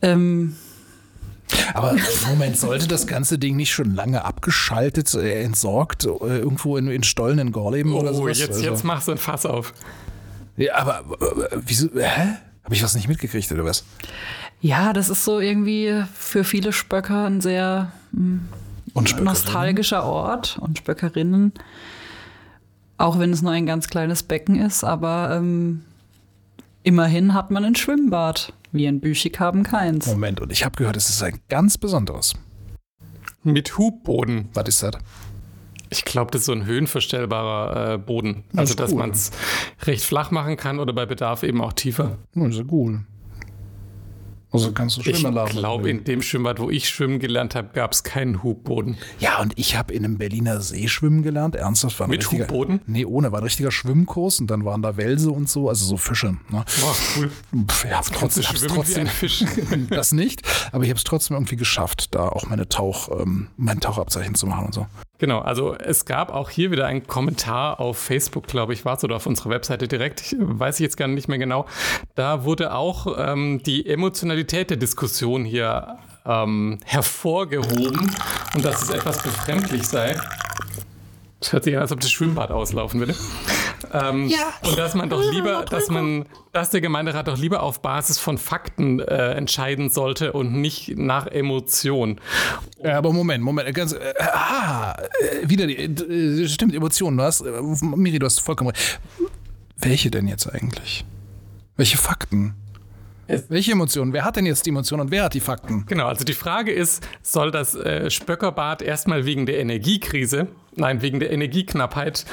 Ähm, 0.00 0.56
aber 1.74 1.96
Moment, 2.28 2.58
sollte 2.58 2.88
das 2.88 3.06
ganze 3.06 3.38
Ding 3.38 3.56
nicht 3.56 3.72
schon 3.72 3.94
lange 3.94 4.24
abgeschaltet, 4.24 5.14
äh, 5.14 5.42
entsorgt, 5.42 6.04
äh, 6.04 6.08
irgendwo 6.08 6.76
in, 6.76 6.88
in 6.88 7.02
Stollen 7.02 7.38
in 7.38 7.52
Gorleben 7.52 7.92
oh, 7.92 8.00
oder 8.00 8.14
so? 8.14 8.28
Jetzt, 8.28 8.48
also. 8.48 8.62
jetzt 8.62 8.84
machst 8.84 9.08
du 9.08 9.12
ein 9.12 9.18
Fass 9.18 9.46
auf. 9.46 9.72
Ja, 10.56 10.76
aber 10.76 11.04
äh, 11.20 11.58
wieso? 11.64 11.88
Hä? 11.94 12.36
Habe 12.64 12.74
ich 12.74 12.82
was 12.82 12.96
nicht 12.96 13.06
mitgekriegt 13.06 13.52
oder 13.52 13.64
was? 13.64 13.84
Ja, 14.60 14.92
das 14.92 15.08
ist 15.08 15.24
so 15.24 15.38
irgendwie 15.38 16.02
für 16.14 16.42
viele 16.42 16.72
Spöcker 16.72 17.26
ein 17.26 17.40
sehr 17.40 17.92
mh, 18.10 18.40
hm, 18.94 19.24
nostalgischer 19.24 20.04
Ort 20.04 20.58
und 20.60 20.78
Spöckerinnen. 20.78 21.52
Auch 22.98 23.18
wenn 23.18 23.32
es 23.32 23.42
nur 23.42 23.52
ein 23.52 23.66
ganz 23.66 23.88
kleines 23.88 24.22
Becken 24.22 24.56
ist, 24.56 24.82
aber 24.82 25.36
ähm, 25.36 25.84
immerhin 26.82 27.34
hat 27.34 27.50
man 27.50 27.64
ein 27.64 27.76
Schwimmbad. 27.76 28.52
Wir 28.76 28.88
in 28.88 29.00
Büchig 29.00 29.38
haben 29.40 29.62
keins. 29.62 30.06
Moment, 30.06 30.40
und 30.40 30.52
ich 30.52 30.64
habe 30.64 30.76
gehört, 30.76 30.96
es 30.96 31.08
ist 31.08 31.22
ein 31.22 31.40
ganz 31.48 31.78
besonderes. 31.78 32.34
Mit 33.42 33.78
Hubboden. 33.78 34.48
Was 34.54 34.68
ist 34.68 34.82
das? 34.82 34.96
Ich 35.88 36.04
glaube, 36.04 36.32
das 36.32 36.42
ist 36.42 36.46
so 36.46 36.52
ein 36.52 36.66
höhenverstellbarer 36.66 37.94
äh, 37.94 37.98
Boden. 37.98 38.44
Das 38.50 38.58
also, 38.58 38.74
dass 38.74 38.92
cool. 38.92 38.98
man 38.98 39.10
es 39.10 39.30
recht 39.82 40.02
flach 40.02 40.30
machen 40.30 40.56
kann 40.56 40.80
oder 40.80 40.92
bei 40.92 41.06
Bedarf 41.06 41.42
eben 41.42 41.60
auch 41.60 41.72
tiefer. 41.72 42.18
Das 42.34 42.56
ist 42.56 42.64
cool. 42.72 43.04
Also 44.56 44.72
kannst 44.72 44.96
du 44.96 45.02
Schwimmerladen. 45.02 45.52
Ich 45.52 45.58
glaube, 45.58 45.90
in 45.90 46.04
dem 46.04 46.22
Schwimmbad, 46.22 46.60
wo 46.60 46.70
ich 46.70 46.88
schwimmen 46.88 47.18
gelernt 47.18 47.54
habe, 47.54 47.70
gab 47.72 47.92
es 47.92 48.02
keinen 48.02 48.42
Hubboden. 48.42 48.96
Ja, 49.18 49.40
und 49.40 49.52
ich 49.56 49.76
habe 49.76 49.92
in 49.92 50.04
einem 50.04 50.18
Berliner 50.18 50.60
See 50.60 50.88
schwimmen 50.88 51.22
gelernt. 51.22 51.56
Ernsthaft 51.56 51.98
war 52.00 52.06
ein 52.06 52.10
Mit 52.10 52.30
Hubboden? 52.30 52.80
Nee, 52.86 53.04
ohne. 53.04 53.32
War 53.32 53.40
ein 53.40 53.44
richtiger 53.44 53.70
Schwimmkurs 53.70 54.40
und 54.40 54.48
dann 54.48 54.64
waren 54.64 54.82
da 54.82 54.96
Wälse 54.96 55.30
und 55.30 55.48
so, 55.48 55.68
also 55.68 55.84
so 55.84 55.96
Fische. 55.96 56.36
Ne? 56.50 56.64
Boah, 56.80 56.96
cool. 57.16 57.30
Pff, 57.66 57.84
ja, 57.84 58.00
trotzdem, 58.00 58.44
hab's 58.44 58.66
trotzdem 58.66 59.06
Fisch. 59.06 59.44
das 59.90 60.12
nicht, 60.12 60.42
aber 60.72 60.84
ich 60.84 60.90
habe 60.90 60.98
es 60.98 61.04
trotzdem 61.04 61.36
irgendwie 61.36 61.56
geschafft, 61.56 62.14
da 62.14 62.28
auch 62.28 62.46
meine 62.46 62.68
Tauch, 62.68 63.20
ähm, 63.20 63.48
mein 63.56 63.80
Tauchabzeichen 63.80 64.34
zu 64.34 64.46
machen 64.46 64.66
und 64.66 64.74
so. 64.74 64.86
Genau, 65.18 65.38
also 65.40 65.74
es 65.74 66.04
gab 66.04 66.30
auch 66.30 66.50
hier 66.50 66.70
wieder 66.70 66.86
einen 66.86 67.06
Kommentar 67.06 67.80
auf 67.80 67.98
Facebook, 67.98 68.46
glaube 68.46 68.74
ich, 68.74 68.84
war 68.84 68.96
es 68.96 69.04
oder 69.04 69.16
auf 69.16 69.26
unserer 69.26 69.50
Webseite 69.50 69.88
direkt, 69.88 70.20
ich, 70.20 70.36
weiß 70.38 70.78
ich 70.78 70.84
jetzt 70.84 70.96
gar 70.96 71.08
nicht 71.08 71.28
mehr 71.28 71.38
genau. 71.38 71.64
Da 72.14 72.44
wurde 72.44 72.74
auch 72.74 73.16
ähm, 73.18 73.62
die 73.64 73.86
Emotionalität 73.86 74.68
der 74.68 74.76
Diskussion 74.76 75.44
hier 75.44 75.96
ähm, 76.26 76.80
hervorgehoben 76.84 78.10
und 78.54 78.64
dass 78.64 78.82
es 78.82 78.90
etwas 78.90 79.22
befremdlich 79.22 79.86
sei. 79.86 80.16
Das 81.46 81.52
hört 81.52 81.62
sich 81.62 81.76
an, 81.76 81.82
als 81.82 81.92
ob 81.92 82.00
das 82.00 82.10
Schwimmbad 82.10 82.50
auslaufen 82.50 82.98
würde. 82.98 83.14
Ähm, 83.92 84.26
ja. 84.26 84.52
Und 84.68 84.76
dass 84.76 84.96
man 84.96 85.08
doch 85.08 85.22
lieber, 85.30 85.64
dass 85.64 85.88
man, 85.88 86.26
dass 86.52 86.70
der 86.70 86.80
Gemeinderat 86.80 87.28
doch 87.28 87.38
lieber 87.38 87.62
auf 87.62 87.82
Basis 87.82 88.18
von 88.18 88.36
Fakten 88.36 88.98
äh, 88.98 89.34
entscheiden 89.34 89.88
sollte 89.88 90.32
und 90.32 90.54
nicht 90.54 90.98
nach 90.98 91.28
Emotion. 91.28 92.20
Ja, 92.82 92.98
aber 92.98 93.12
Moment, 93.12 93.44
Moment, 93.44 93.72
ganz, 93.76 93.92
äh, 93.92 94.14
ah, 94.18 94.96
äh, 95.20 95.48
wieder 95.48 95.68
die, 95.68 95.76
äh, 95.76 96.48
stimmt, 96.48 96.74
Emotionen, 96.74 97.16
du 97.16 97.22
hast, 97.22 97.42
äh, 97.42 97.62
Miri, 97.80 98.18
du 98.18 98.26
hast 98.26 98.40
vollkommen 98.40 98.70
recht. 98.70 98.98
Welche 99.78 100.10
denn 100.10 100.26
jetzt 100.26 100.52
eigentlich? 100.52 101.04
Welche 101.76 101.96
Fakten? 101.96 102.56
Es 103.28 103.50
Welche 103.50 103.72
Emotionen? 103.72 104.12
Wer 104.12 104.24
hat 104.24 104.36
denn 104.36 104.46
jetzt 104.46 104.66
die 104.66 104.70
Emotionen 104.70 105.02
und 105.02 105.10
wer 105.10 105.24
hat 105.24 105.34
die 105.34 105.40
Fakten? 105.40 105.84
Genau, 105.86 106.06
also 106.06 106.24
die 106.24 106.32
Frage 106.32 106.72
ist, 106.72 107.06
soll 107.22 107.50
das 107.50 107.74
äh, 107.74 108.10
Spöckerbad 108.10 108.82
erstmal 108.82 109.26
wegen 109.26 109.46
der 109.46 109.58
Energiekrise, 109.58 110.48
nein, 110.76 111.02
wegen 111.02 111.18
der 111.18 111.32
Energieknappheit 111.32 112.24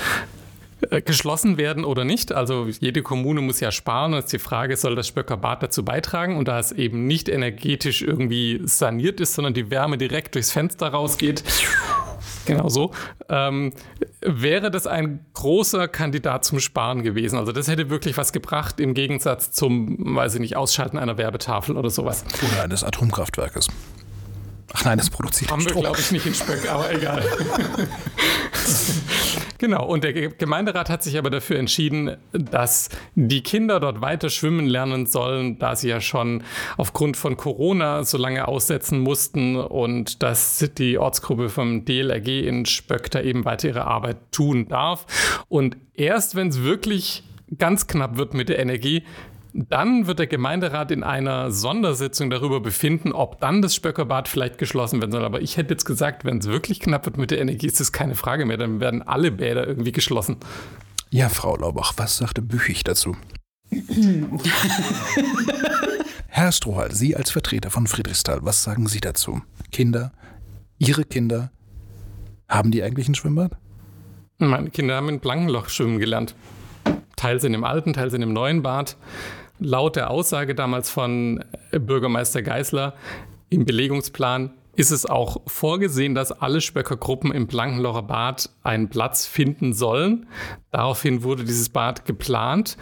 äh, 0.89 1.01
geschlossen 1.01 1.57
werden 1.57 1.85
oder 1.85 2.03
nicht. 2.03 2.31
Also 2.31 2.67
jede 2.79 3.01
Kommune 3.01 3.41
muss 3.41 3.59
ja 3.59 3.71
sparen 3.71 4.13
und 4.13 4.19
ist 4.19 4.33
die 4.33 4.39
Frage, 4.39 4.77
soll 4.77 4.95
das 4.95 5.07
Spöckerbad 5.07 5.63
dazu 5.63 5.83
beitragen? 5.83 6.37
Und 6.37 6.47
da 6.47 6.59
es 6.59 6.71
eben 6.71 7.07
nicht 7.07 7.29
energetisch 7.29 8.01
irgendwie 8.01 8.61
saniert 8.65 9.19
ist, 9.19 9.33
sondern 9.33 9.53
die 9.53 9.71
Wärme 9.71 9.97
direkt 9.97 10.35
durchs 10.35 10.51
Fenster 10.51 10.89
rausgeht, 10.89 11.43
Genau 12.45 12.69
so. 12.69 12.91
Ähm, 13.29 13.73
wäre 14.21 14.71
das 14.71 14.87
ein 14.87 15.25
großer 15.33 15.87
Kandidat 15.87 16.45
zum 16.45 16.59
Sparen 16.59 17.03
gewesen? 17.03 17.37
Also 17.37 17.51
das 17.51 17.67
hätte 17.67 17.89
wirklich 17.89 18.17
was 18.17 18.33
gebracht 18.33 18.79
im 18.79 18.93
Gegensatz 18.93 19.51
zum, 19.51 20.15
weiß 20.15 20.35
ich 20.35 20.41
nicht, 20.41 20.55
Ausschalten 20.55 20.97
einer 20.97 21.17
Werbetafel 21.17 21.77
oder 21.77 21.89
sowas. 21.89 22.23
Oder 22.51 22.63
eines 22.63 22.83
Atomkraftwerkes. 22.83 23.67
Ach 24.73 24.85
nein, 24.85 24.97
das 24.97 25.09
produziert 25.09 25.51
Haben 25.51 25.65
wir, 25.65 25.71
glaube 25.71 25.99
ich, 25.99 26.11
nicht 26.11 26.25
in 26.25 26.33
Spöck, 26.33 26.69
aber 26.69 26.91
egal. 26.91 27.23
genau, 29.59 29.85
und 29.85 30.03
der 30.03 30.13
Gemeinderat 30.13 30.89
hat 30.89 31.03
sich 31.03 31.17
aber 31.17 31.29
dafür 31.29 31.59
entschieden, 31.59 32.17
dass 32.31 32.89
die 33.13 33.41
Kinder 33.41 33.79
dort 33.79 34.01
weiter 34.01 34.29
schwimmen 34.29 34.65
lernen 34.65 35.05
sollen, 35.05 35.59
da 35.59 35.75
sie 35.75 35.89
ja 35.89 36.01
schon 36.01 36.43
aufgrund 36.77 37.17
von 37.17 37.37
Corona 37.37 38.03
so 38.03 38.17
lange 38.17 38.47
aussetzen 38.47 38.99
mussten 38.99 39.57
und 39.57 40.23
dass 40.23 40.67
die 40.77 40.97
Ortsgruppe 40.97 41.49
vom 41.49 41.85
DLRG 41.85 42.47
in 42.47 42.65
Spöck 42.65 43.11
da 43.11 43.21
eben 43.21 43.45
weiter 43.45 43.67
ihre 43.67 43.85
Arbeit 43.85 44.17
tun 44.31 44.67
darf. 44.67 45.05
Und 45.49 45.77
erst 45.93 46.35
wenn 46.35 46.47
es 46.47 46.63
wirklich 46.63 47.23
ganz 47.59 47.85
knapp 47.85 48.17
wird 48.17 48.33
mit 48.33 48.49
der 48.49 48.57
Energie, 48.57 49.03
dann 49.53 50.07
wird 50.07 50.17
der 50.17 50.27
Gemeinderat 50.27 50.89
in 50.89 51.03
einer 51.03 51.51
Sondersitzung 51.51 52.31
darüber 52.31 52.59
befinden, 52.59 53.11
ob 53.11 53.39
dann 53.39 53.61
das 53.61 53.75
Spöckerbad 53.75 54.27
vielleicht 54.27 54.57
geschlossen 54.57 54.99
werden 54.99 55.11
soll. 55.11 55.23
Aber 55.23 55.41
ich 55.41 55.57
hätte 55.57 55.73
jetzt 55.73 55.85
gesagt, 55.85 56.25
wenn 56.25 56.39
es 56.39 56.47
wirklich 56.47 56.79
knapp 56.79 57.05
wird 57.05 57.17
mit 57.17 57.29
der 57.29 57.39
Energie, 57.39 57.67
ist 57.67 57.79
das 57.79 57.91
keine 57.91 58.15
Frage 58.15 58.45
mehr. 58.45 58.57
Dann 58.57 58.79
werden 58.79 59.03
alle 59.03 59.31
Bäder 59.31 59.67
irgendwie 59.67 59.91
geschlossen. 59.91 60.37
Ja, 61.11 61.29
Frau 61.29 61.55
Laubach, 61.55 61.93
was 61.97 62.17
sagte 62.17 62.41
Büchig 62.41 62.83
dazu? 62.83 63.15
Herr 66.27 66.51
Strohal, 66.51 66.91
Sie 66.91 67.15
als 67.15 67.29
Vertreter 67.29 67.69
von 67.69 67.85
Friedrichsthal, 67.85 68.39
was 68.41 68.63
sagen 68.63 68.87
Sie 68.87 68.99
dazu? 68.99 69.43
Kinder, 69.71 70.11
Ihre 70.79 71.05
Kinder, 71.05 71.51
haben 72.49 72.71
die 72.71 72.81
eigentlich 72.81 73.07
ein 73.07 73.13
Schwimmbad? 73.13 73.51
Meine 74.39 74.71
Kinder 74.71 74.95
haben 74.95 75.09
in 75.09 75.19
Blankenloch 75.19 75.69
schwimmen 75.69 75.99
gelernt. 75.99 76.33
Teils 77.15 77.43
in 77.43 77.51
dem 77.51 77.63
alten, 77.63 77.93
teils 77.93 78.13
in 78.13 78.21
dem 78.21 78.33
neuen 78.33 78.63
Bad 78.63 78.97
laut 79.63 79.95
der 79.95 80.09
Aussage 80.09 80.55
damals 80.55 80.89
von 80.89 81.43
Bürgermeister 81.71 82.41
Geisler 82.41 82.93
im 83.49 83.65
Belegungsplan 83.65 84.51
ist 84.75 84.91
es 84.91 85.05
auch 85.05 85.41
vorgesehen, 85.45 86.15
dass 86.15 86.31
alle 86.31 86.59
Spöckergruppen 86.59 87.31
im 87.31 87.45
Blankenlocher 87.45 88.01
Bad 88.01 88.49
einen 88.63 88.89
Platz 88.89 89.27
finden 89.27 89.73
sollen. 89.73 90.25
Daraufhin 90.71 91.21
wurde 91.21 91.43
dieses 91.43 91.69
Bad 91.69 92.05
geplant 92.05 92.77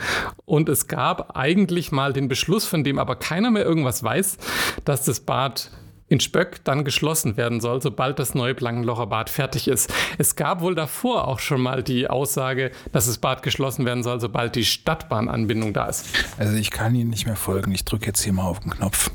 und 0.46 0.70
es 0.70 0.88
gab 0.88 1.36
eigentlich 1.36 1.92
mal 1.92 2.14
den 2.14 2.30
Beschluss, 2.30 2.66
von 2.66 2.86
dem 2.86 2.98
aber 2.98 3.18
keiner 3.18 3.52
mehr 3.52 3.66
irgendwas 3.66 4.04
weiß, 4.04 4.38
dass 4.86 5.04
das 5.04 5.20
Bad 5.20 5.70
in 6.12 6.20
Spöck 6.20 6.64
dann 6.66 6.84
geschlossen 6.84 7.38
werden 7.38 7.62
soll, 7.62 7.82
sobald 7.82 8.20
das 8.20 8.36
neue 8.36 8.54
Blankenlocher 8.54 9.08
Bad 9.08 9.30
fertig 9.30 9.70
ist. 9.70 9.94
Es 10.18 10.36
gab 10.36 10.60
wohl 10.60 10.76
davor 10.76 11.26
auch 11.30 11.40
schon 11.40 11.62
mal 11.62 11.84
die 11.84 12.10
Aussage, 12.10 12.72
dass 12.92 13.06
das 13.06 13.18
Bad 13.18 13.44
geschlossen 13.44 13.86
werden 13.86 14.04
soll, 14.04 14.20
sobald 14.20 14.56
die 14.56 14.66
Stadtbahnanbindung 14.66 15.72
da 15.72 15.86
ist. 15.86 16.08
Also 16.38 16.58
ich 16.58 16.70
kann 16.70 16.94
Ihnen 16.96 17.10
nicht 17.10 17.28
mehr 17.28 17.38
folgen. 17.38 17.72
Ich 17.72 17.86
drücke 17.86 18.08
jetzt 18.08 18.22
hier 18.22 18.34
mal 18.34 18.44
auf 18.44 18.60
den 18.60 18.72
Knopf. 18.72 19.10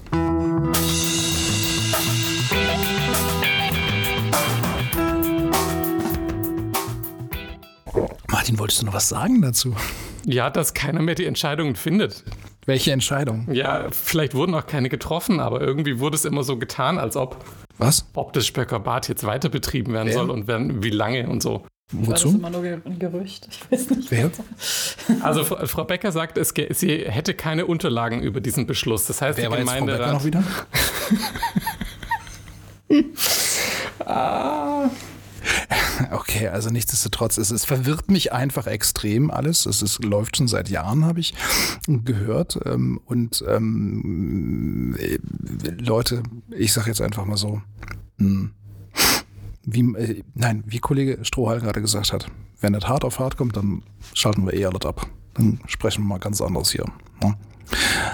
Martin, 8.28 8.58
wolltest 8.58 8.80
du 8.80 8.86
noch 8.86 8.94
was 8.94 9.10
sagen 9.10 9.42
dazu? 9.42 9.76
Ja, 10.24 10.48
dass 10.48 10.72
keiner 10.72 11.02
mehr 11.02 11.14
die 11.14 11.26
Entscheidungen 11.26 11.76
findet. 11.76 12.24
Welche 12.66 12.90
Entscheidung? 12.90 13.48
Ja, 13.52 13.86
vielleicht 13.92 14.34
wurden 14.34 14.54
auch 14.54 14.66
keine 14.66 14.88
getroffen, 14.88 15.38
aber 15.38 15.60
irgendwie 15.60 16.00
wurde 16.00 16.16
es 16.16 16.24
immer 16.24 16.42
so 16.42 16.58
getan, 16.58 16.98
als 16.98 17.16
ob. 17.16 17.44
Was? 17.78 18.08
Ob 18.14 18.32
das 18.32 18.46
Spöcker 18.46 18.80
Bad 18.80 19.08
jetzt 19.08 19.24
weiter 19.24 19.48
betrieben 19.48 19.92
werden 19.92 20.08
Wer? 20.08 20.14
soll 20.14 20.30
und 20.30 20.48
wenn, 20.48 20.82
wie 20.82 20.90
lange 20.90 21.28
und 21.28 21.42
so. 21.42 21.64
Wozu? 21.92 22.08
War 22.08 22.14
das 22.14 22.24
immer 22.24 22.50
nur 22.50 22.64
ein 22.84 22.98
Gerücht? 22.98 23.46
Ich 23.48 23.70
weiß 23.70 23.90
nicht. 23.90 24.10
Wer? 24.10 24.32
Also 25.22 25.44
Frau 25.44 25.84
Becker 25.84 26.10
sagt, 26.10 26.36
es, 26.36 26.52
sie 26.70 27.04
hätte 27.06 27.34
keine 27.34 27.66
Unterlagen 27.66 28.20
über 28.22 28.40
diesen 28.40 28.66
Beschluss. 28.66 29.06
Das 29.06 29.22
heißt, 29.22 29.38
Wer 29.38 29.50
die 29.50 29.56
Gemeinderat... 29.58 30.00
War 30.00 30.20
Frau 30.20 30.28
Becker 30.30 30.40
noch 30.40 30.58
wieder? 32.88 33.04
ah... 34.04 34.90
Okay, 36.10 36.48
also 36.48 36.70
nichtsdestotrotz, 36.70 37.38
es, 37.38 37.50
es 37.50 37.64
verwirrt 37.64 38.10
mich 38.10 38.32
einfach 38.32 38.66
extrem 38.66 39.30
alles. 39.30 39.66
Es 39.66 39.82
ist, 39.82 40.02
läuft 40.04 40.36
schon 40.36 40.48
seit 40.48 40.68
Jahren, 40.68 41.04
habe 41.04 41.20
ich 41.20 41.34
gehört. 41.86 42.58
Ähm, 42.64 43.00
und 43.04 43.44
ähm, 43.46 44.96
äh, 44.98 45.18
Leute, 45.78 46.22
ich 46.50 46.72
sage 46.72 46.88
jetzt 46.88 47.00
einfach 47.00 47.24
mal 47.24 47.36
so, 47.36 47.60
mh, 48.18 48.26
hm, 48.28 48.50
wie, 49.64 49.80
äh, 49.96 50.22
nein, 50.34 50.62
wie 50.66 50.78
Kollege 50.78 51.24
Strohhal 51.24 51.60
gerade 51.60 51.80
gesagt 51.80 52.12
hat, 52.12 52.26
wenn 52.60 52.72
das 52.72 52.88
hart 52.88 53.04
auf 53.04 53.18
hart 53.18 53.36
kommt, 53.36 53.56
dann 53.56 53.82
schalten 54.14 54.46
wir 54.46 54.54
eher 54.54 54.70
das 54.70 54.86
ab. 54.86 55.06
Dann 55.34 55.60
sprechen 55.66 56.04
wir 56.04 56.08
mal 56.08 56.18
ganz 56.18 56.40
anders 56.40 56.70
hier. 56.70 56.84
Ne? 57.22 57.36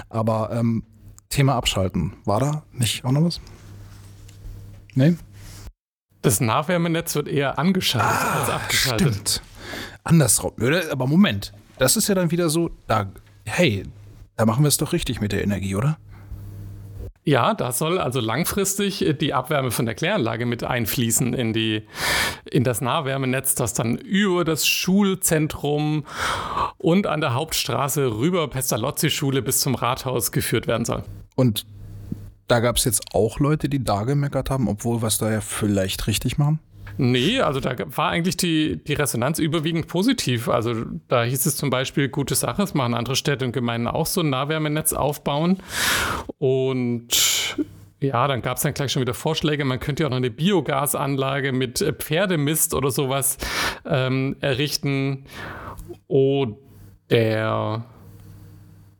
Aber 0.09 0.51
ähm, 0.51 0.83
Thema 1.29 1.55
Abschalten, 1.55 2.13
war 2.25 2.39
da 2.39 2.63
nicht 2.73 3.05
auch 3.05 3.11
noch 3.11 3.23
was? 3.23 3.39
Nee? 4.95 5.15
Das 6.23 6.39
Nahwärmenetz 6.39 7.15
wird 7.15 7.27
eher 7.27 7.59
angeschaltet 7.59 8.09
ah, 8.09 8.39
als 8.39 8.49
abgeschaltet. 8.49 9.07
Stimmt. 9.11 9.41
Andersrum. 10.03 10.53
Aber 10.89 11.05
Moment, 11.05 11.53
das 11.77 11.97
ist 11.97 12.07
ja 12.07 12.15
dann 12.15 12.31
wieder 12.31 12.49
so, 12.49 12.71
da, 12.87 13.11
hey, 13.45 13.83
da 14.37 14.45
machen 14.45 14.63
wir 14.63 14.69
es 14.69 14.77
doch 14.77 14.93
richtig 14.93 15.21
mit 15.21 15.33
der 15.33 15.43
Energie, 15.43 15.75
oder? 15.75 15.97
Ja, 17.25 17.53
da 17.53 17.71
soll 17.71 17.99
also 17.99 18.19
langfristig 18.19 19.15
die 19.19 19.33
Abwärme 19.33 19.71
von 19.71 19.85
der 19.85 19.95
Kläranlage 19.95 20.45
mit 20.45 20.63
einfließen 20.63 21.33
in, 21.33 21.53
die, 21.53 21.87
in 22.49 22.63
das 22.63 22.81
Nahwärmenetz, 22.81 23.55
das 23.55 23.73
dann 23.73 23.97
über 23.97 24.43
das 24.43 24.65
Schulzentrum 24.65 26.05
und 26.77 27.07
an 27.07 27.21
der 27.21 27.33
Hauptstraße 27.33 28.17
rüber 28.17 28.49
Pestalozzi-Schule 28.49 29.41
bis 29.41 29.59
zum 29.59 29.75
Rathaus 29.75 30.31
geführt 30.31 30.67
werden 30.67 30.83
soll. 30.83 31.03
Und 31.35 31.65
da 32.47 32.59
gab 32.59 32.77
es 32.77 32.83
jetzt 32.83 33.03
auch 33.13 33.39
Leute, 33.39 33.69
die 33.69 33.83
da 33.83 34.03
gemeckert 34.03 34.49
haben, 34.49 34.67
obwohl 34.67 35.01
was 35.01 35.17
da 35.17 35.31
ja 35.31 35.41
vielleicht 35.41 36.07
richtig 36.07 36.37
machen? 36.37 36.59
Nee, 36.97 37.39
also 37.41 37.59
da 37.59 37.75
war 37.97 38.09
eigentlich 38.09 38.37
die, 38.37 38.83
die 38.83 38.93
Resonanz 38.93 39.39
überwiegend 39.39 39.87
positiv. 39.87 40.47
Also 40.47 40.85
da 41.07 41.23
hieß 41.23 41.45
es 41.45 41.55
zum 41.55 41.69
Beispiel, 41.69 42.07
gute 42.09 42.35
Sache, 42.35 42.61
es 42.61 42.73
machen 42.75 42.93
andere 42.93 43.15
Städte 43.15 43.45
und 43.45 43.51
Gemeinden 43.51 43.87
auch 43.87 44.05
so 44.05 44.21
ein 44.21 44.29
Nahwärmenetz 44.29 44.93
aufbauen. 44.93 45.57
Und 46.37 47.57
ja, 47.99 48.27
dann 48.27 48.41
gab 48.41 48.57
es 48.57 48.63
dann 48.63 48.73
gleich 48.73 48.91
schon 48.91 49.01
wieder 49.01 49.13
Vorschläge. 49.15 49.65
Man 49.65 49.79
könnte 49.79 50.03
ja 50.03 50.07
auch 50.07 50.11
noch 50.11 50.17
eine 50.17 50.29
Biogasanlage 50.29 51.51
mit 51.51 51.79
Pferdemist 51.99 52.73
oder 52.75 52.91
sowas 52.91 53.37
ähm, 53.85 54.35
errichten. 54.39 55.25
Oder 56.07 56.57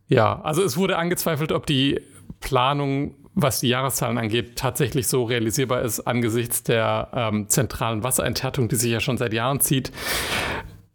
ja, 0.07 0.41
also 0.41 0.63
es 0.63 0.77
wurde 0.77 0.97
angezweifelt, 0.97 1.51
ob 1.51 1.65
die 1.65 1.99
Planung 2.39 3.15
was 3.35 3.59
die 3.59 3.69
Jahreszahlen 3.69 4.17
angeht, 4.17 4.55
tatsächlich 4.55 5.07
so 5.07 5.23
realisierbar 5.23 5.81
ist 5.81 6.01
angesichts 6.01 6.63
der 6.63 7.09
ähm, 7.13 7.49
zentralen 7.49 8.03
Wasserenthärtung, 8.03 8.67
die 8.67 8.75
sich 8.75 8.91
ja 8.91 8.99
schon 8.99 9.17
seit 9.17 9.33
Jahren 9.33 9.59
zieht. 9.59 9.91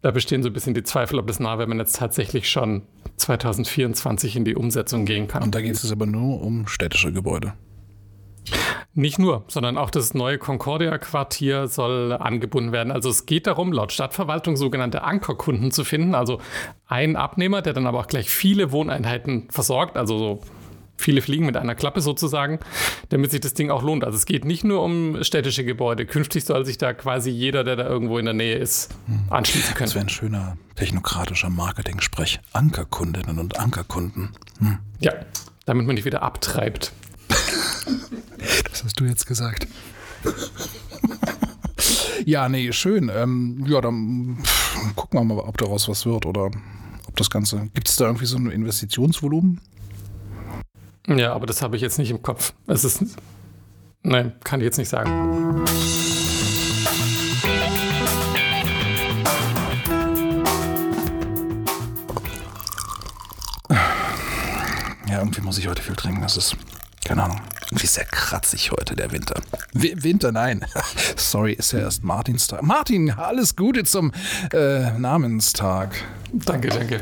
Da 0.01 0.11
bestehen 0.11 0.41
so 0.43 0.49
ein 0.49 0.53
bisschen 0.53 0.73
die 0.73 0.83
Zweifel, 0.83 1.19
ob 1.19 1.27
das 1.27 1.41
Nahwärmenetz 1.41 1.93
tatsächlich 1.93 2.49
schon 2.49 2.83
2024 3.17 4.37
in 4.37 4.45
die 4.45 4.55
Umsetzung 4.55 5.05
gehen 5.05 5.27
kann. 5.27 5.43
Und 5.43 5.53
da 5.53 5.61
geht 5.61 5.73
es 5.73 5.91
aber 5.91 6.05
nur 6.05 6.41
um 6.41 6.67
städtische 6.67 7.11
Gebäude. 7.11 7.53
Nicht 8.93 9.19
nur, 9.19 9.43
sondern 9.47 9.77
auch 9.77 9.91
das 9.91 10.13
neue 10.13 10.37
Concordia-Quartier 10.37 11.67
soll 11.67 12.13
angebunden 12.13 12.71
werden. 12.71 12.91
Also 12.91 13.09
es 13.09 13.25
geht 13.25 13.45
darum, 13.45 13.71
laut 13.71 13.91
Stadtverwaltung 13.91 14.57
sogenannte 14.57 15.03
Ankerkunden 15.03 15.71
zu 15.71 15.83
finden. 15.83 16.15
Also 16.15 16.39
ein 16.87 17.15
Abnehmer, 17.15 17.61
der 17.61 17.73
dann 17.73 17.85
aber 17.85 17.99
auch 17.99 18.07
gleich 18.07 18.29
viele 18.29 18.71
Wohneinheiten 18.71 19.49
versorgt, 19.51 19.95
also 19.95 20.17
so 20.17 20.41
viele 20.99 21.21
Fliegen 21.21 21.45
mit 21.45 21.57
einer 21.57 21.75
Klappe 21.75 22.01
sozusagen, 22.01 22.59
damit 23.09 23.31
sich 23.31 23.39
das 23.39 23.53
Ding 23.53 23.71
auch 23.71 23.81
lohnt. 23.81 24.03
Also 24.03 24.17
es 24.17 24.25
geht 24.25 24.45
nicht 24.45 24.63
nur 24.63 24.83
um 24.83 25.23
städtische 25.23 25.63
Gebäude. 25.63 26.05
Künftig 26.05 26.45
soll 26.45 26.65
sich 26.65 26.77
da 26.77 26.93
quasi 26.93 27.29
jeder, 27.29 27.63
der 27.63 27.75
da 27.75 27.87
irgendwo 27.87 28.17
in 28.17 28.25
der 28.25 28.33
Nähe 28.33 28.57
ist, 28.57 28.89
anschließen 29.29 29.73
können. 29.73 29.87
Das 29.87 29.95
wäre 29.95 30.05
ein 30.05 30.09
schöner 30.09 30.57
technokratischer 30.75 31.49
Marketing-Sprech. 31.49 32.39
Ankerkundinnen 32.53 33.39
und 33.39 33.59
Ankerkunden. 33.59 34.29
Hm. 34.59 34.79
Ja, 34.99 35.13
damit 35.65 35.85
man 35.85 35.95
nicht 35.95 36.05
wieder 36.05 36.21
abtreibt. 36.21 36.93
Das 38.71 38.85
hast 38.85 38.97
du 38.97 39.03
jetzt 39.03 39.25
gesagt. 39.25 39.67
ja, 42.25 42.47
nee, 42.47 42.71
schön. 42.71 43.11
Ähm, 43.13 43.65
ja, 43.67 43.81
dann 43.81 44.37
pff, 44.41 44.95
gucken 44.95 45.19
wir 45.19 45.35
mal, 45.35 45.41
ob 45.41 45.57
daraus 45.57 45.89
was 45.89 46.05
wird 46.05 46.25
oder 46.25 46.45
ob 46.45 47.15
das 47.17 47.29
Ganze. 47.29 47.67
Gibt 47.73 47.89
es 47.89 47.97
da 47.97 48.05
irgendwie 48.05 48.25
so 48.25 48.37
ein 48.37 48.49
Investitionsvolumen? 48.49 49.59
Ja, 51.07 51.33
aber 51.33 51.45
das 51.45 51.61
habe 51.61 51.75
ich 51.75 51.81
jetzt 51.81 51.97
nicht 51.97 52.11
im 52.11 52.21
Kopf. 52.21 52.53
Es 52.67 52.83
ist. 52.83 53.03
Nein, 54.03 54.33
kann 54.43 54.59
ich 54.59 54.65
jetzt 54.65 54.77
nicht 54.77 54.89
sagen. 54.89 55.65
Ja, 65.07 65.17
irgendwie 65.19 65.41
muss 65.41 65.57
ich 65.57 65.67
heute 65.67 65.81
viel 65.81 65.95
trinken. 65.95 66.21
Das 66.21 66.37
ist, 66.37 66.55
keine 67.09 67.23
Ahnung, 67.23 67.41
irgendwie 67.71 67.87
sehr 67.87 68.05
kratzig 68.05 68.69
heute, 68.69 68.95
der 68.95 69.11
Winter. 69.11 69.41
W 69.73 69.95
Winter, 69.95 70.31
nein. 70.31 70.63
Sorry, 71.15 71.53
ist 71.53 71.71
ja 71.71 71.79
erst 71.79 72.03
Martinstag. 72.03 72.61
Martin, 72.61 73.09
alles 73.09 73.55
Gute 73.55 73.83
zum 73.83 74.11
äh, 74.53 74.91
Namenstag. 74.91 75.95
Danke, 76.31 76.67
danke. 76.67 77.01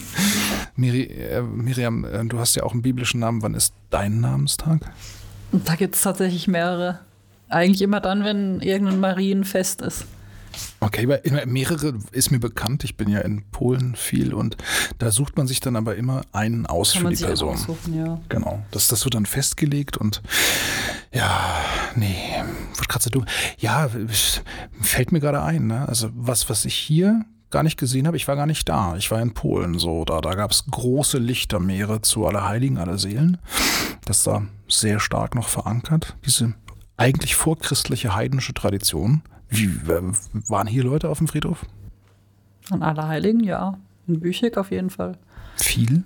Miri, 0.76 1.04
äh, 1.04 1.40
Miriam, 1.40 2.04
äh, 2.04 2.26
du 2.26 2.38
hast 2.38 2.56
ja 2.56 2.62
auch 2.62 2.72
einen 2.72 2.82
biblischen 2.82 3.20
Namen. 3.20 3.40
Wann 3.40 3.54
ist 3.54 3.72
dein 3.88 4.20
Namenstag? 4.20 4.80
Da 5.50 5.76
gibt 5.76 5.94
es 5.94 6.02
tatsächlich 6.02 6.46
mehrere. 6.46 6.98
Eigentlich 7.48 7.80
immer 7.80 8.00
dann, 8.00 8.24
wenn 8.24 8.60
irgendein 8.60 9.00
Marienfest 9.00 9.80
ist. 9.80 10.04
Okay, 10.82 11.06
weil 11.06 11.46
mehrere 11.46 11.94
ist 12.10 12.32
mir 12.32 12.40
bekannt. 12.40 12.82
Ich 12.82 12.96
bin 12.96 13.08
ja 13.08 13.20
in 13.20 13.44
Polen 13.52 13.94
viel 13.94 14.34
und 14.34 14.56
da 14.98 15.12
sucht 15.12 15.36
man 15.36 15.46
sich 15.46 15.60
dann 15.60 15.76
aber 15.76 15.94
immer 15.94 16.22
einen 16.32 16.66
aus 16.66 16.92
Kann 16.92 16.98
für 16.98 17.04
man 17.04 17.10
die 17.12 17.16
sich 17.18 17.26
Person. 17.26 17.54
aussuchen, 17.54 17.96
ja. 17.96 18.20
Genau. 18.28 18.64
Das, 18.72 18.88
das 18.88 19.04
wird 19.04 19.14
dann 19.14 19.24
festgelegt 19.24 19.96
und 19.96 20.22
ja, 21.12 21.54
nee, 21.94 22.16
wird 22.76 22.88
gerade 22.88 23.04
so 23.04 23.10
dumm. 23.10 23.26
Ja, 23.58 23.88
fällt 24.80 25.12
mir 25.12 25.20
gerade 25.20 25.40
ein, 25.42 25.68
ne? 25.68 25.88
Also 25.88 26.10
was, 26.14 26.50
was 26.50 26.64
ich 26.64 26.74
hier 26.74 27.24
gar 27.50 27.62
nicht 27.62 27.78
gesehen 27.78 28.08
habe, 28.08 28.16
ich 28.16 28.26
war 28.26 28.34
gar 28.34 28.46
nicht 28.46 28.68
da. 28.68 28.96
Ich 28.96 29.10
war 29.12 29.22
in 29.22 29.34
Polen 29.34 29.78
so. 29.78 30.04
Da, 30.04 30.20
da 30.20 30.34
gab 30.34 30.50
es 30.50 30.64
große 30.68 31.18
Lichtermeere 31.18 32.02
zu 32.02 32.26
Allerheiligen, 32.26 32.78
Allerseelen. 32.78 33.38
Das 34.04 34.18
ist 34.18 34.26
da 34.26 34.42
sehr 34.68 34.98
stark 34.98 35.36
noch 35.36 35.48
verankert. 35.48 36.16
Diese 36.26 36.54
eigentlich 36.96 37.36
vorchristliche 37.36 38.16
heidnische 38.16 38.52
Tradition. 38.54 39.22
Wie 39.52 39.66
äh, 39.66 40.02
waren 40.48 40.66
hier 40.66 40.82
Leute 40.82 41.08
auf 41.10 41.18
dem 41.18 41.28
Friedhof? 41.28 41.66
An 42.70 42.82
Allerheiligen, 42.82 43.44
ja. 43.44 43.78
In 44.06 44.18
Büchig 44.18 44.56
auf 44.56 44.70
jeden 44.70 44.90
Fall. 44.90 45.18
Viel? 45.56 46.04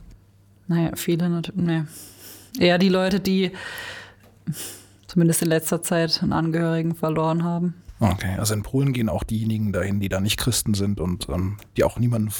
Naja, 0.66 0.90
viele 0.96 1.28
natürlich. 1.28 1.64
Nee. 1.64 1.84
Eher 2.58 2.78
die 2.78 2.88
Leute, 2.88 3.20
die 3.20 3.52
zumindest 5.06 5.42
in 5.42 5.48
letzter 5.48 5.82
Zeit 5.82 6.22
einen 6.22 6.32
Angehörigen 6.32 6.94
verloren 6.94 7.44
haben. 7.44 7.74
Okay, 8.00 8.34
also 8.36 8.52
in 8.52 8.62
Polen 8.62 8.92
gehen 8.92 9.08
auch 9.08 9.22
diejenigen 9.22 9.72
dahin, 9.72 10.00
die 10.00 10.10
da 10.10 10.20
nicht 10.20 10.38
Christen 10.38 10.74
sind 10.74 11.00
und 11.00 11.28
ähm, 11.30 11.56
die 11.76 11.84
auch 11.84 11.98
niemanden 11.98 12.30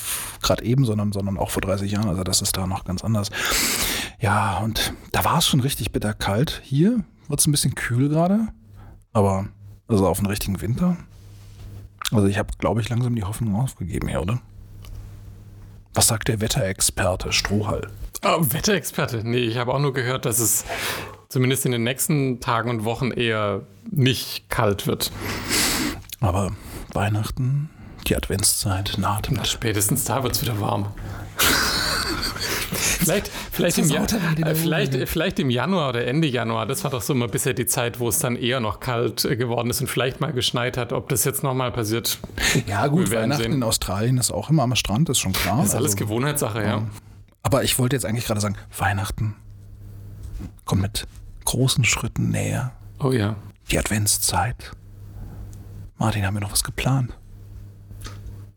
gerade 0.42 0.64
eben, 0.64 0.84
sondern, 0.84 1.12
sondern 1.12 1.38
auch 1.38 1.50
vor 1.50 1.62
30 1.62 1.92
Jahren. 1.92 2.08
Also 2.08 2.24
das 2.24 2.42
ist 2.42 2.56
da 2.56 2.66
noch 2.66 2.84
ganz 2.84 3.02
anders. 3.02 3.30
Ja, 4.20 4.58
und 4.58 4.92
da 5.12 5.24
war 5.24 5.38
es 5.38 5.46
schon 5.46 5.60
richtig 5.60 5.92
bitterkalt. 5.92 6.60
Hier 6.62 7.04
wird 7.28 7.40
es 7.40 7.46
ein 7.46 7.52
bisschen 7.52 7.74
kühl 7.74 8.08
gerade, 8.08 8.48
aber 9.14 9.46
also 9.88 10.06
auf 10.06 10.18
den 10.18 10.26
richtigen 10.26 10.60
Winter. 10.60 10.96
Also 12.12 12.26
ich 12.26 12.38
habe, 12.38 12.50
glaube 12.58 12.80
ich, 12.80 12.88
langsam 12.88 13.14
die 13.14 13.24
Hoffnung 13.24 13.56
aufgegeben 13.56 14.08
hier, 14.08 14.22
oder? 14.22 14.40
Was 15.94 16.08
sagt 16.08 16.28
der 16.28 16.40
Wetterexperte 16.40 17.32
Strohhall? 17.32 17.90
Oh, 18.24 18.38
Wetterexperte. 18.40 19.22
Nee, 19.24 19.38
ich 19.38 19.56
habe 19.56 19.72
auch 19.72 19.78
nur 19.78 19.92
gehört, 19.92 20.24
dass 20.24 20.38
es 20.38 20.64
zumindest 21.28 21.66
in 21.66 21.72
den 21.72 21.84
nächsten 21.84 22.40
Tagen 22.40 22.70
und 22.70 22.84
Wochen 22.84 23.10
eher 23.10 23.62
nicht 23.90 24.48
kalt 24.48 24.86
wird. 24.86 25.10
Aber 26.20 26.52
Weihnachten, 26.92 27.70
die 28.06 28.16
Adventszeit 28.16 28.94
naht 28.98 29.28
Na, 29.30 29.44
spätestens 29.44 30.04
da 30.04 30.22
wird 30.22 30.34
es 30.34 30.42
wieder 30.42 30.60
warm. 30.60 30.92
vielleicht, 32.72 33.30
vielleicht, 33.56 33.78
im 33.78 33.88
Ja- 33.88 34.04
äh, 34.04 34.54
vielleicht, 34.54 35.08
vielleicht 35.08 35.38
im 35.40 35.50
Januar 35.50 35.88
oder 35.90 36.06
Ende 36.06 36.28
Januar, 36.28 36.66
das 36.66 36.84
war 36.84 36.90
doch 36.90 37.02
so 37.02 37.14
mal 37.14 37.28
bisher 37.28 37.54
die 37.54 37.66
Zeit, 37.66 37.98
wo 37.98 38.08
es 38.08 38.18
dann 38.18 38.36
eher 38.36 38.60
noch 38.60 38.78
kalt 38.80 39.24
äh, 39.24 39.36
geworden 39.36 39.70
ist 39.70 39.80
und 39.80 39.88
vielleicht 39.88 40.20
mal 40.20 40.32
geschneit 40.32 40.76
hat. 40.76 40.92
Ob 40.92 41.08
das 41.08 41.24
jetzt 41.24 41.42
nochmal 41.42 41.72
passiert, 41.72 42.18
Ja 42.66 42.86
gut, 42.86 43.06
Wir 43.06 43.10
werden 43.12 43.22
Weihnachten 43.30 43.42
sehen. 43.42 43.52
in 43.54 43.62
Australien 43.62 44.18
ist 44.18 44.30
auch 44.30 44.50
immer 44.50 44.62
am 44.62 44.74
Strand, 44.76 45.08
ist 45.08 45.18
schon 45.18 45.32
klar. 45.32 45.58
das 45.58 45.68
ist 45.70 45.74
alles 45.74 45.92
Also- 45.92 46.04
Gewohnheitssache, 46.04 46.62
ja. 46.62 46.82
Aber 47.42 47.62
ich 47.64 47.78
wollte 47.78 47.96
jetzt 47.96 48.04
eigentlich 48.04 48.26
gerade 48.26 48.40
sagen, 48.40 48.56
Weihnachten 48.76 49.36
kommt 50.64 50.82
mit 50.82 51.06
großen 51.44 51.84
Schritten 51.84 52.30
näher. 52.30 52.72
Oh 52.98 53.12
ja. 53.12 53.36
Die 53.70 53.78
Adventszeit. 53.78 54.72
Martin, 55.98 56.26
haben 56.26 56.34
wir 56.34 56.40
noch 56.40 56.52
was 56.52 56.64
geplant? 56.64 57.16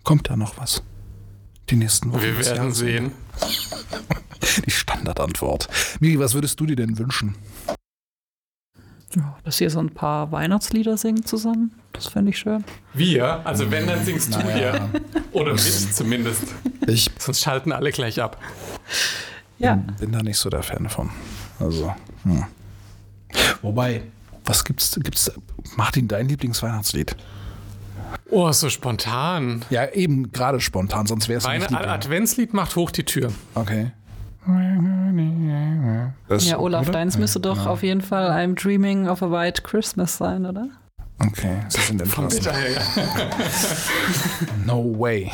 Kommt 0.04 0.30
da 0.30 0.36
noch 0.36 0.58
was? 0.58 0.82
Die 1.70 1.76
nächsten 1.76 2.12
Wochen. 2.12 2.24
Wir 2.24 2.38
werden 2.40 2.56
Jahres? 2.58 2.78
sehen. 2.78 3.12
Die 4.66 4.72
Standardantwort. 5.00 5.68
Miri, 6.00 6.20
was 6.20 6.34
würdest 6.34 6.60
du 6.60 6.66
dir 6.66 6.76
denn 6.76 6.98
wünschen? 6.98 7.36
Ja, 9.16 9.38
dass 9.44 9.60
ihr 9.60 9.70
so 9.70 9.80
ein 9.80 9.90
paar 9.90 10.32
Weihnachtslieder 10.32 10.98
singt 10.98 11.28
zusammen. 11.28 11.74
Das 11.94 12.08
fände 12.08 12.30
ich 12.30 12.38
schön. 12.38 12.64
Wir, 12.94 13.46
also 13.46 13.72
wenn, 13.72 13.88
dann 13.88 14.04
singst 14.06 14.36
du 14.36 14.40
hier. 14.54 14.90
Oder 15.32 15.54
mit 15.54 15.62
zumindest. 15.62 16.44
Ich 16.86 17.10
Sonst 17.18 17.42
schalten 17.42 17.72
alle 17.72 17.92
gleich 17.92 18.22
ab. 18.22 18.38
Ja. 19.58 19.76
bin 20.00 20.12
da 20.12 20.22
nicht 20.22 20.38
so 20.38 20.50
der 20.50 20.64
Fan 20.64 20.90
von. 20.90 21.10
Also, 21.60 21.94
hm. 22.24 22.46
Wobei, 23.62 24.04
was 24.46 24.64
gibt's, 24.64 24.98
gibt's, 25.02 25.32
Martin, 25.76 26.08
dein 26.08 26.28
Lieblingsweihnachtslied? 26.30 27.16
Oh, 28.30 28.52
so 28.52 28.70
spontan. 28.70 29.66
Ja, 29.70 29.90
eben 29.90 30.32
gerade 30.32 30.62
spontan, 30.62 31.08
sonst 31.08 31.28
wäre 31.30 31.40
es 31.40 31.46
Mein 31.46 31.60
nicht 31.60 31.72
Liebling. 31.72 31.90
Adventslied 31.90 32.54
macht 32.54 32.76
hoch 32.76 32.92
die 32.92 33.06
Tür. 33.06 33.32
Okay. 33.56 33.92
Das, 36.28 36.48
Ja, 36.48 36.60
Olaf, 36.60 36.84
oder? 36.84 36.92
deins 36.94 37.18
müsste 37.18 37.40
doch 37.40 37.66
auf 37.66 37.84
jeden 37.84 38.02
Fall 38.02 38.30
I'm 38.32 38.56
Dreaming 38.62 39.08
of 39.08 39.22
a 39.24 39.32
White 39.32 39.62
Christmas 39.64 40.18
sein, 40.18 40.46
oder? 40.46 40.68
Okay, 41.20 41.58
sie 41.68 41.82
sind 41.82 42.02
entlassen. 42.02 42.44
Daher, 42.44 42.72
ja. 42.72 42.80
No 44.66 44.98
way. 44.98 45.32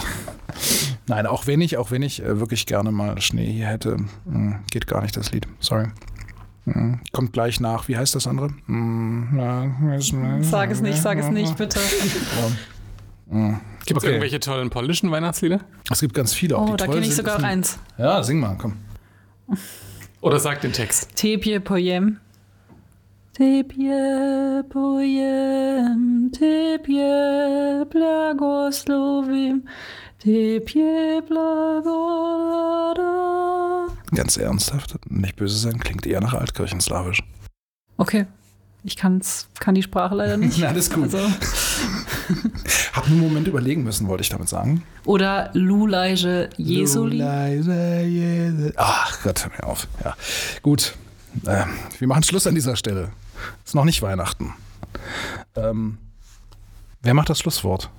Nein, 1.07 1.27
auch 1.27 1.45
wenn 1.47 1.61
ich, 1.61 1.77
auch 1.77 1.91
wenn 1.91 2.01
ich 2.01 2.23
äh, 2.23 2.39
wirklich 2.39 2.65
gerne 2.65 2.91
mal 2.91 3.19
Schnee 3.21 3.51
hier 3.51 3.67
hätte, 3.67 3.97
mh, 4.25 4.61
geht 4.71 4.87
gar 4.87 5.01
nicht 5.03 5.15
das 5.15 5.31
Lied. 5.31 5.47
Sorry. 5.59 5.87
Mh, 6.65 6.99
Kommt 7.11 7.33
gleich 7.33 7.59
nach. 7.59 7.87
Wie 7.87 7.97
heißt 7.97 8.15
das 8.15 8.25
andere? 8.25 8.49
Ja, 8.67 9.65
Sag 10.41 10.71
es 10.71 10.81
nicht, 10.81 10.97
sag 10.99 11.19
es 11.19 11.29
nicht, 11.29 11.55
bitte. 11.57 11.79
Gibt 13.29 13.97
es 13.97 13.97
Okay. 13.97 14.07
irgendwelche 14.07 14.39
tollen 14.39 14.69
polnischen 14.71 15.11
Weihnachtslieder? 15.11 15.59
Es 15.91 15.99
gibt 15.99 16.15
ganz 16.15 16.33
viele. 16.33 16.57
Auch 16.57 16.69
Oh, 16.69 16.75
die 16.75 16.77
da 16.77 16.87
kenne 16.87 17.05
ich 17.05 17.15
sogar 17.15 17.37
ein- 17.37 17.45
eins. 17.45 17.77
Ja, 17.99 18.23
sing 18.23 18.39
mal, 18.39 18.55
komm. 18.57 18.73
Oder 20.21 20.39
sag 20.39 20.61
den 20.61 20.73
Text. 20.73 21.15
Tepje 21.15 21.59
pojem. 21.59 22.19
Tepje 23.35 24.63
pojem, 24.69 26.31
tepje 26.31 27.85
blagoslovim, 27.91 29.67
tepje 30.23 31.21
blagolada. 31.27 33.03
Ganz 34.15 34.37
ernsthaft, 34.37 34.95
nicht 35.09 35.35
böse 35.35 35.57
sein, 35.57 35.79
klingt 35.79 36.05
eher 36.07 36.21
nach 36.21 36.33
Altkirchenslawisch. 36.33 37.21
Okay, 37.97 38.25
ich 38.85 38.95
kann's, 38.95 39.49
kann 39.59 39.75
die 39.75 39.83
Sprache 39.83 40.15
leider 40.15 40.37
nicht. 40.37 40.63
Alles 40.67 40.89
gut. 40.89 41.13
Also, 41.13 41.19
Hab 42.93 43.05
einen 43.07 43.19
Moment 43.19 43.47
überlegen 43.47 43.83
müssen, 43.83 44.07
wollte 44.07 44.21
ich 44.23 44.29
damit 44.29 44.49
sagen. 44.49 44.83
oder 45.05 45.49
Lulaije 45.53 46.49
Jesuli. 46.57 47.17
Leise 47.17 48.01
Jesu- 48.03 48.71
Ach 48.77 49.21
Gott, 49.23 49.43
hör 49.45 49.51
mir 49.51 49.63
auf. 49.71 49.87
Ja, 50.03 50.15
gut. 50.61 50.95
Ähm, 51.45 51.69
wir 51.99 52.07
machen 52.07 52.23
Schluss 52.23 52.47
an 52.47 52.55
dieser 52.55 52.75
Stelle. 52.75 53.11
Ist 53.65 53.75
noch 53.75 53.85
nicht 53.85 54.01
Weihnachten. 54.01 54.53
Ähm, 55.55 55.97
wer 57.01 57.13
macht 57.13 57.29
das 57.29 57.39
Schlusswort? 57.39 57.89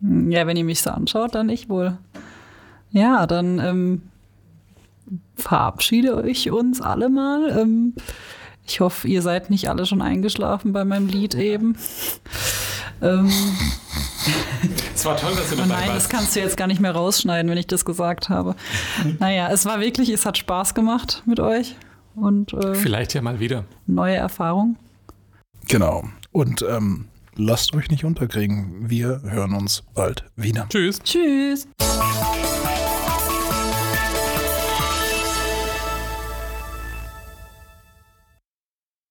Ja, 0.00 0.46
wenn 0.46 0.56
ihr 0.56 0.64
mich 0.64 0.82
so 0.82 0.90
anschaut, 0.90 1.34
dann 1.34 1.48
ich 1.48 1.68
wohl. 1.68 1.96
Ja, 2.90 3.26
dann 3.26 3.58
ähm, 3.58 4.02
verabschiede 5.36 6.24
ich 6.28 6.50
uns 6.50 6.80
alle 6.80 7.08
mal. 7.08 7.50
Ähm, 7.58 7.94
ich 8.66 8.80
hoffe, 8.80 9.08
ihr 9.08 9.22
seid 9.22 9.50
nicht 9.50 9.68
alle 9.68 9.86
schon 9.86 10.02
eingeschlafen 10.02 10.72
bei 10.72 10.84
meinem 10.84 11.08
Lied 11.08 11.34
eben. 11.34 11.76
Ähm, 13.02 13.30
es 14.94 15.04
war 15.04 15.16
toll, 15.16 15.32
dass 15.34 15.50
du 15.50 15.56
oh 15.56 15.58
dabei 15.58 15.70
warst. 15.70 15.86
Nein, 15.86 15.94
das 15.94 16.08
kannst 16.08 16.36
du 16.36 16.40
jetzt 16.40 16.56
gar 16.56 16.68
nicht 16.68 16.80
mehr 16.80 16.92
rausschneiden, 16.92 17.50
wenn 17.50 17.58
ich 17.58 17.66
das 17.66 17.84
gesagt 17.84 18.28
habe. 18.28 18.54
Naja, 19.18 19.50
es 19.50 19.64
war 19.66 19.80
wirklich, 19.80 20.08
es 20.08 20.24
hat 20.24 20.38
Spaß 20.38 20.74
gemacht 20.74 21.22
mit 21.26 21.40
euch. 21.40 21.76
Und, 22.14 22.52
äh, 22.52 22.74
Vielleicht 22.74 23.14
ja 23.14 23.22
mal 23.22 23.40
wieder. 23.40 23.64
Neue 23.86 24.16
Erfahrung. 24.16 24.76
Genau. 25.68 26.04
Und 26.30 26.64
ähm, 26.68 27.06
lasst 27.36 27.74
euch 27.74 27.90
nicht 27.90 28.04
unterkriegen. 28.04 28.88
Wir 28.88 29.22
hören 29.24 29.54
uns 29.54 29.82
bald 29.94 30.24
wieder. 30.36 30.66
Tschüss. 30.68 31.00
Tschüss. 31.02 31.66